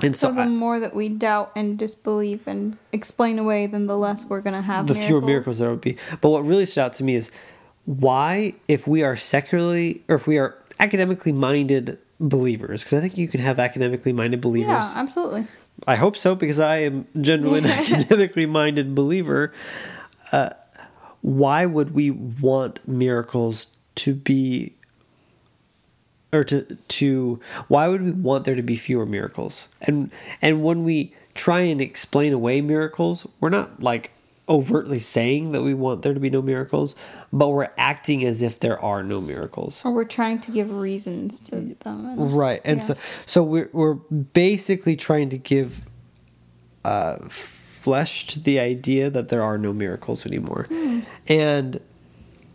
And 0.00 0.14
So 0.16 0.28
so, 0.28 0.34
the 0.34 0.42
I- 0.42 0.48
more 0.48 0.80
that 0.80 0.94
we 0.94 1.10
doubt 1.10 1.50
and 1.54 1.76
disbelieve 1.76 2.46
and 2.46 2.78
explain 2.92 3.38
away, 3.38 3.66
then 3.66 3.86
the 3.86 3.98
less 3.98 4.24
we're 4.24 4.40
gonna 4.40 4.62
have. 4.62 4.86
the 4.86 4.94
miracles. 4.94 5.06
fewer 5.06 5.20
miracles 5.20 5.58
there 5.58 5.70
would 5.70 5.82
be. 5.82 5.98
But 6.22 6.30
what 6.30 6.46
really 6.46 6.64
stood 6.64 6.82
out 6.82 6.92
to 6.94 7.04
me 7.04 7.16
is 7.16 7.30
why, 7.84 8.54
if 8.66 8.86
we 8.86 9.02
are 9.02 9.16
secularly 9.16 10.02
or 10.08 10.14
if 10.14 10.26
we 10.26 10.38
are 10.38 10.54
academically 10.78 11.32
minded 11.32 11.98
believers, 12.20 12.84
because 12.84 12.98
I 12.98 13.00
think 13.00 13.16
you 13.18 13.28
can 13.28 13.40
have 13.40 13.58
academically 13.58 14.12
minded 14.12 14.40
believers. 14.40 14.94
Yeah, 14.94 15.00
absolutely. 15.00 15.46
I 15.86 15.96
hope 15.96 16.16
so 16.16 16.34
because 16.34 16.58
I 16.58 16.78
am 16.78 17.06
genuine 17.20 17.64
academically 17.66 18.46
minded 18.46 18.94
believer. 18.94 19.52
Uh, 20.32 20.50
why 21.20 21.66
would 21.66 21.94
we 21.94 22.10
want 22.10 22.86
miracles 22.86 23.68
to 23.96 24.14
be 24.14 24.74
or 26.32 26.44
to 26.44 26.62
to 26.62 27.40
why 27.68 27.88
would 27.88 28.02
we 28.02 28.10
want 28.10 28.44
there 28.44 28.54
to 28.54 28.62
be 28.62 28.76
fewer 28.76 29.06
miracles? 29.06 29.68
And 29.82 30.10
and 30.42 30.62
when 30.62 30.84
we 30.84 31.14
try 31.34 31.60
and 31.60 31.80
explain 31.80 32.32
away 32.32 32.60
miracles, 32.60 33.26
we're 33.40 33.48
not 33.48 33.82
like 33.82 34.12
overtly 34.48 34.98
saying 34.98 35.52
that 35.52 35.62
we 35.62 35.74
want 35.74 36.02
there 36.02 36.14
to 36.14 36.20
be 36.20 36.30
no 36.30 36.42
miracles, 36.42 36.94
but 37.32 37.48
we're 37.48 37.68
acting 37.76 38.24
as 38.24 38.42
if 38.42 38.58
there 38.60 38.78
are 38.82 39.02
no 39.02 39.20
miracles. 39.20 39.82
Or 39.84 39.92
we're 39.92 40.04
trying 40.04 40.40
to 40.40 40.50
give 40.50 40.70
reasons 40.72 41.40
to 41.40 41.56
them. 41.80 42.06
and- 42.06 42.32
Right. 42.36 42.60
And 42.64 42.76
Yeah. 42.78 42.84
so 42.84 42.94
so 43.26 43.42
we're 43.42 43.68
we're 43.72 43.94
basically 43.94 44.96
trying 44.96 45.28
to 45.30 45.38
give 45.38 45.82
uh 46.84 47.16
flesh 47.28 48.26
to 48.28 48.40
the 48.40 48.58
idea 48.58 49.10
that 49.10 49.28
there 49.28 49.42
are 49.42 49.58
no 49.58 49.72
miracles 49.72 50.26
anymore. 50.26 50.66
And 51.28 51.80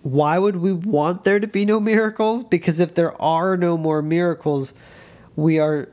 why 0.02 0.38
would 0.38 0.58
we 0.58 0.74
want 0.74 1.24
there 1.24 1.40
to 1.40 1.48
be 1.48 1.64
no 1.66 1.80
miracles? 1.80 2.44
Because 2.44 2.80
if 2.80 2.94
there 2.96 3.20
are 3.22 3.56
no 3.56 3.78
more 3.78 4.02
miracles, 4.02 4.74
we 5.36 5.60
are 5.60 5.88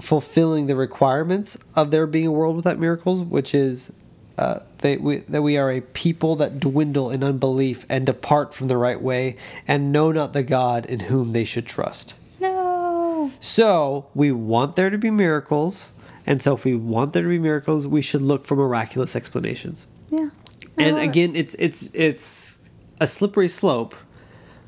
fulfilling 0.00 0.66
the 0.66 0.74
requirements 0.76 1.58
of 1.76 1.90
there 1.90 2.06
being 2.06 2.26
a 2.28 2.32
world 2.32 2.56
without 2.56 2.78
miracles, 2.78 3.22
which 3.22 3.54
is 3.54 3.92
uh, 4.40 4.60
that 4.78 5.02
we 5.02 5.18
that 5.18 5.42
we 5.42 5.58
are 5.58 5.70
a 5.70 5.82
people 5.82 6.34
that 6.36 6.58
dwindle 6.58 7.10
in 7.10 7.22
unbelief 7.22 7.84
and 7.90 8.06
depart 8.06 8.54
from 8.54 8.68
the 8.68 8.76
right 8.78 9.00
way, 9.00 9.36
and 9.68 9.92
know 9.92 10.10
not 10.10 10.32
the 10.32 10.42
God 10.42 10.86
in 10.86 11.00
whom 11.00 11.32
they 11.32 11.44
should 11.44 11.66
trust. 11.66 12.14
No. 12.40 13.30
So 13.38 14.06
we 14.14 14.32
want 14.32 14.76
there 14.76 14.88
to 14.88 14.96
be 14.96 15.10
miracles, 15.10 15.92
and 16.26 16.40
so 16.40 16.54
if 16.54 16.64
we 16.64 16.74
want 16.74 17.12
there 17.12 17.22
to 17.22 17.28
be 17.28 17.38
miracles, 17.38 17.86
we 17.86 18.00
should 18.00 18.22
look 18.22 18.46
for 18.46 18.56
miraculous 18.56 19.14
explanations. 19.14 19.86
Yeah. 20.08 20.30
I 20.78 20.84
And 20.84 20.96
it. 20.96 21.02
again, 21.02 21.36
it's 21.36 21.54
it's 21.56 21.94
it's 21.94 22.70
a 22.98 23.06
slippery 23.06 23.48
slope 23.48 23.94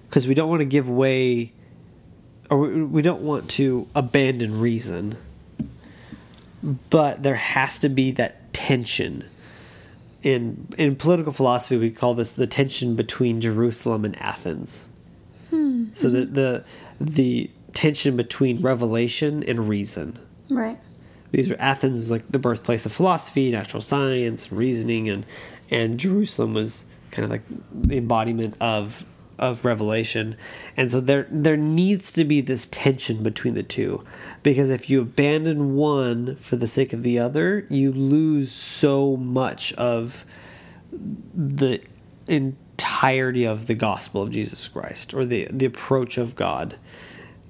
because 0.09 0.27
we 0.27 0.35
don't 0.35 0.51
want 0.51 0.61
to 0.61 0.67
give 0.67 0.91
way, 0.91 1.53
or 2.51 2.59
we, 2.59 2.83
we 2.83 3.01
don't 3.01 3.23
want 3.23 3.49
to 3.53 3.89
abandon 3.95 4.61
reason. 4.61 5.17
But 6.91 7.23
there 7.23 7.37
has 7.37 7.79
to 7.79 7.89
be 7.89 8.11
that 8.13 8.53
tension. 8.53 9.29
In 10.23 10.69
in 10.79 10.97
political 10.97 11.33
philosophy, 11.33 11.77
we 11.77 11.91
call 11.91 12.15
this 12.15 12.35
the 12.35 12.47
tension 12.47 12.95
between 12.95 13.41
Jerusalem 13.41 14.05
and 14.05 14.17
Athens. 14.21 14.89
Hmm. 15.51 15.87
So 15.93 16.09
the 16.09 16.25
the 16.27 16.65
the 17.01 17.51
tension 17.73 18.17
between 18.17 18.61
revelation 18.63 19.43
and 19.43 19.69
reason 19.69 20.19
Right. 20.51 20.79
these 21.31 21.51
are 21.51 21.57
Athens 21.59 22.11
like 22.11 22.29
the 22.29 22.39
birthplace 22.39 22.85
of 22.87 22.93
philosophy, 22.93 23.51
natural 23.51 23.81
science, 23.81 24.53
reasoning, 24.53 25.09
and 25.09 25.27
and 25.71 25.99
Jerusalem 25.99 26.55
was 26.55 26.85
kind 27.11 27.25
of 27.25 27.31
like 27.31 27.43
the 27.73 27.97
embodiment 27.99 28.57
of 28.61 29.05
of 29.39 29.65
revelation. 29.65 30.37
And 30.77 30.91
so 30.91 31.01
there 31.01 31.27
there 31.31 31.57
needs 31.57 32.13
to 32.13 32.25
be 32.25 32.41
this 32.41 32.67
tension 32.67 33.23
between 33.23 33.55
the 33.55 33.63
two. 33.63 34.05
Because 34.43 34.71
if 34.71 34.91
you 34.91 35.03
abandon 35.03 35.75
one 35.77 36.37
for 36.37 36.57
the 36.57 36.67
sake 36.67 36.93
of 36.93 37.03
the 37.03 37.19
other, 37.19 37.67
you 37.69 37.93
lose 37.93 38.53
so 38.53 39.17
much 39.17 39.73
of 39.75 40.25
the 41.35 41.81
entirety 42.29 43.45
of 43.45 43.67
the 43.67 43.75
gospel 43.75 44.23
of 44.23 44.31
Jesus 44.31 44.69
Christ 44.69 45.15
or 45.15 45.25
the 45.25 45.49
the 45.51 45.67
approach 45.67 46.19
of 46.19 46.37
God. 46.37 46.77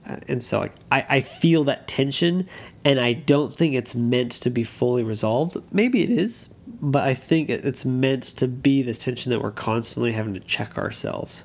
Uh, 0.07 0.17
And 0.29 0.43
so 0.43 0.69
I, 0.91 1.07
I 1.09 1.21
feel 1.21 1.65
that 1.65 1.87
tension 1.89 2.49
and 2.85 2.99
I 2.99 3.13
don't 3.13 3.55
think 3.55 3.75
it's 3.75 3.95
meant 3.95 4.33
to 4.33 4.51
be 4.51 4.65
fully 4.65 5.05
resolved. 5.05 5.57
Maybe 5.73 6.03
it 6.03 6.11
is, 6.11 6.53
but 6.81 7.07
I 7.07 7.15
think 7.15 7.51
it's 7.51 7.85
meant 7.85 8.23
to 8.23 8.49
be 8.49 8.83
this 8.83 8.99
tension 8.99 9.31
that 9.31 9.43
we're 9.43 9.51
constantly 9.51 10.13
having 10.13 10.35
to 10.35 10.41
check 10.41 10.79
ourselves. 10.79 11.45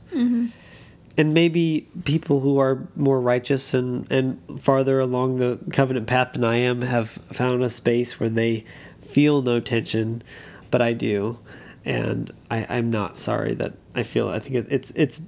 And 1.19 1.33
maybe 1.33 1.87
people 2.05 2.41
who 2.41 2.59
are 2.59 2.87
more 2.95 3.19
righteous 3.19 3.73
and, 3.73 4.11
and 4.11 4.39
farther 4.59 4.99
along 4.99 5.37
the 5.37 5.59
covenant 5.71 6.05
path 6.07 6.33
than 6.33 6.43
I 6.43 6.57
am 6.57 6.81
have 6.81 7.09
found 7.09 7.63
a 7.63 7.69
space 7.69 8.19
where 8.19 8.29
they 8.29 8.65
feel 9.01 9.41
no 9.41 9.59
tension, 9.59 10.21
but 10.69 10.81
I 10.81 10.93
do. 10.93 11.39
And 11.85 12.31
I, 12.51 12.67
I'm 12.69 12.91
not 12.91 13.17
sorry 13.17 13.55
that 13.55 13.73
I 13.95 14.03
feel 14.03 14.29
it. 14.29 14.35
I 14.35 14.39
think 14.39 14.55
it, 14.55 14.67
it's 14.69 14.91
it's 14.91 15.21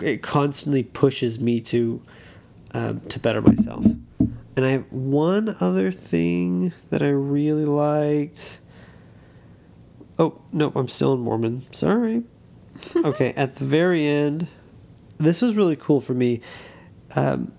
it 0.00 0.22
constantly 0.22 0.82
pushes 0.82 1.38
me 1.38 1.60
to 1.60 2.02
um, 2.72 3.00
to 3.00 3.20
better 3.20 3.40
myself. 3.42 3.84
And 4.56 4.66
I 4.66 4.70
have 4.70 4.90
one 4.90 5.54
other 5.60 5.92
thing 5.92 6.72
that 6.90 7.02
I 7.02 7.10
really 7.10 7.66
liked. 7.66 8.58
Oh 10.18 10.40
no, 10.52 10.72
I'm 10.74 10.88
still 10.88 11.14
in 11.14 11.20
Mormon. 11.20 11.66
Sorry. 11.72 12.22
okay, 12.96 13.32
at 13.36 13.56
the 13.56 13.64
very 13.64 14.06
end, 14.06 14.46
this 15.18 15.42
was 15.42 15.56
really 15.56 15.76
cool 15.76 16.00
for 16.00 16.14
me. 16.14 16.40
Um, 17.16 17.52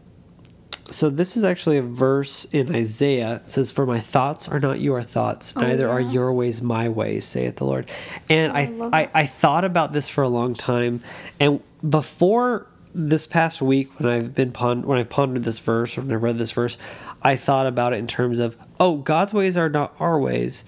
so 0.89 1.09
this 1.09 1.37
is 1.37 1.43
actually 1.43 1.77
a 1.77 1.83
verse 1.83 2.45
in 2.45 2.73
Isaiah. 2.75 3.35
It 3.37 3.47
says, 3.47 3.71
"For 3.71 3.85
my 3.85 3.99
thoughts 3.99 4.47
are 4.49 4.59
not 4.59 4.79
your 4.79 5.01
thoughts, 5.03 5.53
Oh, 5.55 5.61
neither 5.61 5.87
are 5.89 6.01
your 6.01 6.33
ways 6.33 6.61
my 6.61 6.89
ways," 6.89 7.25
saith 7.25 7.57
the 7.57 7.65
Lord. 7.65 7.89
And 8.29 8.51
I 8.51 8.61
I, 8.61 8.89
I. 9.03 9.09
I 9.13 9.25
thought 9.25 9.65
about 9.65 9.93
this 9.93 10.09
for 10.09 10.23
a 10.23 10.29
long 10.29 10.55
time, 10.55 11.01
and 11.39 11.61
before 11.87 12.67
this 12.93 13.27
past 13.27 13.61
week, 13.61 13.99
when 13.99 14.11
I've 14.11 14.33
been 14.33 14.51
pond- 14.51 14.85
when 14.85 14.97
I've 14.97 15.09
pondered 15.09 15.43
this 15.43 15.59
verse 15.59 15.97
or 15.97 16.01
when 16.01 16.11
I 16.11 16.15
read 16.15 16.39
this 16.39 16.51
verse, 16.51 16.77
I 17.21 17.35
thought 17.35 17.67
about 17.67 17.93
it 17.93 17.97
in 17.97 18.07
terms 18.07 18.39
of, 18.39 18.57
oh, 18.79 18.97
God's 18.97 19.31
ways 19.33 19.55
are 19.55 19.69
not 19.69 19.93
our 19.99 20.19
ways, 20.19 20.63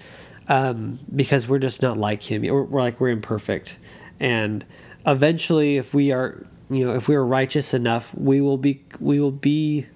um, 0.48 0.98
because 1.14 1.48
we're 1.48 1.58
just 1.58 1.82
not 1.82 1.98
like 1.98 2.22
Him. 2.22 2.42
We're, 2.42 2.62
we're 2.62 2.80
like 2.80 3.00
we're 3.00 3.10
imperfect, 3.10 3.76
and 4.20 4.64
eventually, 5.06 5.76
if 5.76 5.94
we 5.94 6.12
are, 6.12 6.44
you 6.70 6.86
know, 6.86 6.94
if 6.94 7.08
we 7.08 7.14
are 7.14 7.24
righteous 7.24 7.74
enough, 7.74 8.14
we 8.14 8.40
will 8.40 8.58
be, 8.58 8.82
we 9.00 9.20
will 9.20 9.30
be. 9.30 9.86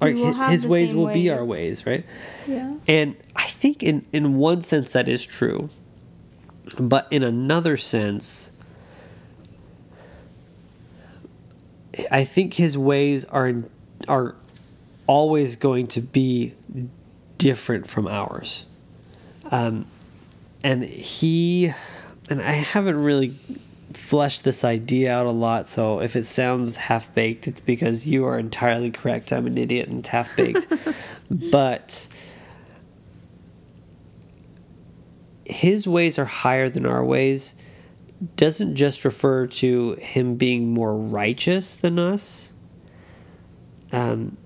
We 0.00 0.14
will 0.14 0.32
his, 0.32 0.62
his 0.62 0.66
ways 0.66 0.94
will 0.94 1.12
be 1.12 1.28
our 1.28 1.46
ways. 1.46 1.84
ways, 1.84 1.86
right? 1.86 2.06
Yeah. 2.48 2.74
And 2.88 3.16
I 3.36 3.42
think 3.44 3.82
in 3.82 4.06
in 4.12 4.36
one 4.36 4.62
sense 4.62 4.94
that 4.94 5.08
is 5.08 5.26
true. 5.26 5.68
But 6.78 7.06
in 7.10 7.22
another 7.22 7.76
sense 7.76 8.50
I 12.10 12.24
think 12.24 12.54
his 12.54 12.78
ways 12.78 13.24
are 13.26 13.54
are 14.08 14.36
always 15.06 15.56
going 15.56 15.88
to 15.88 16.00
be 16.00 16.54
different 17.38 17.86
from 17.86 18.06
ours. 18.06 18.64
Um 19.50 19.86
and 20.62 20.84
he 20.84 21.72
and 22.28 22.42
I 22.42 22.52
haven't 22.52 22.96
really 22.96 23.34
fleshed 23.92 24.44
this 24.44 24.62
idea 24.64 25.12
out 25.12 25.26
a 25.26 25.30
lot, 25.30 25.66
so 25.66 26.00
if 26.00 26.14
it 26.14 26.24
sounds 26.24 26.76
half 26.76 27.12
baked, 27.14 27.48
it's 27.48 27.60
because 27.60 28.06
you 28.06 28.24
are 28.24 28.38
entirely 28.38 28.90
correct. 28.90 29.32
I'm 29.32 29.46
an 29.46 29.58
idiot 29.58 29.88
and 29.88 29.98
it's 29.98 30.08
half 30.08 30.34
baked. 30.36 30.66
but 31.50 32.06
his 35.44 35.88
ways 35.88 36.18
are 36.18 36.24
higher 36.24 36.68
than 36.68 36.86
our 36.86 37.04
ways 37.04 37.54
doesn't 38.36 38.76
just 38.76 39.04
refer 39.04 39.46
to 39.46 39.94
him 39.94 40.36
being 40.36 40.72
more 40.72 40.94
righteous 40.96 41.74
than 41.74 41.98
us. 41.98 42.50
Um, 43.92 44.36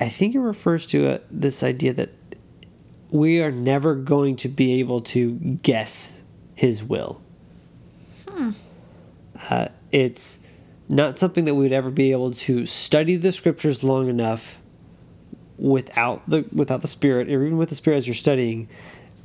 I 0.00 0.08
think 0.08 0.34
it 0.34 0.40
refers 0.40 0.86
to 0.88 1.08
uh 1.08 1.18
this 1.30 1.62
idea 1.62 1.92
that 1.92 2.10
we 3.12 3.42
are 3.42 3.52
never 3.52 3.94
going 3.94 4.36
to 4.36 4.48
be 4.48 4.80
able 4.80 5.02
to 5.02 5.34
guess 5.62 6.22
his 6.54 6.82
will. 6.82 7.20
Uh, 9.50 9.68
it's 9.90 10.40
not 10.88 11.18
something 11.18 11.44
that 11.44 11.54
we 11.54 11.64
would 11.64 11.72
ever 11.72 11.90
be 11.90 12.12
able 12.12 12.32
to 12.32 12.64
study 12.64 13.16
the 13.16 13.30
scriptures 13.30 13.84
long 13.84 14.08
enough 14.08 14.60
without 15.58 16.28
the 16.28 16.44
without 16.52 16.80
the 16.80 16.88
spirit 16.88 17.28
or 17.28 17.44
even 17.44 17.56
with 17.56 17.68
the 17.68 17.74
spirit 17.74 17.98
as 17.98 18.06
you're 18.06 18.14
studying 18.14 18.68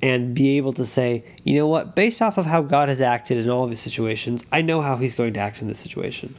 and 0.02 0.36
be 0.36 0.58
able 0.58 0.74
to 0.74 0.86
say 0.86 1.24
you 1.44 1.56
know 1.56 1.68
what? 1.68 1.96
Based 1.96 2.22
off 2.22 2.38
of 2.38 2.46
how 2.46 2.62
god 2.62 2.90
has 2.90 3.02
acted 3.02 3.38
in 3.38 3.50
all 3.50 3.64
of 3.64 3.70
his 3.70 3.80
situations 3.80 4.46
i 4.52 4.62
know 4.62 4.82
how 4.82 4.98
he's 4.98 5.16
going 5.16 5.34
to 5.34 5.40
act 5.40 5.62
in 5.62 5.68
this 5.68 5.80
situation 5.80 6.36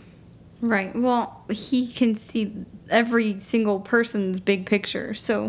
Right. 0.61 0.95
Well, 0.95 1.45
he 1.51 1.87
can 1.87 2.15
see 2.15 2.53
every 2.91 3.39
single 3.41 3.81
person's 3.81 4.41
big 4.41 4.67
picture. 4.67 5.15
So, 5.15 5.47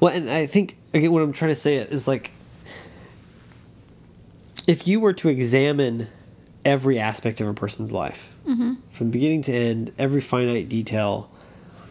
well 0.00 0.12
and 0.14 0.30
i 0.30 0.46
think 0.46 0.76
again 0.92 1.12
what 1.12 1.22
i'm 1.22 1.32
trying 1.32 1.50
to 1.50 1.54
say 1.54 1.76
is 1.76 2.06
like 2.06 2.30
if 4.66 4.86
you 4.86 5.00
were 5.00 5.12
to 5.12 5.28
examine 5.28 6.08
every 6.64 6.98
aspect 6.98 7.40
of 7.40 7.48
a 7.48 7.54
person's 7.54 7.92
life 7.92 8.34
mm-hmm. 8.46 8.74
from 8.90 9.10
beginning 9.10 9.42
to 9.42 9.52
end 9.52 9.92
every 9.98 10.20
finite 10.20 10.68
detail 10.68 11.30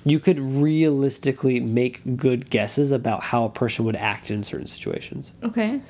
you 0.05 0.19
could 0.19 0.39
realistically 0.39 1.59
make 1.59 2.17
good 2.17 2.49
guesses 2.49 2.91
about 2.91 3.23
how 3.23 3.45
a 3.45 3.49
person 3.49 3.85
would 3.85 3.95
act 3.95 4.29
in 4.29 4.43
certain 4.43 4.67
situations 4.67 5.33
okay. 5.43 5.81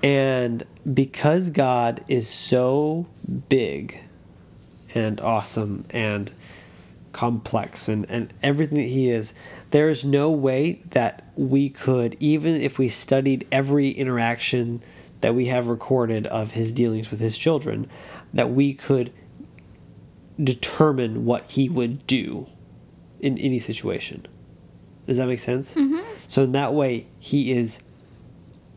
And 0.00 0.62
because 0.94 1.50
God 1.50 2.04
is 2.06 2.28
so 2.28 3.08
big 3.48 4.00
and 4.94 5.20
awesome 5.20 5.84
and 5.90 6.30
complex 7.12 7.88
and, 7.88 8.08
and 8.08 8.32
everything 8.42 8.78
that 8.78 8.84
He 8.84 9.10
is, 9.10 9.34
there 9.70 9.88
is 9.88 10.04
no 10.04 10.30
way 10.30 10.74
that 10.90 11.24
we 11.36 11.68
could, 11.68 12.16
even 12.20 12.54
if 12.60 12.78
we 12.78 12.88
studied 12.88 13.46
every 13.50 13.90
interaction 13.90 14.80
that 15.20 15.34
we 15.34 15.46
have 15.46 15.66
recorded 15.66 16.26
of 16.28 16.52
His 16.52 16.70
dealings 16.70 17.10
with 17.10 17.20
His 17.20 17.36
children, 17.36 17.88
that 18.32 18.50
we 18.50 18.74
could 18.74 19.12
determine 20.42 21.24
what 21.24 21.52
He 21.52 21.68
would 21.68 22.06
do 22.06 22.48
in 23.20 23.36
any 23.38 23.58
situation. 23.58 24.26
Does 25.06 25.16
that 25.16 25.26
make 25.26 25.40
sense? 25.40 25.74
Mm-hmm. 25.74 26.06
So, 26.28 26.42
in 26.44 26.52
that 26.52 26.72
way, 26.74 27.08
He 27.18 27.52
is 27.52 27.82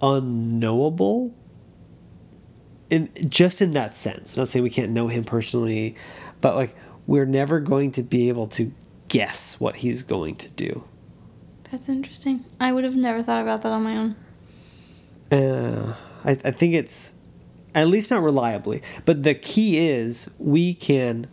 unknowable 0.02 1.36
in 2.92 3.10
just 3.28 3.62
in 3.62 3.74
that 3.74 3.96
sense 3.96 4.38
not 4.38 4.48
saying 4.48 4.62
we 4.64 4.70
can't 4.70 4.92
know 4.92 5.08
him 5.08 5.24
personally 5.24 5.96
but 6.42 6.56
like 6.56 6.76
we're 7.08 7.26
never 7.26 7.60
going 7.60 7.92
to 7.92 8.04
be 8.04 8.30
able 8.30 8.46
to 8.48 8.72
guess 9.08 9.60
what 9.60 9.78
he's 9.78 10.04
going 10.04 10.36
to 10.36 10.50
do 10.50 10.84
That's 11.72 11.90
interesting. 11.90 12.46
I 12.60 12.72
would 12.72 12.84
have 12.84 12.96
never 12.96 13.24
thought 13.24 13.42
about 13.42 13.62
that 13.64 13.72
on 13.72 13.84
my 13.84 13.98
own. 13.98 14.16
uh, 15.32 15.96
I, 16.24 16.32
I 16.32 16.52
think 16.52 16.74
it's 16.76 17.14
at 17.74 17.88
least 17.88 18.12
not 18.12 18.22
reliably 18.22 18.82
but 19.06 19.24
the 19.24 19.34
key 19.34 19.78
is 19.90 20.30
we 20.38 20.74
can 20.74 21.28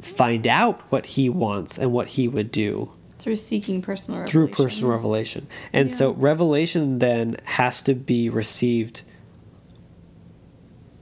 find 0.00 0.46
out 0.46 0.80
what 0.92 1.06
he 1.06 1.28
wants 1.28 1.78
and 1.78 1.92
what 1.92 2.08
he 2.08 2.28
would 2.28 2.50
do 2.50 2.90
Through 3.18 3.36
seeking 3.36 3.80
personal 3.82 4.20
revelation. 4.20 4.46
through 4.46 4.64
personal 4.66 4.92
revelation. 4.92 5.46
And 5.72 5.92
so 5.92 6.12
revelation 6.12 6.98
then 6.98 7.36
has 7.44 7.80
to 7.82 7.94
be 7.94 8.28
received 8.28 9.02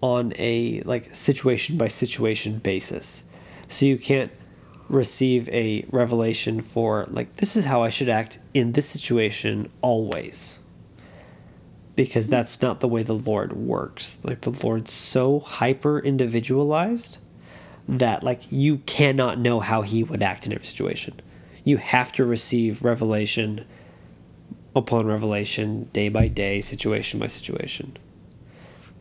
on 0.03 0.33
a 0.37 0.83
like 0.83 1.15
situation 1.15 1.79
by 1.79 1.89
situation 1.89 2.59
basis. 2.59 3.25
So 3.69 3.87
you 3.87 3.97
can't 3.97 4.33
receive 4.89 5.49
a 5.49 5.87
revelation 5.91 6.61
for 6.61 7.07
like 7.09 7.37
this 7.37 7.57
is 7.57 7.65
how 7.65 7.83
I 7.83 7.89
should 7.89 8.11
act 8.11 8.39
in 8.53 8.73
this 8.73 8.89
situation 8.89 9.71
always. 9.81 10.59
Because 11.95 12.29
that's 12.29 12.61
not 12.61 12.81
the 12.81 12.89
way 12.89 13.03
the 13.03 13.15
Lord 13.15 13.53
works. 13.53 14.19
Like 14.23 14.43
the 14.43 14.51
Lord's 14.51 14.93
so 14.93 15.41
hyper 15.41 15.99
individualized 15.99 17.19
that 17.89 18.23
like 18.23 18.51
you 18.51 18.79
cannot 18.79 19.39
know 19.39 19.61
how 19.61 19.83
he 19.83 20.03
would 20.03 20.23
act 20.23 20.47
in 20.47 20.53
every 20.53 20.67
situation. 20.67 21.21
You 21.65 21.77
have 21.77 22.11
to 22.13 22.25
receive 22.25 22.85
revelation 22.85 23.65
upon 24.75 25.07
revelation, 25.07 25.85
day 25.93 26.09
by 26.09 26.29
day, 26.29 26.61
situation 26.61 27.21
by 27.21 27.27
situation. 27.27 27.97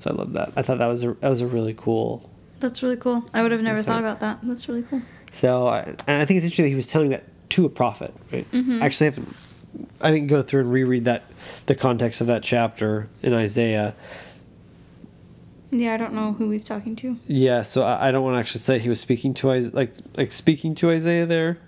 So 0.02 0.10
I 0.10 0.14
love 0.16 0.34
that. 0.34 0.52
I 0.56 0.64
thought 0.64 0.80
that 0.80 0.88
was 0.88 1.04
a 1.04 1.14
that 1.14 1.30
was 1.30 1.42
a 1.42 1.48
really 1.48 1.76
cool. 1.78 2.28
That's 2.60 2.82
really 2.82 2.98
cool. 2.98 3.24
I 3.36 3.44
would 3.44 3.52
have 3.52 3.62
never 3.62 3.84
thought 3.84 4.00
about 4.00 4.20
that. 4.22 4.40
That's 4.42 4.68
really 4.68 4.82
cool. 4.82 5.04
So 5.30 5.68
I, 5.68 5.82
and 6.08 6.22
I 6.22 6.26
think 6.26 6.38
it's 6.38 6.44
interesting 6.44 6.66
that 6.66 6.70
he 6.70 6.76
was 6.76 6.88
telling 6.88 7.10
that 7.10 7.24
to 7.52 7.66
a 7.66 7.70
prophet. 7.70 8.12
Right? 8.32 8.50
Mm-hmm. 8.52 8.82
Actually, 8.82 9.08
I 9.08 9.10
haven't. 9.12 9.38
I 10.02 10.10
didn't 10.12 10.28
go 10.28 10.42
through 10.42 10.62
and 10.62 10.72
reread 10.72 11.06
that 11.06 11.24
the 11.68 11.76
context 11.76 12.20
of 12.20 12.28
that 12.28 12.42
chapter 12.42 13.10
in 13.22 13.34
Isaiah. 13.36 13.96
Yeah, 15.70 15.94
I 15.94 15.98
don't 15.98 16.14
know 16.14 16.34
who 16.34 16.50
he's 16.50 16.66
talking 16.66 16.96
to. 16.98 17.18
Yeah, 17.28 17.62
so 17.62 17.84
I, 17.84 18.08
I 18.08 18.12
don't 18.12 18.24
want 18.24 18.36
to 18.36 18.40
actually 18.40 18.62
say 18.62 18.80
he 18.80 18.90
was 18.90 19.00
speaking 19.00 19.36
to 19.36 19.52
Isaiah, 19.52 19.76
like 19.76 19.94
like 20.18 20.32
speaking 20.32 20.74
to 20.76 20.90
Isaiah 20.90 21.28
there. 21.28 21.60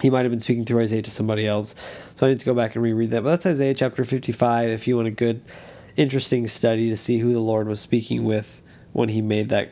He 0.00 0.10
might 0.10 0.22
have 0.22 0.32
been 0.32 0.40
speaking 0.40 0.64
through 0.64 0.80
Isaiah 0.80 1.02
to 1.02 1.10
somebody 1.10 1.46
else. 1.46 1.76
So 2.16 2.26
I 2.26 2.30
need 2.30 2.40
to 2.40 2.46
go 2.46 2.54
back 2.54 2.74
and 2.74 2.82
reread 2.82 3.12
that. 3.12 3.22
But 3.22 3.30
that's 3.30 3.46
Isaiah 3.46 3.74
chapter 3.74 4.02
55 4.02 4.70
if 4.70 4.88
you 4.88 4.96
want 4.96 5.06
a 5.06 5.12
good, 5.12 5.42
interesting 5.96 6.46
study 6.46 6.88
to 6.90 6.96
see 6.96 7.18
who 7.18 7.32
the 7.32 7.40
Lord 7.40 7.66
was 7.68 7.80
speaking 7.80 8.24
with 8.24 8.62
when 8.92 9.08
he 9.10 9.20
made 9.22 9.48
that 9.50 9.70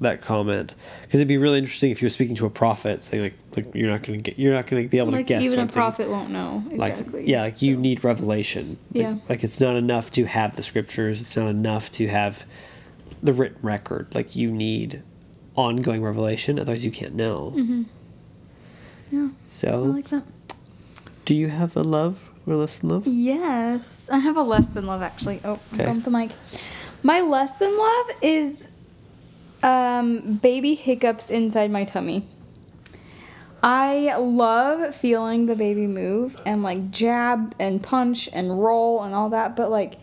that 0.00 0.20
comment. 0.20 0.74
Because 1.02 1.20
it'd 1.20 1.28
be 1.28 1.38
really 1.38 1.58
interesting 1.58 1.92
if 1.92 2.00
he 2.00 2.04
was 2.06 2.12
speaking 2.12 2.34
to 2.36 2.46
a 2.46 2.50
prophet, 2.50 3.04
saying 3.04 3.22
like, 3.22 3.34
like 3.56 3.74
you're 3.74 3.88
not 3.88 4.02
going 4.02 4.18
to 4.18 4.22
get, 4.30 4.36
you're 4.36 4.52
not 4.52 4.66
to 4.66 4.88
be 4.88 4.98
able 4.98 5.12
Like 5.12 5.26
to 5.28 5.34
guess 5.34 5.42
even 5.42 5.60
a 5.60 5.66
prophet 5.68 6.08
won't 6.10 6.30
know 6.30 6.64
Like, 6.72 6.92
exactly. 6.98 7.30
yeah, 7.30 7.42
like 7.42 7.62
you 7.62 7.76
need 7.76 8.02
revelation. 8.02 8.78
Like- 8.92 9.02
Yeah. 9.02 9.16
Like, 9.28 9.44
it's 9.44 9.60
not 9.60 9.76
enough 9.76 10.10
to 10.12 10.24
have 10.24 10.56
the 10.56 10.62
scriptures. 10.64 11.20
It's 11.20 11.36
not 11.36 11.46
enough 11.46 11.88
to 11.92 12.08
have 12.08 12.44
the 13.22 13.32
written 13.32 13.58
record. 13.62 14.12
Like 14.12 14.34
you 14.34 14.50
need 14.50 15.04
ongoing 15.54 16.02
revelation. 16.02 16.58
Otherwise, 16.58 16.84
you 16.84 16.90
can't 16.90 17.14
know. 17.14 17.52
Mm-hmm. 17.56 17.82
Yeah, 19.12 19.28
So, 19.46 19.68
I 19.84 19.86
like 19.86 20.08
that. 20.08 20.24
do 21.26 21.34
you 21.36 21.46
have 21.48 21.76
a 21.76 21.82
love 21.84 22.28
less 22.46 22.78
than 22.78 22.90
love? 22.90 23.06
Yes, 23.06 24.08
I 24.10 24.18
have 24.18 24.36
a 24.36 24.42
less 24.42 24.68
than 24.68 24.86
love 24.86 25.02
actually. 25.02 25.40
Oh, 25.44 25.58
Okay. 25.74 25.84
bump 25.86 26.04
the 26.04 26.10
mic. 26.10 26.30
My 27.02 27.20
less 27.20 27.56
than 27.56 27.76
love 27.76 28.06
is 28.20 28.72
um, 29.62 30.34
baby 30.42 30.74
hiccups 30.74 31.30
inside 31.30 31.70
my 31.70 31.84
tummy. 31.84 32.24
I 33.62 34.16
love 34.16 34.92
feeling 34.94 35.46
the 35.46 35.54
baby 35.54 35.86
move 35.86 36.40
and 36.44 36.62
like 36.64 36.90
jab 36.90 37.54
and 37.60 37.80
punch 37.82 38.28
and 38.32 38.60
roll 38.62 39.02
and 39.04 39.14
all 39.14 39.30
that, 39.30 39.54
but 39.54 39.70
like 39.70 39.94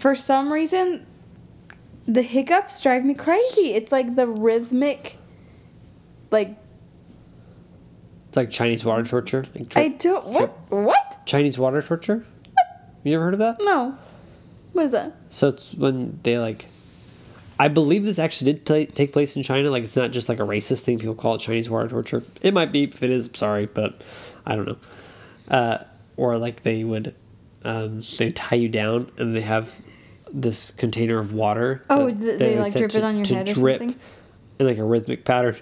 for 0.00 0.16
some 0.16 0.52
reason 0.52 1.06
the 2.08 2.22
hiccups 2.22 2.80
drive 2.80 3.04
me 3.04 3.14
crazy. 3.14 3.72
It's 3.74 3.92
like 3.92 4.16
the 4.16 4.26
rhythmic 4.26 5.16
like 6.32 6.56
It's 8.34 8.36
like 8.36 8.50
Chinese 8.50 8.84
water 8.84 9.04
torture. 9.04 9.44
Like 9.54 9.76
I 9.76 9.88
don't 9.90 10.26
what 10.26 10.48
what? 10.68 11.24
Chinese 11.24 11.56
water 11.56 11.80
torture. 11.80 12.26
You 13.04 13.14
ever 13.14 13.26
heard 13.26 13.34
of 13.34 13.38
that? 13.38 13.58
No. 13.60 13.96
What 14.72 14.86
is 14.86 14.90
that? 14.90 15.12
So 15.28 15.50
it's 15.50 15.72
when 15.72 16.18
they 16.24 16.36
like. 16.40 16.66
I 17.60 17.68
believe 17.68 18.04
this 18.04 18.18
actually 18.18 18.54
did 18.54 18.64
play, 18.64 18.86
take 18.86 19.12
place 19.12 19.36
in 19.36 19.44
China. 19.44 19.70
Like 19.70 19.84
it's 19.84 19.96
not 19.96 20.10
just 20.10 20.28
like 20.28 20.40
a 20.40 20.42
racist 20.42 20.82
thing. 20.82 20.98
People 20.98 21.14
call 21.14 21.36
it 21.36 21.42
Chinese 21.42 21.70
water 21.70 21.86
torture. 21.86 22.24
It 22.42 22.52
might 22.52 22.72
be. 22.72 22.82
If 22.82 23.04
it 23.04 23.10
is, 23.10 23.30
sorry, 23.34 23.66
but 23.66 24.04
I 24.44 24.56
don't 24.56 24.66
know. 24.66 24.78
Uh, 25.46 25.84
or 26.16 26.36
like 26.36 26.64
they 26.64 26.82
would, 26.82 27.14
um, 27.62 28.02
they 28.18 28.32
tie 28.32 28.56
you 28.56 28.68
down 28.68 29.12
and 29.16 29.36
they 29.36 29.42
have 29.42 29.80
this 30.32 30.72
container 30.72 31.20
of 31.20 31.32
water. 31.32 31.84
Oh, 31.88 32.06
that- 32.06 32.16
th- 32.16 32.26
that 32.32 32.38
they, 32.40 32.58
like, 32.58 32.72
drip 32.72 32.96
it 32.96 33.04
on 33.04 33.16
your 33.16 33.26
head 33.28 33.48
or 33.48 33.54
drip 33.54 33.78
something? 33.78 34.00
in 34.58 34.66
like 34.66 34.78
a 34.78 34.84
rhythmic 34.84 35.24
pattern 35.24 35.54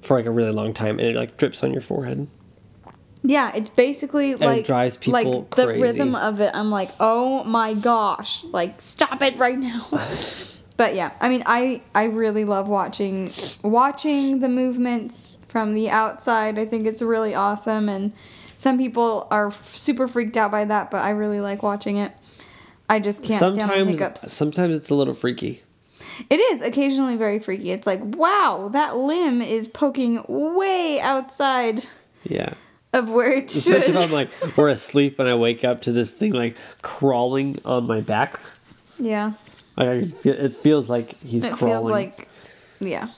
for 0.00 0.16
like 0.16 0.26
a 0.26 0.30
really 0.30 0.52
long 0.52 0.74
time, 0.74 0.98
and 0.98 1.08
it 1.08 1.16
like 1.16 1.36
drips 1.36 1.62
on 1.62 1.72
your 1.72 1.82
forehead. 1.82 2.28
Yeah, 3.22 3.52
it's 3.54 3.70
basically 3.70 4.36
like 4.36 4.64
drives 4.64 4.96
people 4.96 5.40
like 5.40 5.50
the 5.50 5.66
crazy. 5.66 5.82
rhythm 5.82 6.14
of 6.14 6.40
it. 6.40 6.50
I'm 6.54 6.70
like, 6.70 6.90
oh 7.00 7.44
my 7.44 7.74
gosh, 7.74 8.44
like 8.44 8.80
stop 8.80 9.20
it 9.22 9.36
right 9.36 9.58
now. 9.58 9.86
but 10.76 10.94
yeah, 10.94 11.12
I 11.20 11.28
mean, 11.28 11.42
I 11.46 11.82
I 11.94 12.04
really 12.04 12.44
love 12.44 12.68
watching 12.68 13.30
watching 13.62 14.40
the 14.40 14.48
movements 14.48 15.38
from 15.48 15.74
the 15.74 15.90
outside. 15.90 16.58
I 16.58 16.64
think 16.64 16.86
it's 16.86 17.02
really 17.02 17.34
awesome, 17.34 17.88
and 17.88 18.12
some 18.56 18.78
people 18.78 19.26
are 19.30 19.48
f- 19.48 19.76
super 19.76 20.08
freaked 20.08 20.36
out 20.36 20.50
by 20.50 20.64
that, 20.64 20.90
but 20.90 21.04
I 21.04 21.10
really 21.10 21.40
like 21.40 21.62
watching 21.62 21.96
it. 21.96 22.12
I 22.88 23.00
just 23.00 23.22
can't 23.22 23.38
stand 23.38 23.54
the 23.54 23.60
sometimes, 23.60 23.98
hiccups. 23.98 24.32
sometimes 24.32 24.76
it's 24.76 24.90
a 24.90 24.94
little 24.94 25.14
freaky. 25.14 25.62
It 26.30 26.40
is 26.40 26.60
occasionally 26.62 27.16
very 27.16 27.38
freaky. 27.38 27.70
It's 27.70 27.86
like, 27.86 28.00
wow, 28.02 28.68
that 28.72 28.96
limb 28.96 29.40
is 29.42 29.68
poking 29.68 30.24
way 30.28 31.00
outside 31.00 31.84
Yeah. 32.24 32.54
of 32.92 33.10
where 33.10 33.30
it 33.32 33.50
should. 33.50 33.74
Especially 33.74 33.92
if 33.94 33.96
I'm 33.98 34.12
like 34.12 34.56
we're 34.56 34.68
asleep 34.68 35.18
and 35.18 35.28
I 35.28 35.34
wake 35.34 35.64
up 35.64 35.82
to 35.82 35.92
this 35.92 36.10
thing 36.12 36.32
like 36.32 36.56
crawling 36.82 37.58
on 37.64 37.86
my 37.86 38.00
back. 38.00 38.40
yeah. 38.98 39.32
Like 39.76 39.88
I, 39.88 40.04
feel- 40.06 40.34
it 40.34 40.54
feels 40.54 40.88
like 40.88 41.20
he's 41.22 41.42
crawling. 41.42 41.52
it 41.52 41.58
crawling. 41.58 42.10
feels 42.10 42.18
like 42.18 42.28
yeah 42.80 43.08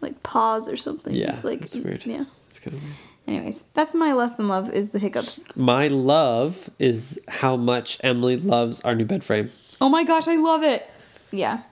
like 0.00 0.22
paws 0.22 0.68
or 0.68 0.76
something 0.76 1.14
Yeah, 1.14 1.26
just 1.26 1.44
like 1.44 1.62
it's 1.62 1.76
weird. 1.78 2.04
yeah 2.04 2.24
It's 2.50 2.58
kind 2.58 2.76
of 2.76 2.82
weird. 2.82 2.94
Anyways, 3.26 3.62
that's 3.72 3.94
my 3.94 4.12
less 4.12 4.34
than 4.34 4.48
love 4.48 4.68
is 4.70 4.90
the 4.90 4.98
hiccups. 4.98 5.56
My 5.56 5.88
love 5.88 6.68
is 6.78 7.18
how 7.26 7.56
much 7.56 7.96
Emily 8.04 8.36
loves 8.36 8.82
our 8.82 8.94
new 8.94 9.06
bed 9.06 9.24
frame. 9.24 9.50
Oh 9.80 9.88
my 9.88 10.04
gosh, 10.04 10.28
I 10.28 10.36
love 10.36 10.62
it. 10.62 10.86
Yeah. 11.32 11.62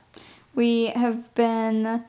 We 0.54 0.86
have 0.88 1.34
been 1.34 2.04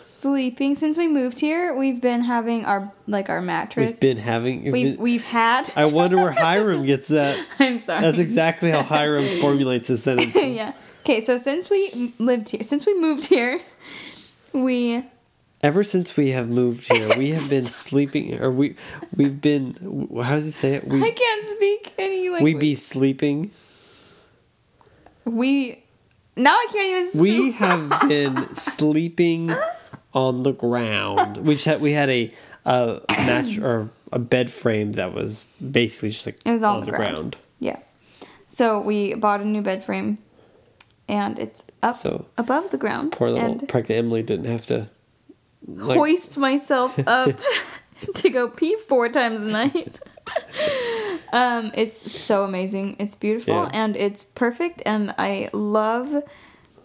sleeping 0.00 0.74
since 0.74 0.96
we 0.98 1.08
moved 1.08 1.40
here. 1.40 1.74
We've 1.74 2.00
been 2.00 2.22
having 2.22 2.64
our 2.64 2.92
like 3.06 3.28
our 3.28 3.40
mattress. 3.40 4.00
We've 4.00 4.16
been 4.16 4.22
having. 4.22 4.64
we've 4.64 4.72
we've, 4.72 4.98
we've 4.98 5.24
had. 5.24 5.70
I 5.76 5.86
wonder 5.86 6.16
where 6.16 6.32
Hiram 6.32 6.84
gets 6.84 7.08
that. 7.18 7.44
I'm 7.58 7.78
sorry. 7.78 8.02
That's 8.02 8.18
exactly 8.18 8.70
how 8.70 8.82
Hiram 8.82 9.40
formulates 9.40 9.88
his 9.88 10.02
sentences. 10.02 10.34
yeah. 10.56 10.72
Okay, 11.00 11.20
so 11.20 11.36
since 11.36 11.70
we 11.70 12.12
lived 12.18 12.50
here, 12.50 12.62
since 12.62 12.84
we 12.86 12.98
moved 13.00 13.26
here, 13.26 13.60
we 14.52 15.04
Ever 15.60 15.82
since 15.82 16.16
we 16.16 16.30
have 16.30 16.48
moved 16.48 16.86
here, 16.92 17.18
we 17.18 17.30
have 17.30 17.50
been 17.50 17.64
sleeping, 17.64 18.40
or 18.40 18.50
we 18.50 18.76
we've 19.16 19.40
been. 19.40 20.08
How 20.22 20.36
does 20.36 20.44
he 20.44 20.50
say 20.52 20.74
it? 20.74 20.84
I 20.84 20.86
We 20.86 21.10
can't 21.10 21.46
speak 21.46 21.94
any 21.98 22.28
language. 22.28 22.54
we 22.54 22.60
be 22.60 22.74
sleeping. 22.74 23.50
we 25.24 25.82
now 26.38 26.54
I 26.54 26.66
can't 26.72 27.06
even. 27.06 27.22
We 27.22 27.52
have 27.52 27.88
been 28.08 28.54
sleeping 28.54 29.54
on 30.14 30.42
the 30.42 30.52
ground. 30.52 31.38
We 31.38 31.56
had 31.56 31.80
we 31.80 31.92
had 31.92 32.08
a 32.08 32.32
a 32.64 33.00
match 33.08 33.58
or 33.58 33.90
a 34.12 34.18
bed 34.18 34.50
frame 34.50 34.92
that 34.92 35.12
was 35.14 35.48
basically 35.72 36.10
just 36.10 36.26
like 36.26 36.38
It 36.44 36.52
was 36.52 36.62
on 36.62 36.84
the 36.84 36.92
ground. 36.92 37.36
Yeah. 37.60 37.78
So 38.46 38.80
we 38.80 39.14
bought 39.14 39.40
a 39.40 39.44
new 39.44 39.60
bed 39.60 39.84
frame, 39.84 40.18
and 41.08 41.38
it's 41.38 41.64
up 41.82 41.96
So, 41.96 42.26
above 42.38 42.70
the 42.70 42.78
ground. 42.78 43.12
Poor 43.12 43.30
little 43.30 43.50
and 43.50 43.68
pregnant 43.68 43.98
Emily 43.98 44.22
didn't 44.22 44.46
have 44.46 44.66
to. 44.66 44.90
Like, 45.66 45.98
hoist 45.98 46.38
myself 46.38 46.98
up 47.06 47.38
to 48.14 48.30
go 48.30 48.48
pee 48.48 48.76
four 48.76 49.08
times 49.10 49.42
a 49.42 49.48
night. 49.48 50.00
um, 51.32 51.70
it's 51.74 52.12
so 52.12 52.44
amazing. 52.44 52.96
It's 52.98 53.14
beautiful 53.14 53.54
Yeah. 53.54 53.70
and 53.72 53.96
it's 53.96 54.24
perfect, 54.24 54.82
and 54.86 55.14
I 55.18 55.50
love 55.52 56.22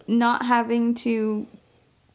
not 0.07 0.45
having 0.45 0.93
to 0.95 1.47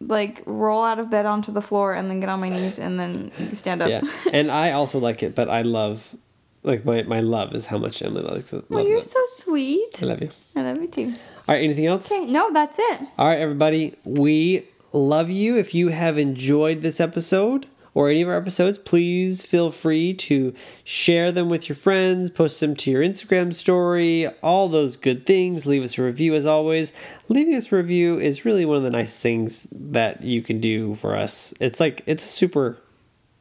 like 0.00 0.42
roll 0.46 0.84
out 0.84 0.98
of 1.00 1.10
bed 1.10 1.26
onto 1.26 1.50
the 1.50 1.62
floor 1.62 1.92
and 1.94 2.08
then 2.08 2.20
get 2.20 2.28
on 2.28 2.38
my 2.40 2.48
knees 2.48 2.78
and 2.78 3.00
then 3.00 3.32
stand 3.54 3.82
up. 3.82 3.88
yeah, 3.90 4.02
and 4.32 4.50
I 4.50 4.72
also 4.72 4.98
like 4.98 5.22
it, 5.22 5.34
but 5.34 5.48
I 5.48 5.62
love, 5.62 6.14
like 6.62 6.84
my 6.84 7.02
my 7.04 7.20
love 7.20 7.54
is 7.54 7.66
how 7.66 7.78
much 7.78 8.02
Emily 8.02 8.22
likes 8.22 8.52
it. 8.52 8.64
well, 8.68 8.86
you're 8.86 8.98
it. 8.98 9.04
so 9.04 9.20
sweet. 9.26 10.02
I 10.02 10.06
love 10.06 10.22
you. 10.22 10.30
I 10.54 10.62
love 10.62 10.80
you 10.80 10.88
too. 10.88 11.14
All 11.48 11.54
right, 11.54 11.64
anything 11.64 11.86
else? 11.86 12.12
Okay, 12.12 12.26
no, 12.26 12.52
that's 12.52 12.78
it. 12.78 13.00
All 13.18 13.26
right, 13.26 13.38
everybody. 13.38 13.94
We 14.04 14.64
love 14.92 15.30
you. 15.30 15.56
If 15.56 15.74
you 15.74 15.88
have 15.88 16.18
enjoyed 16.18 16.82
this 16.82 17.00
episode 17.00 17.66
or 17.98 18.08
any 18.08 18.22
of 18.22 18.28
our 18.28 18.36
episodes, 18.36 18.78
please 18.78 19.44
feel 19.44 19.72
free 19.72 20.14
to 20.14 20.54
share 20.84 21.32
them 21.32 21.48
with 21.48 21.68
your 21.68 21.74
friends, 21.74 22.30
post 22.30 22.60
them 22.60 22.76
to 22.76 22.92
your 22.92 23.02
Instagram 23.02 23.52
story, 23.52 24.28
all 24.40 24.68
those 24.68 24.96
good 24.96 25.26
things. 25.26 25.66
Leave 25.66 25.82
us 25.82 25.98
a 25.98 26.02
review 26.04 26.32
as 26.36 26.46
always. 26.46 26.92
Leaving 27.28 27.56
us 27.56 27.72
a 27.72 27.76
review 27.76 28.16
is 28.20 28.44
really 28.44 28.64
one 28.64 28.76
of 28.76 28.84
the 28.84 28.90
nice 28.90 29.20
things 29.20 29.66
that 29.72 30.22
you 30.22 30.42
can 30.42 30.60
do 30.60 30.94
for 30.94 31.16
us. 31.16 31.52
It's 31.60 31.80
like, 31.80 32.04
it's 32.06 32.22
super, 32.22 32.78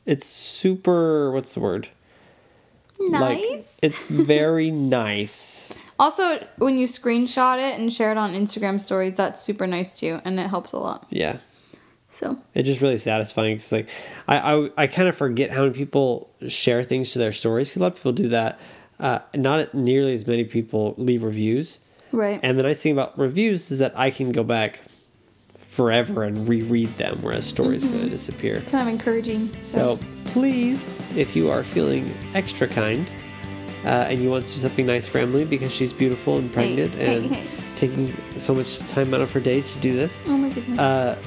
it's 0.08 0.26
super, 0.26 1.30
what's 1.32 1.54
the 1.54 1.60
word? 1.60 1.90
Like, 3.00 3.38
Nice. 3.38 3.80
it's 3.84 4.00
very 4.08 4.72
nice. 5.02 5.72
also, 6.00 6.44
when 6.58 6.80
you 6.80 6.88
screenshot 6.88 7.60
it 7.60 7.80
and 7.80 7.94
share 7.94 8.10
it 8.12 8.18
on 8.18 8.34
Instagram 8.34 8.82
stories, 8.82 9.18
that's 9.18 9.40
super 9.40 9.68
nice 9.68 9.94
too, 9.94 10.20
and 10.26 10.40
it 10.40 10.48
helps 10.50 10.72
a 10.74 10.80
lot. 10.80 11.06
Yeah. 11.12 11.38
So 12.10 12.38
It's 12.56 12.68
just 12.68 12.82
really 12.82 12.98
satisfying 12.98 13.56
because, 13.56 13.72
like, 13.72 13.90
I, 14.28 14.38
I, 14.56 14.70
I 14.78 14.88
kind 14.88 15.08
of 15.10 15.16
forget 15.18 15.52
how 15.52 15.64
many 15.64 15.74
people 15.74 16.30
share 16.48 16.82
things 16.84 17.12
to 17.12 17.20
their 17.20 17.32
stories. 17.34 17.76
a 17.76 17.80
lot 17.80 17.88
of 17.94 17.96
people 17.96 18.14
do 18.14 18.30
that. 18.30 18.60
Uh, 19.00 19.20
not 19.36 19.74
nearly 19.74 20.14
as 20.14 20.26
many 20.26 20.44
people 20.46 20.96
leave 20.98 21.22
reviews. 21.22 21.82
right. 22.12 22.40
And 22.42 22.58
the 22.58 22.64
nice 22.64 22.82
thing 22.82 22.94
about 22.94 23.18
reviews 23.20 23.70
is 23.72 23.80
that 23.80 23.94
I 24.00 24.10
can 24.10 24.32
go 24.32 24.44
back 24.44 24.80
forever 25.56 26.24
and 26.24 26.48
reread 26.48 26.90
them, 26.96 27.18
whereas 27.22 27.46
stories 27.46 27.84
Mm-hmm. 27.84 27.94
going 27.94 28.06
to 28.06 28.10
disappear. 28.10 28.62
kind 28.62 28.88
of 28.88 28.94
encouraging. 28.94 29.48
So 29.62 30.00
please, 30.26 31.00
if 31.16 31.36
you 31.36 31.52
are 31.52 31.62
feeling 31.62 32.12
extra 32.34 32.68
kind 32.68 33.12
uh, 33.84 34.08
and 34.10 34.22
you 34.24 34.30
want 34.30 34.46
to 34.46 34.54
do 34.54 34.60
something 34.60 34.86
nice 34.86 35.08
for 35.08 35.20
Emily 35.20 35.46
because 35.46 35.72
she's 35.72 35.94
beautiful 35.94 36.38
and 36.38 36.52
pregnant 36.52 36.96
hey, 36.96 37.18
and 37.18 37.36
hey. 37.36 37.48
taking 37.76 38.16
so 38.40 38.56
much 38.56 38.80
time 38.88 39.14
out 39.14 39.22
of 39.22 39.32
her 39.34 39.40
day 39.42 39.62
to 39.62 39.80
do 39.80 39.94
this, 39.96 40.22
oh 40.28 40.38
my 40.38 40.50
goodness. 40.50 40.80
uh, 40.80 41.20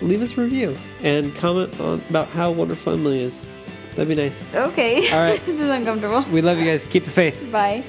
leave 0.00 0.22
us 0.22 0.36
a 0.36 0.42
review 0.42 0.76
and 1.02 1.34
comment 1.34 1.78
on 1.80 2.02
about 2.08 2.28
how 2.28 2.50
wonderful 2.50 2.92
Emily 2.92 3.22
is. 3.22 3.46
That'd 3.90 4.08
be 4.08 4.14
nice. 4.14 4.44
okay. 4.54 5.10
all 5.10 5.20
right. 5.20 5.44
this 5.46 5.58
is 5.58 5.70
uncomfortable. 5.70 6.22
We 6.30 6.42
love 6.42 6.58
you 6.58 6.64
guys. 6.64 6.84
Keep 6.84 7.04
the 7.04 7.10
faith. 7.10 7.42
Bye. 7.50 7.84